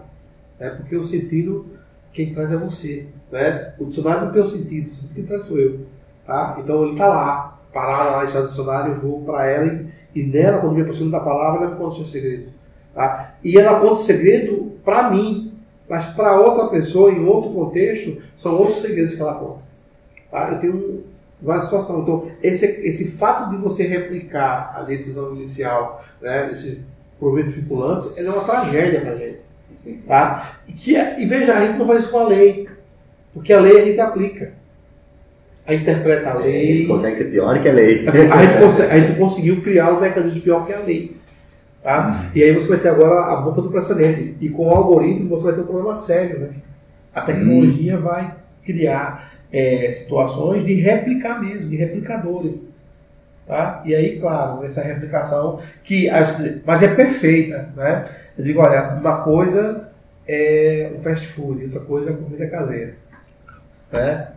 É, 0.59 0.69
porque 0.69 0.95
o 0.95 1.03
sentido, 1.03 1.65
quem 2.13 2.33
traz 2.33 2.51
é 2.51 2.57
você. 2.57 3.07
Né? 3.31 3.73
O 3.79 3.85
dicionário 3.85 4.25
não 4.25 4.31
tem 4.31 4.41
o 4.41 4.47
sentido, 4.47 4.87
o 4.87 4.93
sentido 4.93 5.13
quem 5.15 5.25
traz 5.25 5.45
sou 5.45 5.57
eu. 5.57 5.79
Tá? 6.25 6.57
Então 6.59 6.83
ele 6.83 6.93
está 6.93 7.07
lá, 7.07 7.59
parado 7.73 8.11
lá, 8.11 8.25
estado 8.25 8.47
dicionário, 8.47 8.93
eu 8.93 8.99
vou 8.99 9.21
para 9.23 9.47
ela 9.47 9.65
e, 9.65 10.19
e 10.19 10.23
nela, 10.23 10.59
quando 10.59 10.75
me 10.75 10.81
aproximo 10.81 11.09
da 11.09 11.19
palavra, 11.19 11.61
ela 11.61 11.71
me 11.71 11.77
conta 11.77 11.91
os 11.91 11.97
seus 11.97 12.11
segredos. 12.11 12.53
Tá? 12.93 13.35
E 13.43 13.57
ela 13.57 13.79
conta 13.79 13.93
o 13.93 13.95
segredo 13.95 14.71
para 14.85 15.09
mim, 15.09 15.53
mas 15.89 16.05
para 16.13 16.39
outra 16.39 16.67
pessoa, 16.67 17.11
em 17.11 17.25
outro 17.25 17.51
contexto, 17.51 18.21
são 18.35 18.55
outros 18.55 18.79
segredos 18.79 19.15
que 19.15 19.21
ela 19.21 19.33
conta. 19.33 19.61
Tá? 20.29 20.51
Eu 20.51 20.59
tenho 20.59 21.03
várias 21.41 21.65
situações. 21.65 22.03
Então, 22.03 22.27
esse, 22.43 22.65
esse 22.65 23.07
fato 23.11 23.49
de 23.51 23.57
você 23.57 23.83
replicar 23.85 24.73
a 24.77 24.81
decisão 24.83 25.29
judicial, 25.29 26.03
né, 26.21 26.49
esses 26.51 26.77
proventos 27.19 27.53
vinculantes, 27.55 28.17
é 28.17 28.23
uma 28.29 28.43
tragédia 28.43 29.01
para 29.01 29.11
a 29.13 29.15
gente. 29.17 29.37
Tá? 30.07 30.59
E, 30.67 30.73
que, 30.73 30.95
é- 30.95 31.19
e 31.19 31.25
veja, 31.25 31.53
a 31.55 31.65
gente 31.65 31.77
não 31.79 31.87
faz 31.87 32.01
isso 32.03 32.11
com 32.11 32.19
a 32.19 32.27
lei, 32.27 32.67
porque 33.33 33.51
a 33.53 33.59
lei 33.59 33.81
a 33.81 33.85
gente 33.85 33.99
aplica. 33.99 34.53
A 35.65 35.71
gente 35.73 35.83
interpreta 35.83 36.29
a 36.31 36.33
lei. 36.35 36.85
Consegue 36.87 37.15
ser 37.15 37.25
pior 37.25 37.61
que 37.61 37.69
a 37.69 37.73
lei. 37.73 38.07
A 38.07 38.11
gente, 38.11 38.59
conse- 38.59 38.81
a 38.83 38.99
gente 38.99 39.17
conseguiu 39.19 39.61
criar 39.61 39.93
um 39.93 40.01
mecanismo 40.01 40.41
pior 40.41 40.65
que 40.65 40.73
a 40.73 40.79
lei. 40.79 41.15
Tá? 41.83 42.29
E 42.35 42.43
aí 42.43 42.51
você 42.53 42.67
vai 42.67 42.77
ter 42.79 42.89
agora 42.89 43.31
a 43.33 43.37
boca 43.37 43.61
do 43.61 43.69
precedente. 43.71 44.35
E 44.39 44.49
com 44.49 44.67
o 44.67 44.69
algoritmo 44.71 45.29
você 45.29 45.45
vai 45.45 45.53
ter 45.53 45.61
um 45.61 45.65
problema 45.65 45.95
sério. 45.95 46.39
Né? 46.39 46.49
A 47.13 47.21
tecnologia 47.21 47.97
vai 47.97 48.35
criar 48.63 49.31
é, 49.51 49.91
situações 49.91 50.65
de 50.65 50.73
replicar 50.75 51.41
mesmo, 51.41 51.69
de 51.69 51.75
replicadores. 51.75 52.61
Tá? 53.47 53.81
E 53.85 53.93
aí, 53.93 54.19
claro, 54.19 54.63
essa 54.63 54.81
replicação 54.81 55.59
que 55.83 56.09
as- 56.09 56.37
mas 56.65 56.81
é 56.83 56.93
perfeita, 56.95 57.69
né? 57.75 58.07
Eu 58.37 58.43
digo, 58.45 58.61
olha, 58.61 58.93
uma 58.93 59.23
coisa 59.23 59.89
é 60.27 60.91
um 60.97 61.01
fast 61.01 61.27
food, 61.27 61.65
outra 61.65 61.81
coisa 61.81 62.11
é 62.11 62.13
comida 62.13 62.47
caseira, 62.47 62.95
né? 63.91 64.27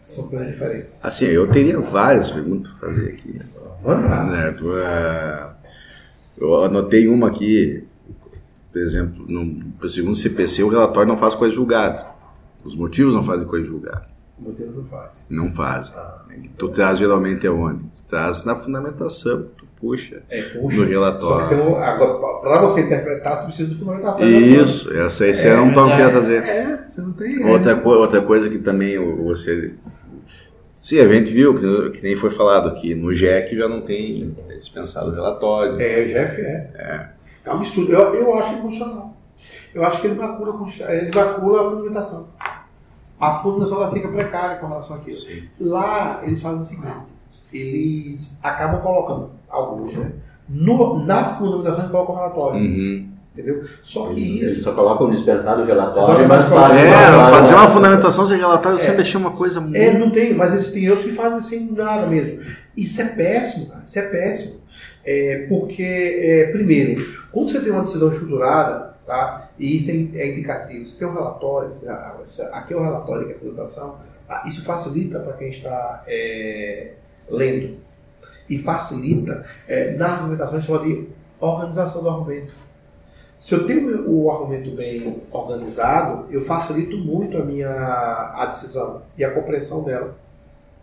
São 0.00 0.28
coisas 0.28 0.48
diferentes. 0.48 0.96
Assim, 1.02 1.26
eu 1.26 1.46
teria 1.50 1.78
várias 1.78 2.30
perguntas 2.30 2.72
para 2.72 2.88
fazer 2.88 3.10
aqui. 3.10 3.40
Vamos 3.82 4.08
lá. 4.10 4.54
É, 4.86 5.44
eu 6.38 6.64
anotei 6.64 7.08
uma 7.08 7.28
aqui, 7.28 7.86
por 8.72 8.80
exemplo, 8.80 9.26
no, 9.28 9.88
segundo 9.88 10.12
o 10.12 10.16
CPC, 10.16 10.62
o 10.62 10.68
relatório 10.68 11.08
não 11.08 11.18
faz 11.18 11.34
coisa 11.34 11.54
julgada. 11.54 12.06
Os 12.64 12.74
motivos 12.74 13.14
não 13.14 13.22
fazem 13.22 13.46
coisa 13.46 13.66
julgada. 13.66 14.08
Não 14.42 14.84
faz. 14.84 15.26
Não 15.28 15.50
fazem. 15.52 15.94
Tu 16.56 16.68
traz 16.68 16.98
geralmente 16.98 17.46
aonde? 17.46 17.82
Tu 17.84 18.04
traz 18.08 18.44
na 18.44 18.56
fundamentação, 18.56 19.46
tu 19.56 19.66
puxa 19.80 20.22
É, 20.30 20.54
no 20.54 20.60
puxa. 20.62 20.76
Só 20.78 20.84
que 20.84 20.90
relatório. 20.90 21.76
agora, 21.76 22.40
para 22.40 22.60
você 22.62 22.80
interpretar, 22.80 23.36
você 23.36 23.44
precisa 23.46 23.68
de 23.68 23.74
fundamentação. 23.78 24.26
Isso, 24.26 24.92
essa, 24.96 25.26
esse 25.26 25.46
É, 25.46 25.50
era 25.50 25.62
um 25.62 25.72
tom 25.72 25.86
que 25.86 25.92
eu 25.92 25.98
ia 25.98 26.10
trazer. 26.10 26.42
É, 26.42 26.86
você 26.88 27.00
não 27.00 27.12
tem. 27.12 27.44
Outra, 27.46 27.76
co- 27.76 27.90
outra 27.90 28.22
coisa 28.22 28.48
que 28.48 28.58
também 28.58 28.98
o- 28.98 29.24
você. 29.24 29.74
Sim, 30.80 30.98
a 31.00 31.08
gente 31.08 31.30
viu, 31.30 31.54
que, 31.54 31.90
que 31.90 32.02
nem 32.02 32.16
foi 32.16 32.30
falado 32.30 32.68
aqui, 32.70 32.94
no 32.94 33.14
JEC 33.14 33.54
já 33.54 33.68
não 33.68 33.82
tem 33.82 34.34
dispensado 34.56 35.10
o 35.10 35.14
relatório. 35.14 35.78
É, 35.80 36.02
o 36.04 36.06
Jeff 36.08 36.40
é. 36.40 37.10
É 37.44 37.50
um 37.50 37.52
absurdo. 37.56 37.92
Eu, 37.92 38.14
eu 38.14 38.34
acho 38.38 38.54
inconstitucional. 38.54 39.14
Eu 39.74 39.84
acho 39.84 40.00
que 40.00 40.06
ele 40.06 40.16
macula, 40.18 40.56
ele 40.88 41.10
macula 41.14 41.60
a 41.66 41.70
fundamentação. 41.70 42.28
A 43.20 43.34
fundamentação 43.34 43.82
ela 43.82 43.90
fica 43.92 44.08
precária 44.08 44.56
com 44.56 44.66
relação 44.68 44.96
àquilo. 44.96 45.16
Sim. 45.16 45.42
Lá 45.60 46.20
eles 46.24 46.40
fazem 46.40 46.60
o 46.60 46.64
seguinte: 46.64 46.88
eles 47.52 48.40
acabam 48.42 48.80
colocando, 48.80 49.30
alguns, 49.48 49.94
né? 49.94 50.12
No, 50.48 51.04
na 51.04 51.24
fundamentação 51.24 51.80
a 51.80 51.82
gente 51.82 51.92
coloca 51.92 52.12
o 52.12 52.16
relatório. 52.16 52.60
Uhum. 52.60 53.06
Entendeu? 53.32 53.64
Só 53.84 54.08
que 54.08 54.40
Eles 54.40 54.54
isso. 54.56 54.64
só 54.64 54.72
colocam 54.72 55.06
o 55.06 55.10
dispensado 55.12 55.62
o 55.62 55.64
relatório, 55.64 56.24
Agora, 56.24 56.28
mas 56.28 56.48
fazem 56.48 56.78
É, 56.78 56.88
relatório, 56.88 57.36
fazer 57.36 57.54
uma 57.54 57.68
fundamentação 57.68 58.26
sem 58.26 58.38
relatório 58.38 58.76
É. 58.76 58.80
sempre 58.80 59.02
achei 59.02 59.20
uma 59.20 59.30
coisa 59.30 59.60
muito. 59.60 59.76
É, 59.76 59.96
não 59.96 60.10
tem, 60.10 60.34
mas 60.34 60.52
eles 60.52 60.72
tem 60.72 60.88
outros 60.90 61.06
que 61.06 61.12
fazem 61.14 61.44
sem 61.44 61.72
nada 61.72 62.06
mesmo. 62.08 62.40
Isso 62.76 63.00
é 63.00 63.04
péssimo, 63.04 63.66
cara. 63.66 63.84
Isso 63.86 63.98
é 63.98 64.02
péssimo. 64.02 64.56
É, 65.04 65.46
porque, 65.48 65.82
é, 65.84 66.50
primeiro, 66.50 67.06
quando 67.30 67.50
você 67.50 67.60
tem 67.60 67.70
uma 67.70 67.82
decisão 67.82 68.10
estruturada, 68.10 68.94
tá? 69.06 69.48
E 69.60 69.76
isso 69.76 69.90
é, 69.90 70.22
é 70.22 70.32
indicativo, 70.32 70.86
você 70.86 70.96
tem 70.96 71.06
um 71.06 71.12
relatório, 71.12 71.76
aqui 72.50 72.72
é 72.72 72.76
o 72.76 72.82
relatório 72.82 73.26
que 73.26 73.46
é 73.46 73.64
tá? 74.26 74.42
isso 74.46 74.64
facilita 74.64 75.20
para 75.20 75.34
quem 75.34 75.50
está 75.50 76.02
é, 76.06 76.94
lendo. 77.28 77.76
E 78.48 78.58
facilita 78.58 79.44
é, 79.68 79.92
na 79.92 80.14
argumentação, 80.14 80.56
a 80.56 80.58
gente 80.58 80.66
chama 80.66 80.84
de 80.84 81.08
organização 81.38 82.02
do 82.02 82.08
argumento. 82.08 82.54
Se 83.38 83.54
eu 83.54 83.66
tenho 83.66 84.10
o 84.10 84.30
argumento 84.30 84.70
bem 84.70 85.22
organizado, 85.30 86.26
eu 86.30 86.40
facilito 86.40 86.96
muito 86.96 87.36
a 87.36 87.44
minha 87.44 87.70
a 87.70 88.46
decisão 88.46 89.02
e 89.16 89.22
a 89.22 89.30
compreensão 89.30 89.84
dela. 89.84 90.14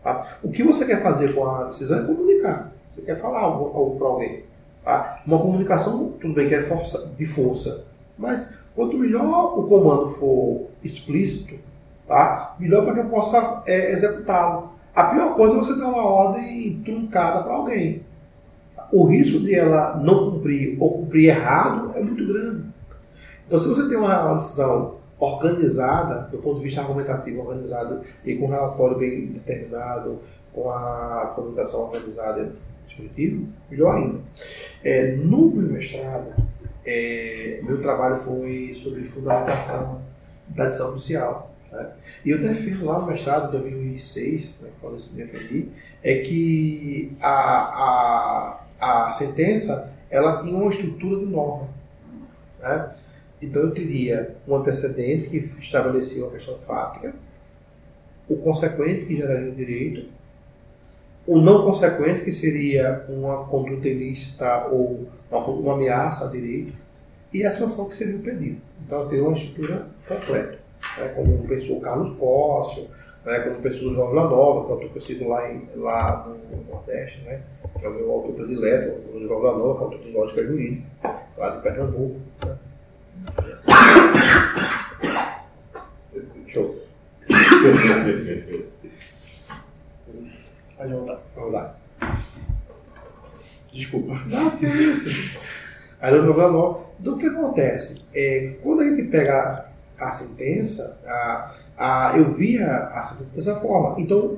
tá? 0.03 0.37
O 0.43 0.51
que 0.51 0.63
você 0.63 0.85
quer 0.85 1.01
fazer 1.01 1.33
com 1.33 1.49
a 1.49 1.63
decisão 1.65 1.99
é 1.99 2.05
comunicar. 2.05 2.71
Você 2.91 3.01
quer 3.01 3.19
falar 3.19 3.39
algo, 3.39 3.75
algo 3.75 3.97
para 3.97 4.07
alguém. 4.07 4.43
tá? 4.83 5.21
Uma 5.25 5.39
comunicação, 5.39 6.13
tudo 6.21 6.35
bem 6.35 6.47
que 6.47 6.55
é 6.55 6.61
força, 6.61 7.11
de 7.17 7.25
força, 7.25 7.85
mas 8.17 8.56
quanto 8.77 8.97
melhor 8.97 9.59
o 9.59 9.67
comando 9.67 10.07
for 10.07 10.67
explícito, 10.81 11.55
tá? 12.07 12.55
melhor 12.57 12.85
para 12.85 12.93
que 12.93 12.99
eu 13.01 13.09
possa 13.09 13.63
é, 13.65 13.91
executá-lo. 13.91 14.69
A 14.95 15.03
pior 15.05 15.35
coisa 15.35 15.55
é 15.55 15.57
você 15.57 15.75
dar 15.75 15.89
uma 15.89 16.05
ordem 16.05 16.81
truncada 16.85 17.43
para 17.43 17.53
alguém 17.53 18.07
o 18.91 19.05
risco 19.05 19.39
de 19.39 19.53
ela 19.53 19.97
não 19.97 20.31
cumprir 20.31 20.77
ou 20.79 20.99
cumprir 20.99 21.29
errado 21.29 21.91
é 21.95 22.01
muito 22.01 22.25
grande. 22.25 22.65
Então, 23.45 23.59
se 23.59 23.67
você 23.67 23.87
tem 23.87 23.97
uma, 23.97 24.35
decisão 24.35 24.97
organizada, 25.19 26.27
do 26.31 26.37
ponto 26.37 26.59
de 26.59 26.65
vista 26.65 26.81
argumentativo 26.81 27.41
organizado 27.41 28.01
e 28.23 28.35
com 28.35 28.45
um 28.45 28.49
relatório 28.49 28.97
bem 28.97 29.27
determinado, 29.27 30.19
com 30.53 30.69
a 30.69 31.33
fundamentação 31.35 31.81
organizada 31.81 32.51
melhor 33.69 33.95
ainda. 33.95 34.19
É, 34.83 35.15
no 35.15 35.51
meu 35.51 35.73
mestrado, 35.73 36.33
é, 36.87 37.59
meu 37.63 37.81
trabalho 37.81 38.15
foi 38.17 38.73
sobre 38.81 39.03
fundamentação 39.03 40.01
da 40.47 40.67
decisão 40.67 40.91
judicial. 40.91 41.53
Né? 41.69 41.91
E 42.23 42.29
eu 42.31 42.39
defendo 42.39 42.85
lá 42.85 42.99
no 42.99 43.07
mestrado, 43.07 43.49
em 43.49 43.59
2006, 43.59 44.61
né, 44.61 44.69
quando 44.79 44.95
eu 44.95 45.25
defendi, 45.25 45.67
é 46.01 46.19
que 46.19 47.11
a, 47.19 48.61
a, 48.79 49.07
a 49.07 49.11
sentença 49.11 49.93
ela 50.09 50.41
tinha 50.41 50.55
uma 50.55 50.71
estrutura 50.71 51.19
de 51.19 51.25
norma. 51.25 51.67
Né? 52.61 52.95
Então 53.41 53.63
eu 53.63 53.71
teria 53.71 54.37
um 54.47 54.55
antecedente 54.55 55.29
que 55.29 55.37
estabelecia 55.37 56.23
uma 56.23 56.31
questão 56.31 56.57
fática, 56.59 57.13
o 58.29 58.37
consequente 58.37 59.05
que 59.05 59.17
geraria 59.17 59.51
o 59.51 59.55
direito, 59.55 60.09
o 61.27 61.37
não 61.37 61.65
consequente 61.65 62.21
que 62.21 62.31
seria 62.31 63.05
uma 63.09 63.43
conduta 63.45 63.87
ilícita 63.87 64.65
ou 64.71 65.07
uma, 65.29 65.45
uma 65.45 65.73
ameaça 65.73 66.25
a 66.25 66.31
direito, 66.31 66.73
e 67.33 67.45
a 67.45 67.51
sanção 67.51 67.89
que 67.89 67.97
seria 67.97 68.15
o 68.15 68.19
pedido. 68.19 68.61
Então 68.85 69.01
eu 69.01 69.09
teria 69.09 69.25
uma 69.25 69.37
estrutura 69.37 69.85
completa, 70.07 70.57
né? 70.97 71.11
como 71.13 71.45
pensou 71.45 71.77
o 71.77 71.81
Carlos 71.81 72.17
Pócio, 72.17 72.87
né? 73.25 73.41
como 73.41 73.57
pensou 73.57 73.89
o 73.89 73.93
João 73.93 74.07
Villanova, 74.07 74.65
que 74.65 74.69
é 74.69 74.73
autor 74.73 74.89
conhecido 74.89 75.27
lá, 75.27 75.51
em, 75.51 75.67
lá 75.75 76.25
no 76.25 76.73
Nordeste, 76.73 77.21
né? 77.25 77.41
que 77.77 77.85
é 77.85 77.89
o 77.89 77.93
meu 77.93 78.09
autor 78.09 78.33
predileto, 78.33 78.97
o 79.13 79.19
João 79.19 79.41
Villanova, 79.41 79.73
que 79.73 79.81
é 79.81 79.83
autor 79.83 79.99
de 79.99 80.11
lógica 80.11 80.45
jurídica, 80.45 80.87
lá 81.37 81.49
de 81.49 81.61
Pernambuco. 81.61 82.21
Né? 82.45 82.57
Show. 86.47 86.75
Pode 90.77 90.93
voltar. 90.93 91.19
Vamos 91.35 91.53
lá. 91.53 91.75
Desculpa. 93.73 94.13
Não, 94.29 94.69
é 94.69 94.75
isso. 94.75 95.39
Aí 95.99 96.13
no 96.13 96.23
programa, 96.23 96.79
então 96.99 97.15
o 97.15 97.17
que 97.17 97.25
acontece? 97.25 98.03
É, 98.13 98.55
quando 98.61 98.81
a 98.81 98.85
gente 98.85 99.03
pega 99.03 99.65
a 99.99 100.11
sentença, 100.11 100.99
a, 101.05 101.51
a, 101.77 102.17
eu 102.17 102.31
via 102.33 102.67
a 102.67 103.01
sentença 103.01 103.35
dessa 103.35 103.55
forma. 103.55 103.99
Então, 103.99 104.37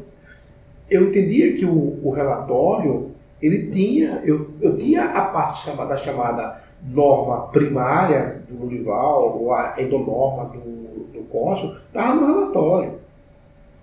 eu 0.90 1.10
entendia 1.10 1.58
que 1.58 1.66
o, 1.66 2.00
o 2.02 2.12
relatório, 2.12 3.12
ele 3.42 3.70
tinha, 3.72 4.22
eu, 4.24 4.52
eu 4.62 4.78
tinha 4.78 5.04
a 5.04 5.26
parte 5.26 5.66
chamada, 5.66 5.98
chamada 5.98 6.62
norma 6.82 7.48
primária 7.48 8.42
do 8.48 8.64
Lurival, 8.64 9.38
ou 9.38 9.54
a 9.54 9.76
endonorma 9.78 10.46
do, 10.46 11.04
do 11.12 11.24
Costa, 11.30 11.82
estava 11.88 12.16
no 12.16 12.28
relatório. 12.28 13.00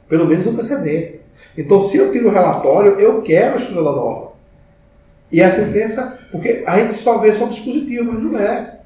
Pelo 0.08 0.26
menos 0.26 0.46
antecedente. 0.46 1.25
Então, 1.56 1.80
se 1.80 1.96
eu 1.96 2.12
tiro 2.12 2.28
o 2.28 2.32
relatório, 2.32 2.98
eu 3.00 3.22
quero 3.22 3.54
a 3.54 3.58
estrutura 3.58 3.84
da 3.84 3.96
norma. 3.96 4.26
E 5.30 5.42
a 5.42 5.50
sentença, 5.50 6.18
porque 6.30 6.62
a 6.66 6.78
gente 6.78 6.98
só 6.98 7.18
vê 7.18 7.34
só 7.34 7.46
o 7.46 7.50
dispositivo, 7.50 8.12
mas 8.12 8.22
não 8.22 8.38
é. 8.38 8.78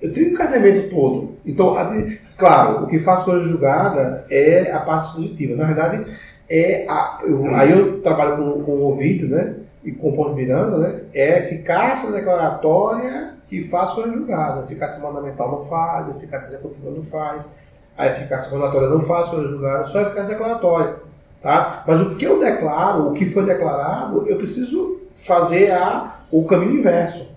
Eu 0.00 0.12
tenho 0.12 0.28
um 0.28 0.30
encadeamento 0.30 0.90
todo. 0.90 1.36
Então, 1.44 1.76
a, 1.76 1.92
claro, 2.36 2.84
o 2.84 2.86
que 2.86 2.98
faz 2.98 3.24
coisa 3.24 3.46
julgada 3.46 4.24
é 4.30 4.70
a 4.72 4.80
parte 4.80 5.06
dispositiva. 5.06 5.56
Na 5.56 5.64
verdade, 5.64 6.04
é 6.48 6.86
a, 6.88 7.20
eu, 7.24 7.54
aí 7.54 7.70
eu 7.70 8.00
trabalho 8.02 8.36
com, 8.36 8.64
com 8.64 8.72
o 8.72 8.82
ouvido, 8.82 9.28
né? 9.28 9.56
E 9.82 9.92
com 9.92 10.10
o 10.10 10.16
ponto 10.16 10.34
Miranda, 10.34 10.78
né? 10.78 11.00
É 11.12 11.40
eficácia 11.40 12.10
declaratória 12.10 13.34
que 13.48 13.68
faz 13.68 13.92
coisa 13.92 14.12
julgada. 14.12 14.60
A 14.60 14.64
eficácia 14.64 15.02
mandamental 15.02 15.50
não 15.50 15.64
faz, 15.66 16.08
a 16.08 16.16
eficácia 16.16 16.48
executiva 16.48 16.90
não 16.90 17.04
faz, 17.04 17.48
a 17.96 18.06
eficácia 18.06 18.50
condenatória 18.50 18.88
não 18.88 19.00
faz 19.00 19.28
coisa 19.28 19.48
julgada, 19.48 19.86
só 19.86 19.98
a 19.98 20.02
eficácia 20.02 20.30
declaratória. 20.30 20.96
Tá? 21.44 21.84
Mas 21.86 22.00
o 22.00 22.14
que 22.14 22.24
eu 22.24 22.40
declaro, 22.40 23.10
o 23.10 23.12
que 23.12 23.26
foi 23.26 23.44
declarado, 23.44 24.26
eu 24.26 24.38
preciso 24.38 25.02
fazer 25.16 25.72
a, 25.72 26.20
o 26.32 26.46
caminho 26.46 26.78
inverso. 26.78 27.30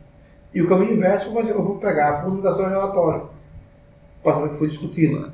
E 0.53 0.61
o 0.61 0.69
caminho 0.69 0.93
inverso 0.93 1.27
eu 1.37 1.61
vou 1.61 1.75
pegar 1.75 2.11
a 2.11 2.15
fundamentação 2.15 2.67
e 2.67 2.69
relatório, 2.69 3.23
o 4.23 4.47
que 4.47 4.55
foi 4.55 4.69
discutido. 4.69 5.29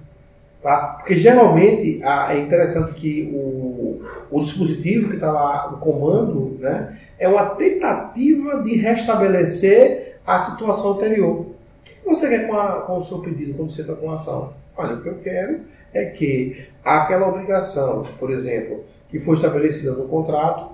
Tá? 0.63 0.95
Porque 0.97 1.13
geralmente 1.13 2.01
a, 2.03 2.34
é 2.34 2.39
interessante 2.39 2.95
que 2.95 3.30
o, 3.32 4.01
o 4.32 4.41
dispositivo 4.41 5.09
que 5.09 5.15
está 5.15 5.32
lá, 5.32 5.71
o 5.71 5.78
comando, 5.78 6.57
né, 6.59 6.97
é 7.19 7.28
uma 7.28 7.49
tentativa 7.51 8.63
de 8.63 8.76
restabelecer 8.76 10.17
a 10.26 10.39
situação 10.39 10.93
anterior. 10.93 11.41
O 11.41 11.45
que 11.86 12.09
você 12.09 12.28
quer 12.28 12.47
com, 12.47 12.57
a, 12.57 12.82
com 12.82 12.97
o 12.97 13.05
seu 13.05 13.19
pedido 13.19 13.53
quando 13.53 13.71
você 13.71 13.82
está 13.82 13.93
com 13.93 14.09
a 14.09 14.15
ação? 14.15 14.51
Olha, 14.76 14.95
o 14.95 15.01
que 15.03 15.09
eu 15.09 15.19
quero 15.19 15.59
é 15.94 16.06
que 16.06 16.66
aquela 16.84 17.28
obrigação, 17.28 18.04
por 18.20 18.32
exemplo, 18.32 18.84
que 19.10 19.20
foi 19.20 19.36
estabelecida 19.36 19.91
no 19.91 20.08
contrato, 20.08 20.72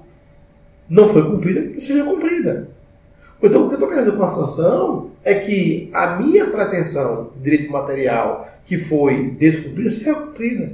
não 0.89 1.09
foi 1.09 1.23
cumprida, 1.23 1.61
que 1.73 1.81
seja 1.81 2.03
cumprida. 2.03 2.69
Então, 3.41 3.65
o 3.65 3.67
que 3.67 3.75
eu 3.75 3.79
estou 3.79 3.89
querendo 3.89 4.17
com 4.17 4.23
a 4.23 4.29
sanção 4.29 5.11
é 5.23 5.35
que 5.35 5.89
a 5.93 6.17
minha 6.17 6.47
pretensão 6.47 7.31
de 7.35 7.43
direito 7.43 7.71
material 7.71 8.49
que 8.65 8.77
foi 8.77 9.31
descumprida 9.31 9.89
seja 9.89 10.15
cumprida. 10.15 10.73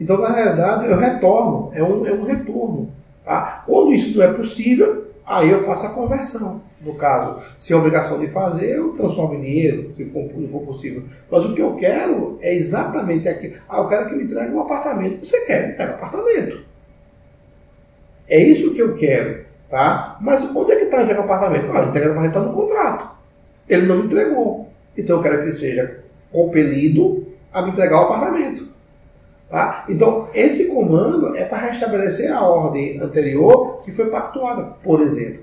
Então, 0.00 0.18
na 0.18 0.30
realidade, 0.30 0.86
eu 0.86 0.96
retorno, 0.96 1.70
é 1.74 1.82
um, 1.82 2.06
é 2.06 2.12
um 2.12 2.24
retorno. 2.24 2.92
Tá? 3.24 3.64
Quando 3.66 3.92
isso 3.92 4.16
não 4.16 4.24
é 4.24 4.32
possível, 4.32 5.08
aí 5.26 5.50
eu 5.50 5.64
faço 5.64 5.86
a 5.86 5.90
conversão. 5.90 6.62
No 6.80 6.94
caso, 6.94 7.42
se 7.58 7.72
é 7.72 7.76
obrigação 7.76 8.20
de 8.20 8.28
fazer, 8.28 8.76
eu 8.76 8.92
transformo 8.92 9.34
em 9.34 9.40
dinheiro, 9.40 9.92
se 9.96 10.04
for, 10.06 10.28
for 10.48 10.62
possível. 10.62 11.02
Mas 11.28 11.44
o 11.44 11.54
que 11.54 11.60
eu 11.60 11.74
quero 11.74 12.38
é 12.40 12.54
exatamente 12.54 13.28
aquilo. 13.28 13.54
Ah, 13.68 13.78
eu 13.78 13.88
quero 13.88 14.08
que 14.08 14.14
me 14.14 14.24
entregue 14.24 14.54
um 14.54 14.60
apartamento. 14.60 15.26
Você 15.26 15.40
quer, 15.40 15.70
entrega 15.70 15.92
um 15.92 15.96
apartamento. 15.96 16.60
É 18.28 18.40
isso 18.40 18.74
que 18.74 18.80
eu 18.80 18.94
quero. 18.94 19.44
Tá? 19.68 20.16
Mas 20.20 20.44
onde 20.54 20.72
é 20.72 20.76
que 20.76 20.84
está 20.84 20.98
o 20.98 21.20
apartamento? 21.20 21.70
Ah, 21.72 21.84
entrega 21.84 22.08
o 22.08 22.12
apartamento 22.12 22.28
está 22.28 22.40
no 22.40 22.54
contrato. 22.54 23.10
Ele 23.68 23.86
não 23.86 23.98
me 23.98 24.06
entregou. 24.06 24.70
Então 24.96 25.16
eu 25.16 25.22
quero 25.22 25.38
que 25.38 25.42
ele 25.44 25.52
seja 25.52 26.04
compelido 26.32 27.26
a 27.52 27.62
me 27.62 27.70
entregar 27.70 28.00
o 28.00 28.04
apartamento. 28.04 28.68
Tá? 29.50 29.84
Então, 29.88 30.28
esse 30.34 30.66
comando 30.66 31.34
é 31.34 31.44
para 31.44 31.58
restabelecer 31.58 32.30
a 32.30 32.46
ordem 32.46 33.00
anterior 33.00 33.80
que 33.82 33.90
foi 33.90 34.10
pactuada, 34.10 34.74
por 34.82 35.00
exemplo. 35.00 35.42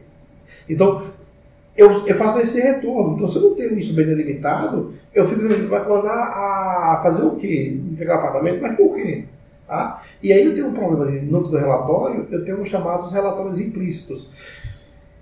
Então, 0.69 1.03
eu, 1.77 2.07
eu 2.07 2.15
faço 2.15 2.39
esse 2.39 2.59
retorno. 2.59 3.15
Então, 3.15 3.27
se 3.27 3.35
eu 3.37 3.49
não 3.49 3.55
tenho 3.55 3.77
isso 3.77 3.93
bem 3.93 4.05
delimitado, 4.05 4.93
eu 5.13 5.27
fico 5.27 5.41
mandar 5.41 6.13
a 6.13 6.99
fazer 7.03 7.23
o 7.23 7.35
quê? 7.35 7.79
Entregar 7.91 8.15
apartamento? 8.15 8.61
Mas 8.61 8.75
por 8.75 8.95
quê? 8.95 9.25
Tá? 9.67 10.03
E 10.21 10.31
aí 10.31 10.45
eu 10.45 10.53
tenho 10.53 10.67
um 10.67 10.73
problema 10.73 11.05
no 11.05 11.43
do 11.43 11.57
relatório, 11.57 12.27
eu 12.31 12.45
tenho 12.45 12.61
os 12.61 12.69
chamados 12.69 13.11
relatórios 13.11 13.59
implícitos. 13.59 14.29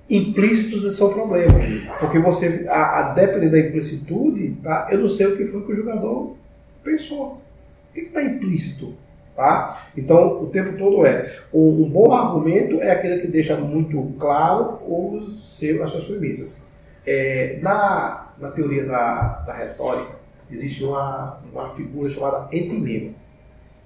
Implícitos 0.09 0.97
são 0.97 1.13
problemas, 1.13 1.65
porque 1.99 2.19
você, 2.19 2.65
a, 2.67 2.99
a 2.99 3.13
depender 3.13 3.49
da 3.49 3.59
implicitude, 3.59 4.57
tá? 4.61 4.89
eu 4.91 4.99
não 4.99 5.09
sei 5.09 5.27
o 5.27 5.37
que 5.37 5.45
foi 5.45 5.65
que 5.65 5.71
o 5.71 5.75
jogador 5.75 6.35
pensou. 6.83 7.41
O 7.89 7.93
que 7.93 8.01
está 8.01 8.21
implícito? 8.21 8.93
Tá? 9.35 9.87
Então, 9.97 10.43
o 10.43 10.47
tempo 10.47 10.77
todo 10.77 11.05
é. 11.05 11.39
Um, 11.51 11.83
um 11.83 11.89
bom 11.89 12.13
argumento 12.13 12.79
é 12.81 12.91
aquele 12.91 13.21
que 13.21 13.27
deixa 13.27 13.55
muito 13.55 14.13
claro 14.19 14.79
os 14.87 15.57
seus, 15.57 15.81
as 15.81 15.91
suas 15.91 16.05
premissas. 16.05 16.61
É, 17.05 17.57
na, 17.61 18.27
na 18.37 18.51
teoria 18.51 18.85
da, 18.85 19.43
da 19.45 19.53
retórica, 19.53 20.13
existe 20.51 20.83
uma, 20.83 21.39
uma 21.51 21.69
figura 21.71 22.09
chamada 22.09 22.47
entimema. 22.55 23.11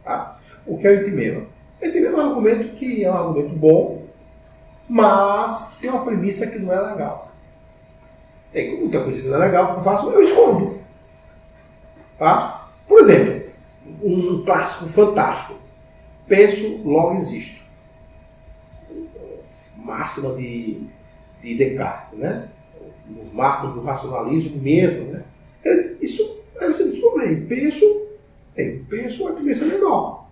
Tá? 0.04 0.38
O 0.66 0.78
que 0.78 0.88
é 0.88 0.92
o 0.92 1.02
entimema? 1.02 1.42
O 1.82 1.86
é 1.86 2.12
um 2.12 2.20
argumento 2.20 2.76
que 2.76 3.06
é 3.06 3.12
um 3.12 3.16
argumento 3.16 3.56
bom, 3.56 4.06
mas 4.90 5.78
tem 5.80 5.90
uma 5.90 6.04
premissa 6.04 6.48
que 6.48 6.60
não 6.60 6.74
é 6.74 6.82
legal. 6.82 7.32
Como 8.52 8.90
tem 8.90 9.00
uma 9.00 9.04
premissa 9.04 9.22
que 9.22 9.30
não 9.30 9.38
é 9.38 9.46
legal, 9.46 9.74
que 9.74 9.80
eu 9.80 9.84
faço? 9.84 10.10
Eu 10.10 10.24
escondo. 10.24 10.80
Tá? 12.18 12.70
Por 12.88 13.00
exemplo, 13.00 13.37
um 14.08 14.44
clássico 14.44 14.90
fantástico. 14.90 15.56
Penso, 16.28 16.82
logo 16.84 17.16
existo. 17.16 17.62
Máxima 19.78 20.34
de, 20.36 20.82
de 21.42 21.56
Descartes, 21.56 22.18
né? 22.20 22.50
O 23.10 23.36
marco 23.36 23.68
do 23.68 23.82
racionalismo 23.82 24.62
mesmo, 24.62 25.12
né? 25.12 25.24
Isso, 26.02 26.42
aí 26.60 26.68
você 26.68 26.90
diz, 26.90 27.00
bem, 27.18 27.46
penso, 27.46 28.08
tem, 28.56 28.84
penso, 28.84 29.28
a 29.28 29.34
é 29.64 29.68
menor. 29.68 30.28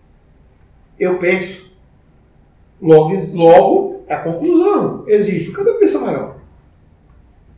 Eu 0.99 1.17
penso, 1.17 1.71
logo, 2.81 3.13
logo 3.33 4.03
é 4.07 4.13
a 4.13 4.21
conclusão, 4.21 5.03
existe. 5.07 5.51
Cadê 5.51 5.71
a 5.71 5.73
premissa 5.73 5.99
maior? 5.99 6.37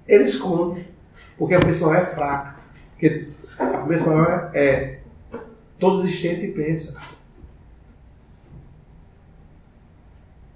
Ele 0.08 0.24
esconde, 0.24 0.86
porque 1.38 1.56
a 1.56 1.60
maior 1.86 2.02
é 2.02 2.06
fraca. 2.06 2.58
Porque 2.92 3.28
a 3.58 3.66
premissa 3.66 4.06
maior 4.06 4.52
é 4.54 4.97
todo 5.80 6.02
existente 6.02 6.48
pensa. 6.48 7.00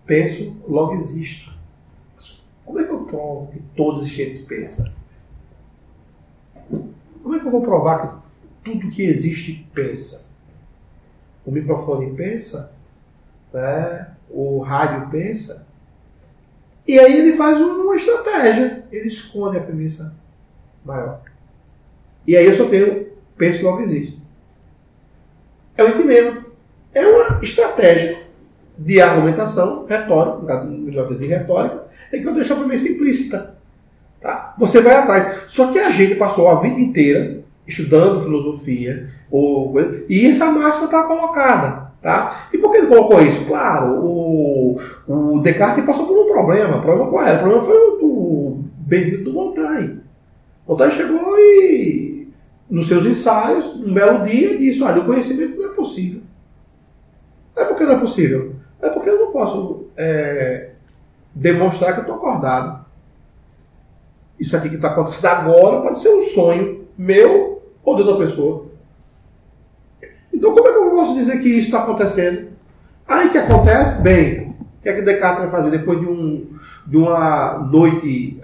Penso, 0.06 0.56
logo 0.68 0.96
existo. 0.96 1.52
Como 2.66 2.80
é 2.80 2.84
que 2.84 2.92
eu 2.92 3.04
provo 3.06 3.52
que 3.52 3.60
todo 3.76 4.02
existente 4.02 4.44
pensa? 4.44 4.94
Como 7.24 7.36
é 7.36 7.40
que 7.40 7.46
eu 7.46 7.52
vou 7.52 7.62
provar 7.62 8.24
que 8.64 8.72
tudo 8.72 8.92
que 8.92 9.04
existe 9.04 9.68
pensa? 9.74 10.30
O 11.46 11.52
microfone 11.52 12.14
pensa, 12.16 12.74
né? 13.54 14.16
o 14.30 14.60
rádio 14.60 15.10
pensa. 15.10 15.68
E 16.88 17.00
aí 17.00 17.20
ele 17.20 17.34
faz 17.34 17.60
uma 17.60 17.96
estratégia. 17.96 18.86
Ele 18.92 19.08
esconde 19.08 19.58
a 19.58 19.62
premissa 19.62 20.16
maior. 20.84 21.22
E 22.28 22.36
aí 22.36 22.46
eu 22.46 22.54
só 22.54 22.68
tenho 22.68 23.12
penso 23.38 23.64
logo 23.64 23.82
existe. 23.82 24.21
É 25.82 25.86
o 25.86 25.90
entendimento. 25.90 26.46
É 26.94 27.06
uma 27.06 27.40
estratégia 27.42 28.20
de 28.78 29.02
argumentação 29.02 29.86
retórica, 29.88 30.38
no 30.38 30.46
caso 30.46 30.68
melhor 30.68 31.14
de 31.14 31.26
retórica, 31.26 31.84
é 32.12 32.20
que 32.20 32.26
eu 32.26 32.34
deixo 32.34 32.54
a 32.54 32.58
premissa 32.58 32.90
implícita. 32.90 33.56
Tá? 34.20 34.54
Você 34.58 34.82
vai 34.82 34.96
atrás. 34.96 35.44
Só 35.48 35.72
que 35.72 35.80
a 35.80 35.90
gente 35.90 36.16
passou 36.16 36.50
a 36.50 36.60
vida 36.60 36.80
inteira 36.80 37.42
estudando 37.68 38.22
filosofia, 38.22 39.10
ou, 39.30 39.74
e 40.10 40.28
essa 40.28 40.52
máxima 40.52 40.86
está 40.86 41.04
colocada. 41.04 41.92
Tá? 42.02 42.50
E 42.52 42.58
por 42.58 42.72
que 42.72 42.78
ele 42.78 42.88
colocou 42.88 43.22
isso? 43.22 43.46
Claro, 43.46 43.94
o, 44.04 44.80
o 45.08 45.40
Descartes 45.40 45.86
passou 45.86 46.08
por 46.08 46.18
um 46.18 46.32
problema. 46.32 46.78
O 46.78 46.82
problema 46.82 47.10
qual 47.10 47.26
era? 47.26 47.38
O 47.38 47.42
problema 47.42 47.64
foi 47.64 47.78
o, 47.78 48.06
o 48.06 48.66
bendito 48.80 49.24
do 49.24 49.34
Montaigne. 49.34 50.02
Montaigne 50.68 50.96
chegou 50.96 51.38
e, 51.38 52.21
nos 52.72 52.88
seus 52.88 53.06
ensaios, 53.06 53.76
um 53.76 53.94
belo 53.94 54.26
dia, 54.26 54.58
disse: 54.58 54.82
Olha, 54.82 55.02
o 55.02 55.06
conhecimento 55.06 55.60
não 55.60 55.72
é 55.72 55.76
possível. 55.76 56.22
Não 57.54 57.64
é 57.64 57.68
porque 57.68 57.84
não 57.84 57.92
é 57.92 58.00
possível. 58.00 58.56
É 58.82 58.90
porque 58.90 59.10
eu 59.10 59.20
não 59.20 59.32
posso 59.34 59.88
é, 59.98 60.70
demonstrar 61.36 61.94
que 61.94 62.00
eu 62.00 62.04
estou 62.04 62.16
acordado. 62.16 62.86
Isso 64.40 64.56
aqui 64.56 64.70
que 64.70 64.76
está 64.76 64.92
acontecendo 64.92 65.28
agora 65.28 65.82
pode 65.82 66.00
ser 66.00 66.10
um 66.10 66.24
sonho 66.24 66.86
meu 66.98 67.62
ou 67.84 67.96
de 67.98 68.04
outra 68.04 68.26
pessoa. 68.26 68.68
Então, 70.34 70.54
como 70.54 70.68
é 70.68 70.72
que 70.72 70.78
eu 70.78 70.92
posso 70.92 71.16
dizer 71.16 71.42
que 71.42 71.50
isso 71.50 71.68
está 71.68 71.84
acontecendo? 71.84 72.52
Aí 73.06 73.30
que 73.30 73.38
acontece? 73.38 74.02
Bem, 74.02 74.56
o 74.80 74.82
que 74.82 74.90
é 74.90 74.94
que 74.94 75.02
Descartes 75.02 75.42
vai 75.42 75.52
fazer 75.52 75.72
depois 75.72 76.00
de, 76.00 76.06
um, 76.06 76.58
de 76.88 76.98
uma 76.98 77.60
noite 77.60 78.42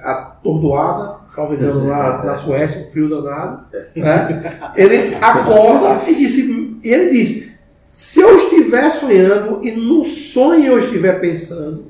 atordoada, 0.47 1.17
salvo 1.27 1.53
engano, 1.53 1.87
lá 1.87 2.23
na 2.25 2.37
Suécia, 2.37 2.89
frio 2.91 3.09
danado? 3.09 3.65
Né? 3.95 4.71
Ele 4.75 5.15
acorda 5.15 6.09
e, 6.09 6.15
disse, 6.15 6.79
e 6.83 6.93
ele 6.93 7.09
diz: 7.11 7.51
se 7.85 8.21
eu 8.21 8.37
estiver 8.37 8.89
sonhando 8.91 9.65
e 9.65 9.71
no 9.71 10.05
sonho 10.05 10.73
eu 10.73 10.79
estiver 10.79 11.19
pensando, 11.19 11.85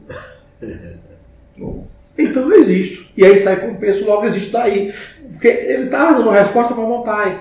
então 2.18 2.52
eu 2.52 2.60
existo. 2.60 3.06
E 3.16 3.24
aí 3.24 3.40
sai 3.40 3.58
com 3.58 3.72
o 3.72 3.76
penso, 3.76 4.06
logo 4.06 4.26
existe 4.26 4.52
daí. 4.52 4.94
Porque 5.32 5.48
ele 5.48 5.86
está 5.86 6.12
dando 6.12 6.30
uma 6.30 6.40
resposta 6.40 6.74
para 6.74 6.84
Montaigne. 6.84 7.40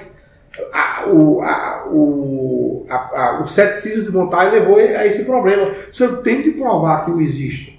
A, 0.72 1.06
o, 1.06 1.42
a, 1.42 1.86
o, 1.86 2.86
a, 2.88 2.94
a, 2.94 3.42
o 3.42 3.46
ceticismo 3.46 4.04
de 4.04 4.10
Montaigne 4.10 4.58
levou 4.58 4.76
a 4.76 5.06
esse 5.06 5.24
problema. 5.24 5.74
Se 5.92 6.02
eu 6.02 6.18
tenho 6.18 6.42
que 6.42 6.52
provar 6.52 7.04
que 7.04 7.10
eu 7.10 7.20
existo, 7.20 7.75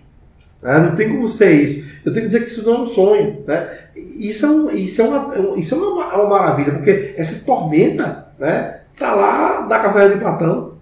né? 0.67 0.79
não 0.79 0.95
tem 0.95 1.09
como 1.09 1.27
ser 1.27 1.51
isso. 1.51 1.87
Eu 2.03 2.13
tenho 2.13 2.25
que 2.25 2.31
dizer 2.33 2.45
que 2.45 2.51
isso 2.51 2.65
não 2.65 2.75
é 2.75 2.79
um 2.79 2.87
sonho. 2.87 3.43
Né? 3.47 3.69
Isso, 3.95 4.45
é 4.45 4.49
um, 4.49 4.71
isso, 4.71 5.01
é 5.01 5.05
uma, 5.05 5.57
isso 5.57 5.75
é 5.75 5.77
uma, 5.77 6.15
uma 6.15 6.29
maravilha, 6.29 6.73
porque 6.73 7.13
essa 7.17 7.45
tormenta 7.45 8.27
né, 8.37 8.81
está 8.93 9.13
lá 9.13 9.65
na 9.67 9.79
caverna 9.79 10.15
de 10.15 10.21
Platão. 10.21 10.73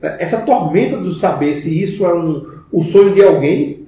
Essa 0.00 0.42
tormenta 0.42 0.96
do 0.96 1.12
saber 1.12 1.56
se 1.56 1.82
isso 1.82 2.06
é 2.06 2.14
um, 2.14 2.46
o 2.72 2.82
sonho 2.82 3.12
de 3.12 3.22
alguém 3.22 3.80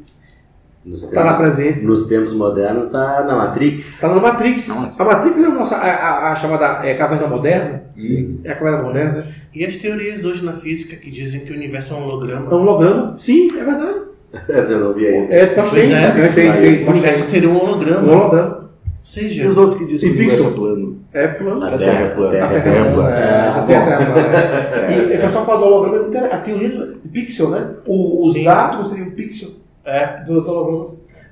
Está 0.84 1.22
lá 1.22 1.34
presente. 1.34 1.80
Nos 1.80 2.06
tempos 2.06 2.34
modernos 2.34 2.86
está 2.86 3.22
na 3.22 3.36
Matrix. 3.36 3.94
Está 3.94 4.08
na 4.08 4.20
Matrix. 4.20 4.68
A 4.68 5.04
Matrix 5.04 5.42
é 5.42 5.46
a, 5.46 5.50
nossa, 5.50 5.76
a, 5.76 5.88
a, 5.88 6.32
a 6.32 6.36
chamada 6.36 6.84
é, 6.84 6.94
caverna 6.94 7.28
moderna. 7.28 7.84
Hum. 7.96 8.40
É 8.42 8.50
a 8.50 8.56
caverna 8.56 8.82
moderna. 8.82 9.26
E 9.54 9.64
as 9.64 9.76
teorias 9.76 10.24
hoje 10.24 10.44
na 10.44 10.54
física 10.54 10.96
que 10.96 11.08
dizem 11.08 11.44
que 11.44 11.52
o 11.52 11.54
universo 11.54 11.94
é 11.94 11.96
um 11.96 12.02
holograma? 12.02 12.50
É 12.50 12.54
um 12.54 12.62
holograma. 12.62 13.16
Sim, 13.20 13.56
é 13.56 13.64
verdade. 13.64 14.11
Essa 14.48 14.72
eu 14.72 14.80
não 14.80 14.94
vi 14.94 15.06
ainda. 15.06 15.34
É, 15.34 15.46
Pois 15.46 15.70
tem, 15.70 15.92
é, 15.94 16.10
tem, 16.10 16.32
tem, 16.32 16.52
tem, 16.76 16.86
O 16.86 16.90
universo 16.90 17.22
seria 17.24 17.48
um 17.48 17.56
holograma. 17.62 18.08
um 18.12 18.16
holograma. 18.18 18.62
Seja, 19.04 19.42
E 19.42 19.46
os 19.46 19.58
outros 19.58 19.76
que 19.76 19.84
dizem 19.86 20.14
que 20.14 20.22
E 20.22 20.26
é 20.26 20.30
Pixel? 20.30 20.52
plano? 20.52 20.98
É 21.12 21.26
plano. 21.28 21.64
A 21.64 21.68
A 21.74 21.78
Terra 21.78 22.00
é 22.00 22.08
plana. 22.10 22.38
A 22.38 22.44
A 22.44 22.48
Terra 22.48 22.62
Terra 22.62 22.76
é 22.76 22.92
plana. 22.92 22.94
plana. 22.94 23.16
É, 23.18 23.48
a 23.48 23.62
Terra 23.66 23.92
é 23.92 24.04
plana. 24.06 24.92
E 25.12 25.16
o 25.16 25.20
pessoal 25.20 25.44
fala 25.46 25.58
do 25.58 25.64
holograma, 25.66 25.96
é 25.96 26.00
muito 26.00 26.10
interessante. 26.10 26.34
a 26.34 26.38
teoria 26.44 26.68
do 26.86 27.08
pixel, 27.10 27.50
né? 27.50 27.70
O, 27.86 28.26
os 28.28 28.32
Sim. 28.34 28.46
átomos 28.48 28.88
seriam 28.90 29.10
pixel 29.10 29.48
é. 29.84 30.24
do 30.24 30.32
holograma. 30.34 30.86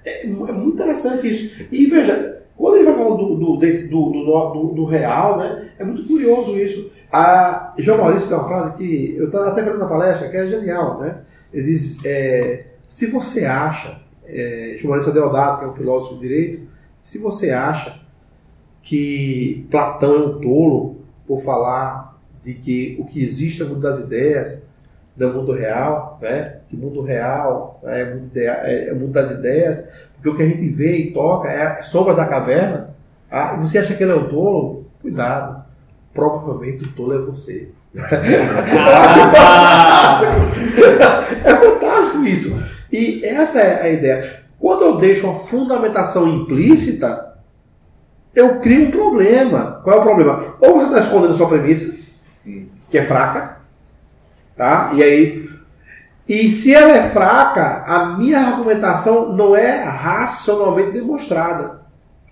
É, 0.04 0.26
mu- 0.26 0.48
é 0.48 0.52
muito 0.52 0.74
interessante 0.74 1.28
isso. 1.28 1.62
E 1.70 1.86
veja, 1.86 2.38
quando 2.56 2.76
ele 2.76 2.84
vai 2.86 2.94
falando 2.94 3.16
do, 3.16 3.34
do, 3.36 3.56
desse- 3.58 3.88
do, 3.88 4.10
do, 4.10 4.24
do- 4.52 4.74
do 4.74 4.84
real, 4.84 5.38
né? 5.38 5.68
É 5.78 5.84
muito 5.84 6.04
curioso 6.06 6.56
isso. 6.58 6.90
A 7.12 7.72
João 7.78 7.98
Maurício 7.98 8.28
tem 8.28 8.36
uma 8.36 8.48
frase 8.48 8.76
que 8.76 9.14
eu 9.16 9.26
estava 9.26 9.48
até 9.50 9.62
falando 9.62 9.78
na 9.80 9.86
palestra, 9.86 10.28
que 10.28 10.36
é 10.36 10.46
genial, 10.48 11.00
né? 11.00 11.16
Ele 11.52 11.64
diz: 11.66 11.98
é, 12.04 12.64
se 12.90 13.06
você 13.06 13.44
acha, 13.46 13.98
é, 14.26 14.76
Maurício 14.84 15.12
Deodato, 15.12 15.60
que 15.60 15.64
é 15.64 15.68
um 15.68 15.74
filósofo 15.74 16.16
de 16.16 16.20
direito, 16.28 16.68
se 17.04 17.18
você 17.18 17.52
acha 17.52 18.00
que 18.82 19.66
Platão 19.70 20.14
é 20.14 20.18
um 20.26 20.40
tolo 20.40 20.96
por 21.26 21.40
falar 21.40 22.18
de 22.44 22.54
que 22.54 22.96
o 22.98 23.04
que 23.04 23.22
existe 23.22 23.62
é 23.62 23.64
o 23.64 23.68
mundo 23.68 23.80
das 23.80 24.00
ideias, 24.00 24.66
do 25.16 25.28
mundo 25.32 25.52
real, 25.52 26.18
né? 26.20 26.56
que 26.68 26.74
o 26.74 26.78
mundo 26.78 27.02
real 27.02 27.78
né, 27.82 28.00
é, 28.00 28.04
o 28.04 28.16
mundo 28.16 28.36
é- 28.36 28.88
é 28.88 28.92
mundo 28.92 29.12
das 29.12 29.30
ideias, 29.30 29.84
porque 30.14 30.28
o 30.28 30.36
que 30.36 30.42
a 30.42 30.48
gente 30.48 30.68
vê 30.68 30.96
e 30.96 31.12
toca 31.12 31.48
é 31.48 31.62
a 31.62 31.82
sombra 31.82 32.14
da 32.14 32.26
caverna, 32.26 32.90
ah, 33.30 33.54
você 33.54 33.78
acha 33.78 33.94
que 33.94 34.02
ele 34.02 34.10
é 34.12 34.16
o 34.16 34.28
tolo? 34.28 34.86
Cuidado, 35.00 35.62
provavelmente 36.12 36.82
o 36.84 36.92
tolo 36.92 37.14
é 37.14 37.18
você. 37.18 37.68
é 41.44 41.54
fantástico 41.56 41.89
isso. 42.18 42.56
E 42.92 43.24
essa 43.24 43.60
é 43.60 43.82
a 43.82 43.90
ideia. 43.90 44.40
Quando 44.58 44.82
eu 44.82 44.98
deixo 44.98 45.26
uma 45.26 45.38
fundamentação 45.38 46.28
implícita, 46.28 47.34
eu 48.34 48.60
crio 48.60 48.88
um 48.88 48.90
problema. 48.90 49.80
Qual 49.82 49.96
é 49.96 50.00
o 50.00 50.04
problema? 50.04 50.38
Ou 50.60 50.74
você 50.74 50.86
está 50.86 51.00
escondendo 51.00 51.34
sua 51.34 51.48
premissa, 51.48 51.98
que 52.90 52.98
é 52.98 53.02
fraca, 53.02 53.58
tá? 54.56 54.90
E 54.94 55.02
aí, 55.02 55.50
e 56.28 56.50
se 56.50 56.72
ela 56.72 56.96
é 56.96 57.10
fraca, 57.10 57.84
a 57.86 58.16
minha 58.16 58.38
argumentação 58.38 59.32
não 59.32 59.56
é 59.56 59.82
racionalmente 59.82 60.92
demonstrada. 60.92 61.80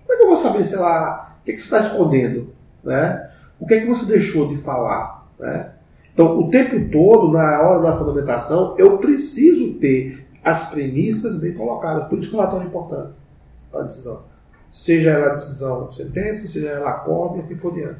Como 0.05 0.13
é 0.13 0.17
que 0.17 0.23
eu 0.23 0.29
vou 0.29 0.37
saber 0.37 0.63
se 0.63 0.75
ela, 0.75 1.35
o 1.41 1.45
que, 1.45 1.53
que 1.53 1.59
você 1.59 1.65
está 1.65 1.79
escondendo, 1.79 2.53
né? 2.83 3.29
O 3.59 3.67
que 3.67 3.73
é 3.73 3.79
que 3.81 3.87
você 3.87 4.05
deixou 4.05 4.47
de 4.47 4.57
falar, 4.57 5.27
né? 5.37 5.71
Então, 6.13 6.39
o 6.39 6.49
tempo 6.49 6.89
todo, 6.91 7.31
na 7.31 7.61
hora 7.61 7.81
da 7.81 7.93
fundamentação, 7.93 8.75
eu 8.77 8.97
preciso 8.97 9.73
ter 9.75 10.25
as 10.43 10.69
premissas 10.69 11.37
bem 11.37 11.53
colocadas. 11.53 12.07
Por 12.07 12.19
isso 12.19 12.29
que 12.29 12.35
ela 12.35 12.47
é 12.47 12.51
tão 12.51 12.63
importante 12.63 13.11
a 13.73 13.81
decisão. 13.81 14.21
Seja 14.71 15.11
ela 15.11 15.33
decisão 15.33 15.91
sentença, 15.91 16.47
seja 16.47 16.67
ela 16.69 16.89
acordo 16.89 17.37
e 17.37 17.39
assim 17.41 17.55
por 17.55 17.73
diante. 17.73 17.99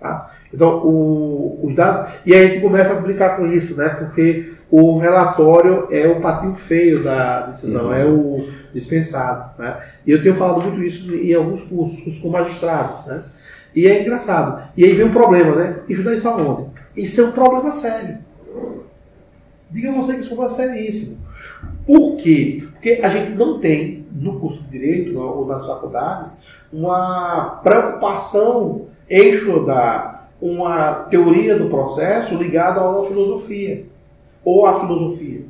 Tá? 0.00 0.30
Então, 0.52 0.78
o, 0.84 1.60
os 1.62 1.74
dados. 1.74 2.12
E 2.26 2.34
aí 2.34 2.44
a 2.44 2.48
gente 2.48 2.60
começa 2.60 2.92
a 2.92 3.00
brincar 3.00 3.36
com 3.36 3.46
isso, 3.46 3.76
né? 3.76 3.88
Porque 3.90 4.52
o 4.70 4.98
relatório 4.98 5.88
é 5.90 6.06
o 6.06 6.20
patinho 6.20 6.54
feio 6.54 7.02
da 7.02 7.46
decisão, 7.46 7.86
Uhum. 7.86 7.94
é 7.94 8.04
o 8.04 8.48
dispensado. 8.74 9.50
Né? 9.58 9.82
E 10.06 10.10
eu 10.10 10.22
tenho 10.22 10.34
falado 10.34 10.62
muito 10.62 10.82
isso 10.82 11.14
em 11.14 11.32
alguns 11.32 11.62
cursos, 11.62 12.02
cursos 12.02 12.20
com 12.20 12.28
magistrados. 12.28 13.06
Né? 13.06 13.22
E 13.74 13.86
é 13.86 14.02
engraçado. 14.02 14.68
E 14.76 14.84
aí 14.84 14.94
vem 14.94 15.06
um 15.06 15.12
problema, 15.12 15.54
né? 15.54 15.76
Estudar 15.88 16.14
isso 16.14 16.28
aonde? 16.28 16.66
Isso 16.96 17.20
é 17.20 17.24
um 17.24 17.32
problema 17.32 17.72
sério. 17.72 18.18
Diga 19.70 19.92
você 19.92 20.14
que 20.14 20.20
isso 20.20 20.30
é 20.30 20.32
um 20.34 20.36
problema 20.36 20.54
seríssimo. 20.54 21.18
Por 21.86 22.16
quê? 22.16 22.62
Porque 22.72 23.00
a 23.02 23.08
gente 23.08 23.32
não 23.32 23.58
tem, 23.60 24.06
no 24.12 24.38
curso 24.38 24.62
de 24.62 24.70
Direito 24.70 25.18
ou 25.18 25.46
nas 25.46 25.66
faculdades, 25.66 26.36
uma 26.72 27.60
preocupação 27.62 28.86
estudar 29.08 30.14
uma 30.40 30.94
teoria 31.10 31.58
do 31.58 31.70
processo 31.70 32.36
ligada 32.36 32.80
a 32.80 32.90
uma 32.90 33.04
filosofia 33.04 33.86
ou 34.44 34.66
a 34.66 34.80
filosofia. 34.80 35.42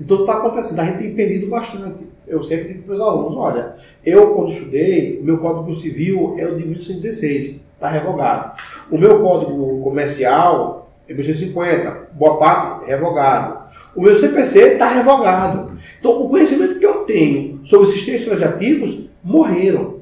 Então 0.00 0.20
está 0.20 0.38
acontecendo, 0.38 0.80
a 0.80 0.84
gente 0.86 0.98
tem 0.98 1.14
perdido 1.14 1.48
bastante. 1.48 2.06
Eu 2.26 2.42
sempre 2.42 2.68
digo 2.68 2.84
para 2.84 2.94
os 2.94 3.00
alunos, 3.00 3.36
olha, 3.36 3.76
eu 4.04 4.34
quando 4.34 4.52
estudei, 4.52 5.20
o 5.20 5.24
meu 5.24 5.38
Código 5.38 5.74
Civil 5.74 6.34
é 6.38 6.46
o 6.46 6.56
de 6.56 6.64
1816, 6.64 7.60
está 7.74 7.88
revogado. 7.88 8.56
O 8.90 8.98
meu 8.98 9.20
Código 9.20 9.82
Comercial 9.82 10.90
é 11.08 11.12
1850, 11.12 12.08
boa 12.12 12.38
parte 12.38 12.86
revogado. 12.86 13.62
O 13.94 14.02
meu 14.02 14.18
CPC 14.18 14.74
está 14.74 14.88
revogado. 14.88 15.72
Então 15.98 16.22
o 16.22 16.28
conhecimento 16.28 16.78
que 16.78 16.86
eu 16.86 17.04
tenho 17.04 17.60
sobre 17.64 17.88
sistemas 17.88 18.24
transativos 18.24 19.00
morreram. 19.22 20.00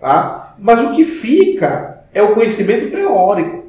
Tá? 0.00 0.54
Mas 0.58 0.80
o 0.80 0.92
que 0.92 1.04
fica 1.04 2.04
é 2.12 2.22
o 2.22 2.34
conhecimento 2.34 2.90
teórico. 2.90 3.64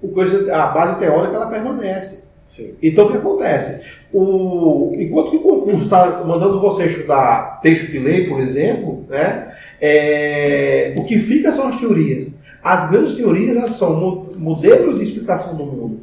O 0.00 0.08
conhecimento, 0.08 0.52
a 0.52 0.66
base 0.66 0.98
teórica 0.98 1.36
ela 1.36 1.50
permanece. 1.50 2.24
Sim. 2.46 2.74
Então 2.82 3.06
o 3.06 3.10
que 3.10 3.16
acontece? 3.16 3.82
O, 4.12 4.92
enquanto 4.94 5.30
que 5.30 5.36
o 5.38 5.40
concurso 5.40 5.84
está 5.84 6.22
mandando 6.24 6.60
você 6.60 6.86
estudar 6.86 7.60
texto 7.62 7.90
de 7.90 7.98
lei, 7.98 8.28
por 8.28 8.40
exemplo, 8.40 9.04
né, 9.08 9.52
é, 9.80 10.94
o 10.96 11.04
que 11.04 11.18
fica 11.18 11.52
são 11.52 11.68
as 11.68 11.80
teorias. 11.80 12.33
As 12.64 12.90
grandes 12.90 13.14
teorias 13.14 13.56
elas 13.56 13.72
são 13.72 13.94
mo- 13.94 14.32
modelos 14.36 14.96
de 14.96 15.04
explicação 15.04 15.54
do 15.54 15.64
mundo. 15.64 16.00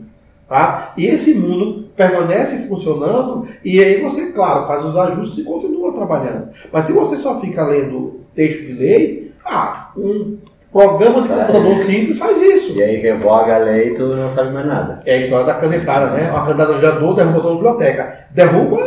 Tá? 0.47 0.93
E 0.97 1.07
esse 1.07 1.33
mundo 1.33 1.85
permanece 1.95 2.67
funcionando 2.67 3.47
e 3.63 3.81
aí 3.83 4.01
você, 4.01 4.27
claro, 4.31 4.67
faz 4.67 4.85
os 4.85 4.95
ajustes 4.97 5.39
e 5.39 5.43
continua 5.43 5.93
trabalhando. 5.93 6.49
Mas 6.71 6.85
se 6.85 6.93
você 6.93 7.15
só 7.15 7.39
fica 7.39 7.65
lendo 7.65 8.19
texto 8.35 8.59
de 8.59 8.73
lei, 8.73 9.31
ah, 9.45 9.91
um 9.97 10.37
programa 10.71 11.21
de 11.21 11.27
computador 11.29 11.71
é. 11.71 11.79
simples 11.79 12.19
faz 12.19 12.41
isso. 12.41 12.77
E 12.77 12.83
aí 12.83 12.97
revoga 12.97 13.55
a 13.55 13.59
lei 13.59 13.89
e 13.89 13.95
tu 13.95 14.07
não 14.07 14.29
sabe 14.31 14.51
mais 14.51 14.67
nada. 14.67 14.99
É 15.05 15.15
a 15.15 15.17
história 15.21 15.45
da 15.45 15.53
canetada, 15.55 16.11
né? 16.11 16.29
A 16.29 16.41
canetada 16.45 16.79
já 16.81 16.91
dou, 16.91 17.15
derruba 17.15 17.39
toda 17.41 17.51
a 17.53 17.55
biblioteca. 17.55 18.25
Derruba. 18.31 18.79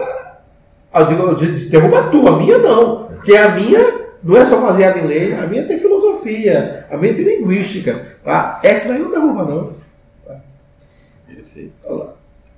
Eu 0.95 1.07
digo, 1.35 1.71
derruba 1.71 1.99
a 1.99 2.03
tua, 2.11 2.31
a 2.31 2.37
minha 2.39 2.59
não. 2.59 3.05
Porque 3.07 3.35
a 3.37 3.49
minha 3.55 4.04
não 4.25 4.37
é 4.37 4.47
só 4.47 4.61
baseada 4.61 4.99
em 4.99 5.07
lei, 5.07 5.35
a 5.35 5.47
minha 5.47 5.65
tem 5.67 5.79
filosofia, 5.79 6.87
a 6.91 6.97
minha 6.97 7.13
tem 7.15 7.25
linguística. 7.25 8.07
Tá? 8.25 8.59
Essa 8.63 8.89
daí 8.89 8.99
não 8.99 9.11
derruba, 9.11 9.45
não. 9.45 9.73
Perfeito. 11.27 12.09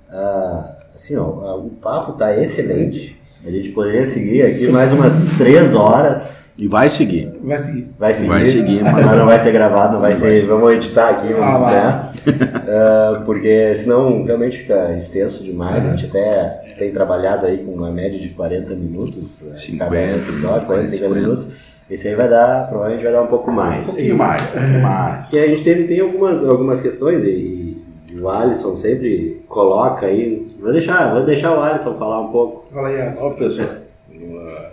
Ah, 0.09 0.75
assim, 0.95 1.15
ó, 1.17 1.23
ah, 1.23 1.55
o 1.55 1.69
papo 1.69 2.13
tá 2.13 2.35
excelente. 2.37 3.15
A 3.45 3.51
gente 3.51 3.69
poderia 3.69 4.05
seguir 4.05 4.43
aqui 4.43 4.67
mais 4.69 4.91
umas 4.93 5.29
três 5.37 5.75
horas. 5.75 6.53
E 6.57 6.67
vai 6.67 6.89
seguir. 6.89 7.31
Vai 7.43 7.59
seguir. 7.59 7.87
Vai 7.99 8.13
seguir, 8.15 8.27
Vai 8.29 8.45
seguir, 8.45 8.83
mas 8.83 9.05
não 9.17 9.25
vai 9.27 9.39
ser 9.39 9.51
gravado, 9.51 9.93
não 9.93 10.01
vai 10.01 10.15
ser. 10.15 10.21
vai 10.23 10.37
ser. 10.37 10.47
Vamos 10.47 10.73
editar 10.73 11.09
aqui, 11.09 11.33
Ah, 11.33 11.57
vamos, 11.57 11.73
né? 11.73 12.03
Ah, 12.67 13.21
porque 13.25 13.75
senão 13.75 14.23
realmente 14.23 14.57
fica 14.59 14.93
extenso 14.95 15.43
demais. 15.43 15.85
A 15.85 15.89
gente 15.91 16.05
até 16.07 16.66
tem 16.77 16.91
trabalhado 16.91 17.45
aí 17.45 17.63
com 17.63 17.71
uma 17.73 17.91
média 17.91 18.19
de 18.19 18.29
40 18.29 18.73
minutos. 18.75 19.43
eh, 19.45 19.57
50, 19.57 19.85
cada 19.85 20.15
episódio, 20.17 20.67
40, 20.67 20.91
50 20.91 20.91
50. 21.13 21.19
minutos. 21.19 21.47
Esse 21.89 22.07
aí 22.09 22.15
vai 22.15 22.29
dar, 22.29 22.67
provavelmente 22.67 23.03
vai 23.03 23.13
dar 23.13 23.21
um 23.23 23.27
pouco 23.27 23.49
Um 23.49 23.53
mais. 23.53 23.85
pouquinho 23.87 24.17
mais, 24.17 24.49
um 24.51 24.53
pouquinho 24.53 24.81
mais. 24.83 25.31
E 25.33 25.39
a 25.39 25.47
gente 25.47 25.63
tem, 25.63 25.87
tem 25.87 25.99
algumas, 26.01 26.43
algumas 26.47 26.81
questões 26.81 27.23
e, 27.23 27.81
e 28.11 28.19
o 28.19 28.29
Alisson 28.29 28.77
sempre 28.77 29.41
coloca 29.47 30.05
aí. 30.05 30.45
Vou 30.59 30.71
deixar, 30.73 31.13
vou 31.13 31.25
deixar 31.25 31.57
o 31.57 31.61
Alisson 31.61 31.97
falar 31.97 32.21
um 32.21 32.31
pouco. 32.31 32.67
Fala 32.73 32.89
aí, 32.89 33.01
Asa. 33.01 33.21
Ó, 33.23 33.29
pessoal, 33.31 33.69
uma- 34.11 34.71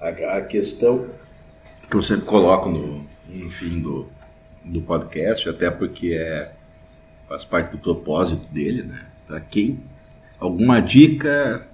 a, 0.00 0.08
a 0.38 0.40
questão 0.42 1.04
que 1.90 1.96
eu 1.96 2.02
sempre 2.02 2.24
coloco 2.24 2.68
no, 2.70 3.04
no 3.28 3.50
fim 3.50 3.80
do, 3.80 4.06
do 4.64 4.80
podcast, 4.80 5.48
até 5.48 5.70
porque 5.70 6.14
é, 6.14 6.50
faz 7.28 7.44
parte 7.44 7.72
do 7.72 7.78
propósito 7.78 8.46
dele, 8.52 8.84
né? 8.84 9.00
Para 9.26 9.38
quem, 9.40 9.80
alguma 10.40 10.80
dica 10.80 11.66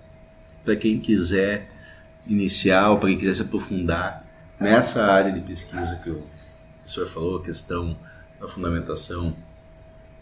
para 0.65 0.75
quem 0.75 0.99
quiser 0.99 1.69
iniciar 2.29 2.91
ou 2.91 2.99
para 2.99 3.09
quem 3.09 3.19
quiser 3.19 3.35
se 3.35 3.43
aprofundar 3.43 4.27
nessa 4.59 5.05
área 5.05 5.33
de 5.33 5.41
pesquisa 5.41 6.01
que 6.03 6.11
o, 6.11 6.23
senhor 6.85 7.09
falou, 7.09 7.39
a 7.39 7.43
questão 7.43 7.97
da 8.41 8.49
fundamentação 8.49 9.35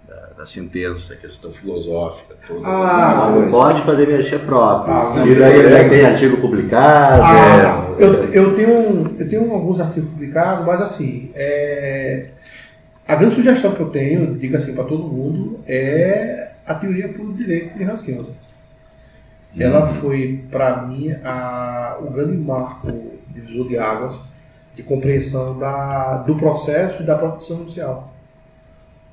da, 0.07 0.15
da 0.39 0.47
sentença, 0.47 1.15
a 1.15 1.17
questão 1.17 1.51
filosófica 1.51 2.37
toda. 2.47 2.67
Ah, 2.67 3.33
não 3.35 3.51
pode 3.51 3.83
fazer 3.83 4.07
mexer 4.07 4.41
próprio. 4.41 4.93
Ah, 4.93 5.27
e 5.27 5.35
daí 5.35 5.63
não. 5.63 5.71
já 5.71 5.89
tem 5.89 6.05
artigo 6.05 6.37
publicado. 6.37 7.23
Ah, 7.23 7.95
é, 7.99 8.05
eu, 8.05 8.25
eu, 8.33 8.55
tenho, 8.55 9.17
eu 9.19 9.29
tenho 9.29 9.53
alguns 9.53 9.81
artigos 9.81 10.11
publicados, 10.11 10.67
mas 10.67 10.83
assim, 10.83 11.31
é, 11.35 12.29
a 13.09 13.17
grande 13.17 13.35
sugestão 13.35 13.73
que 13.73 13.81
eu 13.81 13.89
tenho, 13.89 14.35
digo 14.35 14.57
assim 14.57 14.75
para 14.75 14.85
todo 14.85 15.05
mundo, 15.05 15.61
é 15.67 16.54
a 16.67 16.75
teoria 16.75 17.09
puro 17.09 17.33
direito 17.33 17.77
de 17.77 17.85
Haskell. 17.85 18.35
Ela 19.57 19.87
foi, 19.87 20.45
para 20.51 20.83
mim, 20.83 21.13
a, 21.23 21.99
o 22.01 22.11
grande 22.11 22.37
marco 22.37 22.91
divisor 23.29 23.69
de 23.69 23.79
águas 23.79 24.21
de 24.75 24.83
compreensão 24.83 25.59
da, 25.59 26.19
do 26.19 26.37
processo 26.37 27.03
e 27.03 27.07
da 27.07 27.17
proteção 27.17 27.59
judicial. 27.59 28.13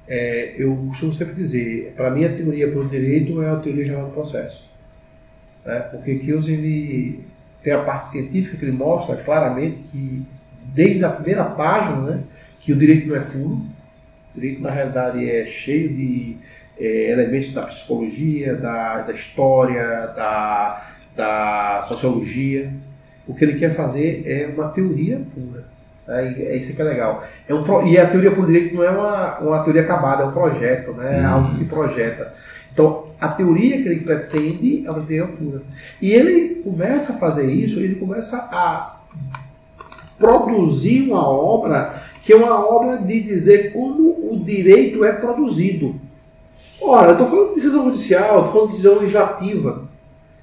É, 0.08 0.56
eu 0.58 0.76
costumo 0.88 1.14
sempre 1.14 1.36
dizer, 1.36 1.94
para 1.96 2.10
mim 2.10 2.26
a 2.26 2.36
teoria 2.36 2.68
pelo 2.68 2.88
direito 2.88 3.42
é 3.42 3.50
a 3.50 3.58
teoria 3.58 3.86
geral 3.86 4.06
do 4.08 4.12
processo. 4.12 4.70
Né? 5.64 5.80
Porque 5.92 6.16
Kills 6.16 6.52
ele 6.52 7.24
tem 7.64 7.74
a 7.74 7.84
parte 7.84 8.10
científica 8.10 8.58
que 8.58 8.66
ele 8.66 8.72
mostra 8.72 9.16
claramente 9.18 9.78
que, 9.92 10.26
desde 10.74 11.06
a 11.06 11.10
primeira 11.10 11.46
página, 11.46 12.02
né, 12.02 12.24
que 12.60 12.74
o 12.74 12.76
direito 12.76 13.08
não 13.08 13.16
é 13.16 13.20
puro. 13.20 13.62
O 14.36 14.40
direito, 14.40 14.62
na 14.62 14.72
realidade, 14.72 15.30
é 15.30 15.46
cheio 15.46 15.90
de 15.90 16.38
é, 16.82 17.12
elementos 17.12 17.54
da 17.54 17.64
psicologia, 17.64 18.56
da, 18.56 19.02
da 19.02 19.14
história, 19.14 19.84
da, 20.16 20.86
da 21.16 21.86
sociologia. 21.88 22.70
O 23.28 23.34
que 23.34 23.46
ele 23.46 23.60
quer 23.60 23.72
fazer 23.74 24.24
é 24.26 24.48
uma 24.54 24.70
teoria 24.70 25.22
pura. 25.34 25.64
E 26.08 26.44
É 26.44 26.56
isso 26.58 26.76
que 26.76 26.82
é 26.82 26.86
legal. 26.86 27.24
É 27.48 27.54
um, 27.54 27.64
pro- 27.64 27.86
e 27.86 27.98
a 27.98 28.08
teoria 28.10 28.32
por 28.32 28.46
direito 28.46 28.76
não 28.76 28.84
é 28.84 28.90
uma, 28.90 29.40
uma 29.40 29.64
teoria 29.64 29.84
acabada, 29.84 30.24
é 30.24 30.26
um 30.26 30.32
projeto, 30.32 30.92
né? 30.94 31.20
é 31.20 31.24
algo 31.26 31.50
que 31.50 31.56
se 31.56 31.66
projeta. 31.66 32.34
Então, 32.74 33.08
a 33.20 33.28
teoria 33.30 33.82
que 33.82 33.88
ele 33.88 34.00
pretende 34.02 34.86
é 34.86 34.92
uma 34.92 35.02
teoria 35.02 35.28
pura. 35.28 35.62
E 36.02 36.12
ele 36.12 36.56
começa 36.64 37.14
a 37.14 37.18
fazer 37.18 37.46
isso, 37.52 37.80
ele 37.80 37.96
começa 37.96 38.38
a 38.38 39.00
produzir 40.18 41.10
uma 41.10 41.28
obra 41.28 42.02
que 42.24 42.34
é 42.34 42.36
uma 42.36 42.64
obra 42.68 42.98
de 42.98 43.22
dizer 43.22 43.72
como 43.74 44.10
o 44.32 44.44
direito 44.46 45.04
é 45.04 45.12
produzido. 45.14 45.96
Ora, 46.82 47.10
eu 47.10 47.12
estou 47.14 47.30
falando 47.30 47.50
de 47.50 47.56
decisão 47.56 47.86
judicial, 47.86 48.40
estou 48.40 48.48
falando 48.48 48.68
de 48.68 48.76
decisão 48.76 49.00
legislativa. 49.00 49.84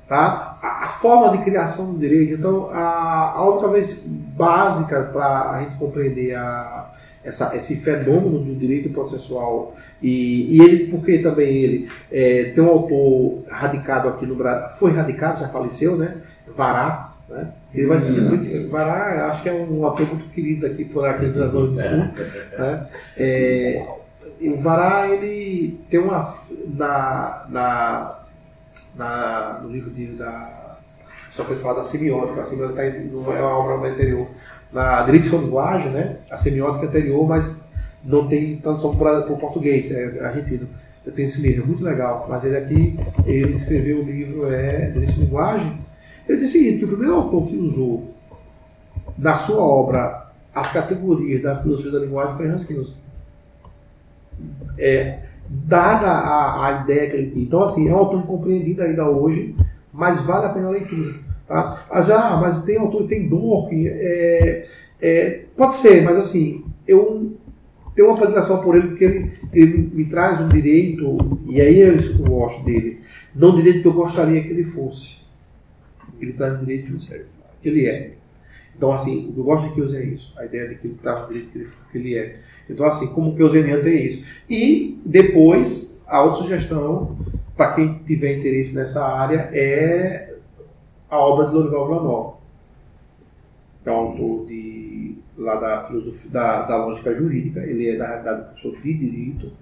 Tá? 0.08 0.58
A, 0.62 0.86
a 0.86 0.88
forma 0.88 1.36
de 1.36 1.44
criação 1.44 1.92
do 1.92 1.98
direito. 1.98 2.34
Então, 2.34 2.70
a, 2.72 3.32
a 3.36 3.42
obra 3.42 3.62
talvez 3.62 4.02
básica 4.06 5.10
para 5.12 5.50
a 5.50 5.60
gente 5.60 5.76
compreender 5.76 6.34
a, 6.34 6.90
essa, 7.24 7.54
esse 7.54 7.76
fenômeno 7.76 8.38
do 8.38 8.54
direito 8.54 8.88
processual. 8.90 9.76
E, 10.02 10.56
e 10.56 10.62
ele, 10.62 10.86
porque 10.86 11.18
também 11.18 11.56
ele 11.56 11.88
é, 12.10 12.52
tem 12.54 12.62
um 12.62 12.68
autor 12.68 13.42
radicado 13.48 14.08
aqui 14.08 14.24
no 14.24 14.34
Brasil, 14.34 14.76
foi 14.78 14.92
radicado, 14.92 15.40
já 15.40 15.48
faleceu, 15.48 15.96
né? 15.96 16.16
Vará. 16.56 17.12
Né? 17.28 17.48
Ele 17.74 17.86
vai 17.86 18.00
dizer 18.00 18.22
muito. 18.22 18.70
Vará, 18.70 19.26
acho 19.30 19.42
que 19.42 19.48
é 19.48 19.52
um 19.52 19.84
autor 19.84 20.06
muito 20.06 20.30
querido 20.30 20.66
aqui 20.66 20.84
por 20.84 21.06
aqui 21.06 21.26
Zona 21.26 21.48
do 21.48 21.66
Sul. 21.66 21.74
Né? 21.74 22.86
É, 23.16 23.86
o 24.41 24.61
Vará, 24.61 25.09
ele 25.09 25.80
tem 25.91 26.01
uma. 26.01 26.34
Na, 26.74 27.47
na, 27.49 28.18
na, 28.95 29.61
no 29.62 29.70
livro 29.70 29.91
dele, 29.91 30.16
da, 30.16 30.78
só 31.32 31.45
para 31.45 31.57
falar 31.57 31.74
da 31.74 31.84
semiótica, 31.84 32.41
a 32.41 32.45
semiótica 32.45 32.82
tá, 32.82 32.99
não 32.99 33.32
é 33.32 33.41
uma 33.41 33.59
obra 33.59 33.89
anterior. 33.89 34.28
Na 34.72 35.03
Direito 35.03 35.30
de 35.30 35.36
Linguagem, 35.36 35.91
né? 35.91 36.18
a 36.30 36.36
semiótica 36.36 36.86
é 36.86 36.89
anterior, 36.89 37.26
mas 37.26 37.57
não 38.05 38.28
tem 38.28 38.57
tradução 38.59 38.97
para 38.97 39.32
o 39.32 39.39
português, 39.39 39.91
é 39.91 40.24
argentino. 40.24 40.68
Eu 41.05 41.12
tenho 41.12 41.26
esse 41.26 41.41
livro, 41.41 41.62
é 41.62 41.66
muito 41.66 41.82
legal. 41.82 42.26
Mas 42.28 42.45
ele 42.45 42.57
aqui, 42.57 42.99
ele 43.24 43.57
escreveu 43.57 44.01
o 44.01 44.03
livro 44.03 44.53
é, 44.53 44.91
Direito 44.91 45.14
de 45.14 45.20
Linguagem. 45.20 45.76
Ele 46.28 46.39
diz 46.39 46.51
o 46.51 46.53
seguinte, 46.53 46.78
que 46.78 46.84
o 46.84 46.89
primeiro 46.89 47.14
autor 47.14 47.47
que 47.47 47.57
usou 47.57 48.14
na 49.16 49.39
sua 49.39 49.62
obra 49.62 50.28
as 50.55 50.72
categorias 50.72 51.43
da 51.43 51.57
filosofia 51.57 51.93
da 51.93 52.01
linguagem 52.01 52.36
foi 52.36 52.49
Hans. 52.49 52.97
É, 54.78 55.20
dada 55.49 56.07
a, 56.07 56.66
a 56.66 56.82
ideia 56.82 57.11
que 57.11 57.16
ele 57.16 57.30
tem. 57.30 57.43
Então, 57.43 57.62
assim, 57.62 57.89
é 57.89 57.93
um 57.93 57.99
autor 57.99 58.20
incompreendido 58.20 58.82
ainda 58.82 59.09
hoje, 59.09 59.55
mas 59.93 60.20
vale 60.20 60.47
a 60.47 60.51
pena 60.51 60.68
a 60.68 60.70
leitura. 60.70 61.14
Tá? 61.47 61.86
Mas, 61.91 62.11
ah, 62.11 62.39
mas 62.41 62.62
tem 62.62 62.76
autor 62.76 63.07
tem 63.09 63.28
dor, 63.28 63.68
é, 63.72 64.66
é, 65.01 65.41
pode 65.57 65.76
ser, 65.76 66.03
mas 66.03 66.16
assim, 66.16 66.64
eu 66.86 67.32
tenho 67.95 68.09
uma 68.09 68.16
predileção 68.16 68.62
por 68.62 68.76
ele 68.76 68.89
porque 68.89 69.05
ele, 69.05 69.32
ele 69.53 69.91
me, 69.95 70.05
traz 70.05 70.41
um 70.41 70.49
direito, 70.49 71.16
e 71.49 71.61
aí 71.61 71.82
é 71.82 71.89
eu 71.89 72.18
gosto 72.18 72.62
dele, 72.64 73.01
não 73.34 73.53
um 73.53 73.57
direito 73.57 73.80
que 73.80 73.89
eu 73.89 73.93
gostaria 73.93 74.43
que 74.43 74.51
ele 74.51 74.64
fosse. 74.64 75.18
Ele 76.20 76.32
traz 76.32 76.61
um 76.61 76.64
direito 76.64 76.95
que 77.62 77.68
ele 77.68 77.86
é. 77.86 78.17
Então, 78.78 78.92
assim, 78.92 79.34
eu 79.36 79.42
gosto 79.42 79.68
de 79.68 79.74
que 79.74 79.96
é 79.96 80.04
isso, 80.04 80.32
a 80.38 80.44
ideia 80.44 80.68
de 80.68 80.76
que 80.76 80.86
ele 80.86 80.98
um 81.04 81.26
direito 81.26 81.50
que 81.50 81.98
ele, 81.98 82.10
que 82.10 82.16
é. 82.16 82.38
Então, 82.70 82.86
assim, 82.86 83.08
como 83.08 83.34
que 83.34 83.42
o 83.42 83.50
Zeniano 83.50 83.82
tem 83.82 84.06
isso. 84.06 84.24
E 84.48 85.00
depois, 85.04 86.00
a 86.06 86.22
outra 86.22 86.42
sugestão, 86.42 87.18
para 87.56 87.72
quem 87.72 87.98
tiver 88.06 88.38
interesse 88.38 88.76
nessa 88.76 89.04
área, 89.04 89.50
é 89.52 90.32
a 91.10 91.18
obra 91.18 91.48
de 91.48 91.54
Lorival 91.54 91.88
Villanova, 91.88 92.34
que 93.82 93.88
é 93.88 93.92
um 93.92 93.96
autor 93.96 94.46
de, 94.46 95.16
lá 95.36 95.56
da, 95.56 95.84
filosofia, 95.88 96.30
da, 96.30 96.62
da 96.62 96.76
lógica 96.76 97.12
jurídica. 97.12 97.58
Ele 97.58 97.88
é, 97.88 97.96
na 97.96 98.06
realidade, 98.06 98.44
professor 98.44 98.80
de 98.80 98.94
direito, 98.94 99.52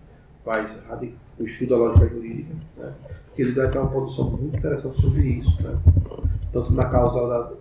faz 0.45 0.79
o 1.39 1.43
estudo 1.43 1.71
da 1.71 1.77
lógica 1.77 2.07
jurídica. 2.07 2.55
Né? 2.77 2.93
Que 3.35 3.43
ele 3.43 3.53
dá 3.53 3.65
até 3.65 3.81
uma 3.81 3.89
produção 3.89 4.29
muito 4.31 4.59
interessante 4.59 5.01
sobre 5.01 5.23
isso. 5.23 5.63
Né? 5.63 5.75
Tanto 6.57 6.73
na 6.73 6.85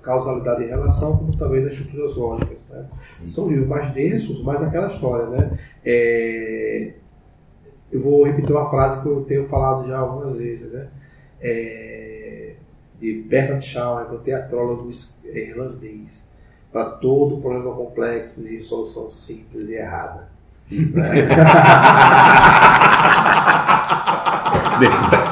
causalidade 0.02 0.64
e 0.64 0.68
relação, 0.68 1.18
como 1.18 1.36
também 1.36 1.62
nas 1.62 1.74
estruturas 1.74 2.16
lógicas. 2.16 2.58
Né? 2.70 2.86
São 3.30 3.50
livros 3.50 3.68
mais 3.68 3.90
densos, 3.94 4.42
mas 4.44 4.64
aquela 4.64 4.88
história. 4.88 5.26
Né? 5.28 5.60
É... 5.84 6.94
Eu 7.92 8.02
vou 8.02 8.24
repetir 8.26 8.52
uma 8.52 8.70
frase 8.70 9.02
que 9.02 9.08
eu 9.08 9.24
tenho 9.24 9.48
falado 9.48 9.88
já 9.88 9.98
algumas 9.98 10.38
vezes. 10.38 10.72
Né? 10.72 10.88
É... 11.42 12.54
De 13.00 13.22
Bertrand 13.24 13.62
Shaw, 13.62 13.98
né? 13.98 14.06
que 14.06 14.14
é 14.14 14.18
um 14.18 14.22
teatrólogo 14.22 14.90
irlandês. 15.26 16.34
Para 16.72 16.86
todo 16.86 17.42
problema 17.42 17.74
complexo 17.74 18.42
e 18.48 18.62
solução 18.62 19.12
simples 19.12 19.68
e 19.70 19.74
errada. 19.76 20.30
Né? 20.72 21.28
Depois. 24.80 25.25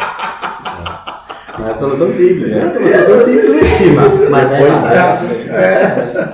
É 1.83 1.85
solução 1.95 2.13
simples, 2.13 2.49
né? 2.49 2.69
Tem 2.69 2.81
uma 2.81 3.03
solução 3.03 3.25
simplesíssima, 3.25 4.03
mas 4.29 4.49
depois 4.49 4.83
é, 4.83 4.97
é. 5.51 6.33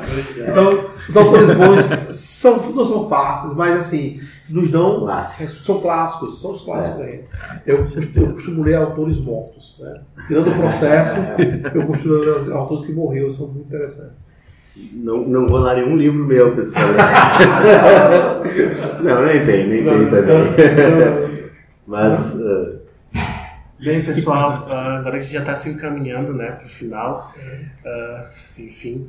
Então, 0.50 0.86
os 1.10 1.18
autores 1.18 1.56
bons 1.56 1.89
são, 2.16 2.72
não 2.72 2.86
são 2.86 3.10
fáceis, 3.10 3.56
mas 3.56 3.80
assim, 3.80 4.20
nos 4.50 4.70
dão. 4.70 5.00
Clássicos. 5.00 5.66
São 5.66 5.82
clássicos, 5.82 6.39
são 6.41 6.52
os 6.52 6.62
clássicos 6.62 7.02
é. 7.02 7.24
Eu, 7.66 7.84
eu 8.16 8.34
costumo 8.34 8.62
ler 8.64 8.76
autores 8.76 9.18
mortos. 9.20 9.76
Né? 9.80 10.02
Tirando 10.28 10.52
o 10.52 10.56
processo, 10.56 11.16
eu 11.74 11.88
costumo 11.88 12.14
ler 12.16 12.52
autores 12.54 12.86
que 12.86 12.91
morreram, 12.93 13.32
são 13.32 13.47
muito 13.47 13.66
interessantes. 13.68 14.30
Não, 14.93 15.28
não 15.28 15.47
vou 15.47 15.64
dar 15.64 15.76
nenhum 15.76 15.97
livro 15.97 16.24
meu 16.26 16.54
para 16.54 16.64
Não, 19.02 19.26
nem 19.26 19.45
tem, 19.45 19.68
nem 19.68 19.84
tem 19.84 20.10
também. 20.10 20.54
Mas. 21.88 22.36
Uh, 22.36 22.78
Bem, 23.82 24.03
pessoal, 24.03 24.67
uh, 24.67 24.97
agora 24.97 25.15
a 25.15 25.19
gente 25.21 25.32
já 25.32 25.39
está 25.39 25.55
se 25.55 25.69
encaminhando 25.69 26.34
né, 26.34 26.51
para 26.51 26.65
o 26.65 26.69
final. 26.69 27.32
Uh, 27.86 28.25
enfim. 28.61 29.07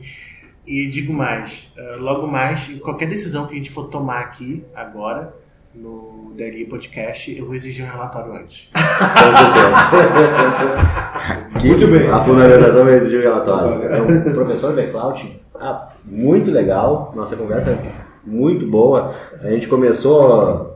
E 0.64 0.86
digo 0.86 1.12
mais, 1.12 1.72
uh, 1.76 2.00
logo 2.00 2.28
mais, 2.28 2.68
qualquer 2.78 3.08
decisão 3.08 3.48
que 3.48 3.54
a 3.54 3.56
gente 3.56 3.72
for 3.72 3.88
tomar 3.88 4.20
aqui, 4.20 4.64
agora, 4.72 5.34
no 5.74 6.32
DLI 6.36 6.66
Podcast, 6.66 7.36
eu 7.36 7.44
vou 7.44 7.56
exigir 7.56 7.84
um 7.84 7.90
relatório 7.90 8.32
antes. 8.32 8.70
muito 11.64 11.88
bem. 11.88 12.08
A 12.08 12.22
fundamentação 12.22 12.84
vai 12.84 12.94
exigir 12.94 13.18
um 13.18 13.24
relatório. 13.24 13.84
Então, 13.84 14.06
o 14.30 14.34
professor 14.34 14.72
Beclaut, 14.72 15.42
ah, 15.56 15.88
muito 16.04 16.48
legal, 16.48 17.12
nossa 17.16 17.34
conversa 17.34 17.76
muito 18.24 18.64
boa. 18.68 19.16
A 19.42 19.50
gente 19.50 19.66
começou 19.66 20.69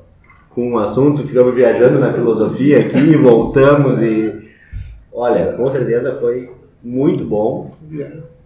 com 0.55 0.70
um 0.70 0.78
assunto, 0.78 1.26
ficamos 1.26 1.55
viajando 1.55 1.98
na 1.98 2.12
filosofia 2.12 2.80
aqui, 2.80 3.16
voltamos 3.16 4.00
e 4.00 4.32
olha, 5.12 5.52
com 5.52 5.70
certeza 5.70 6.16
foi 6.20 6.50
muito 6.82 7.24
bom. 7.24 7.70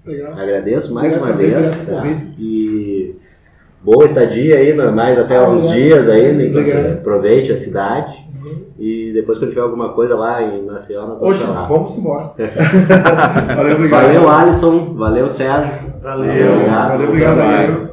Legal. 0.06 0.32
Agradeço 0.32 0.94
mais 0.94 1.16
uma 1.16 1.32
vez. 1.32 1.86
Tá? 1.86 2.02
E 2.38 3.14
boa 3.82 4.06
estadia 4.06 4.56
aí, 4.56 4.72
mais 4.74 5.18
até 5.18 5.36
ah, 5.36 5.50
uns 5.50 5.70
dias 5.70 6.08
aí, 6.08 6.52
aproveite 6.92 7.52
a 7.52 7.56
cidade. 7.56 8.16
Uhum. 8.42 8.62
E 8.78 9.12
depois 9.12 9.38
quando 9.38 9.50
tiver 9.50 9.60
alguma 9.60 9.90
coisa 9.90 10.14
lá 10.14 10.42
em 10.42 10.64
Maceió, 10.64 11.06
nós 11.06 11.20
vamos 11.20 11.40
Oxe, 11.40 11.52
vamos 11.68 11.98
embora. 11.98 12.32
valeu, 13.54 13.74
obrigado. 13.74 14.02
Valeu, 14.02 14.28
Alisson. 14.28 14.94
Valeu, 14.94 15.28
Sérgio. 15.28 15.92
Valeu. 16.00 16.26
Valeu, 16.26 16.52
obrigado. 16.54 16.88
Valeu, 16.88 17.08
obrigado. 17.08 17.87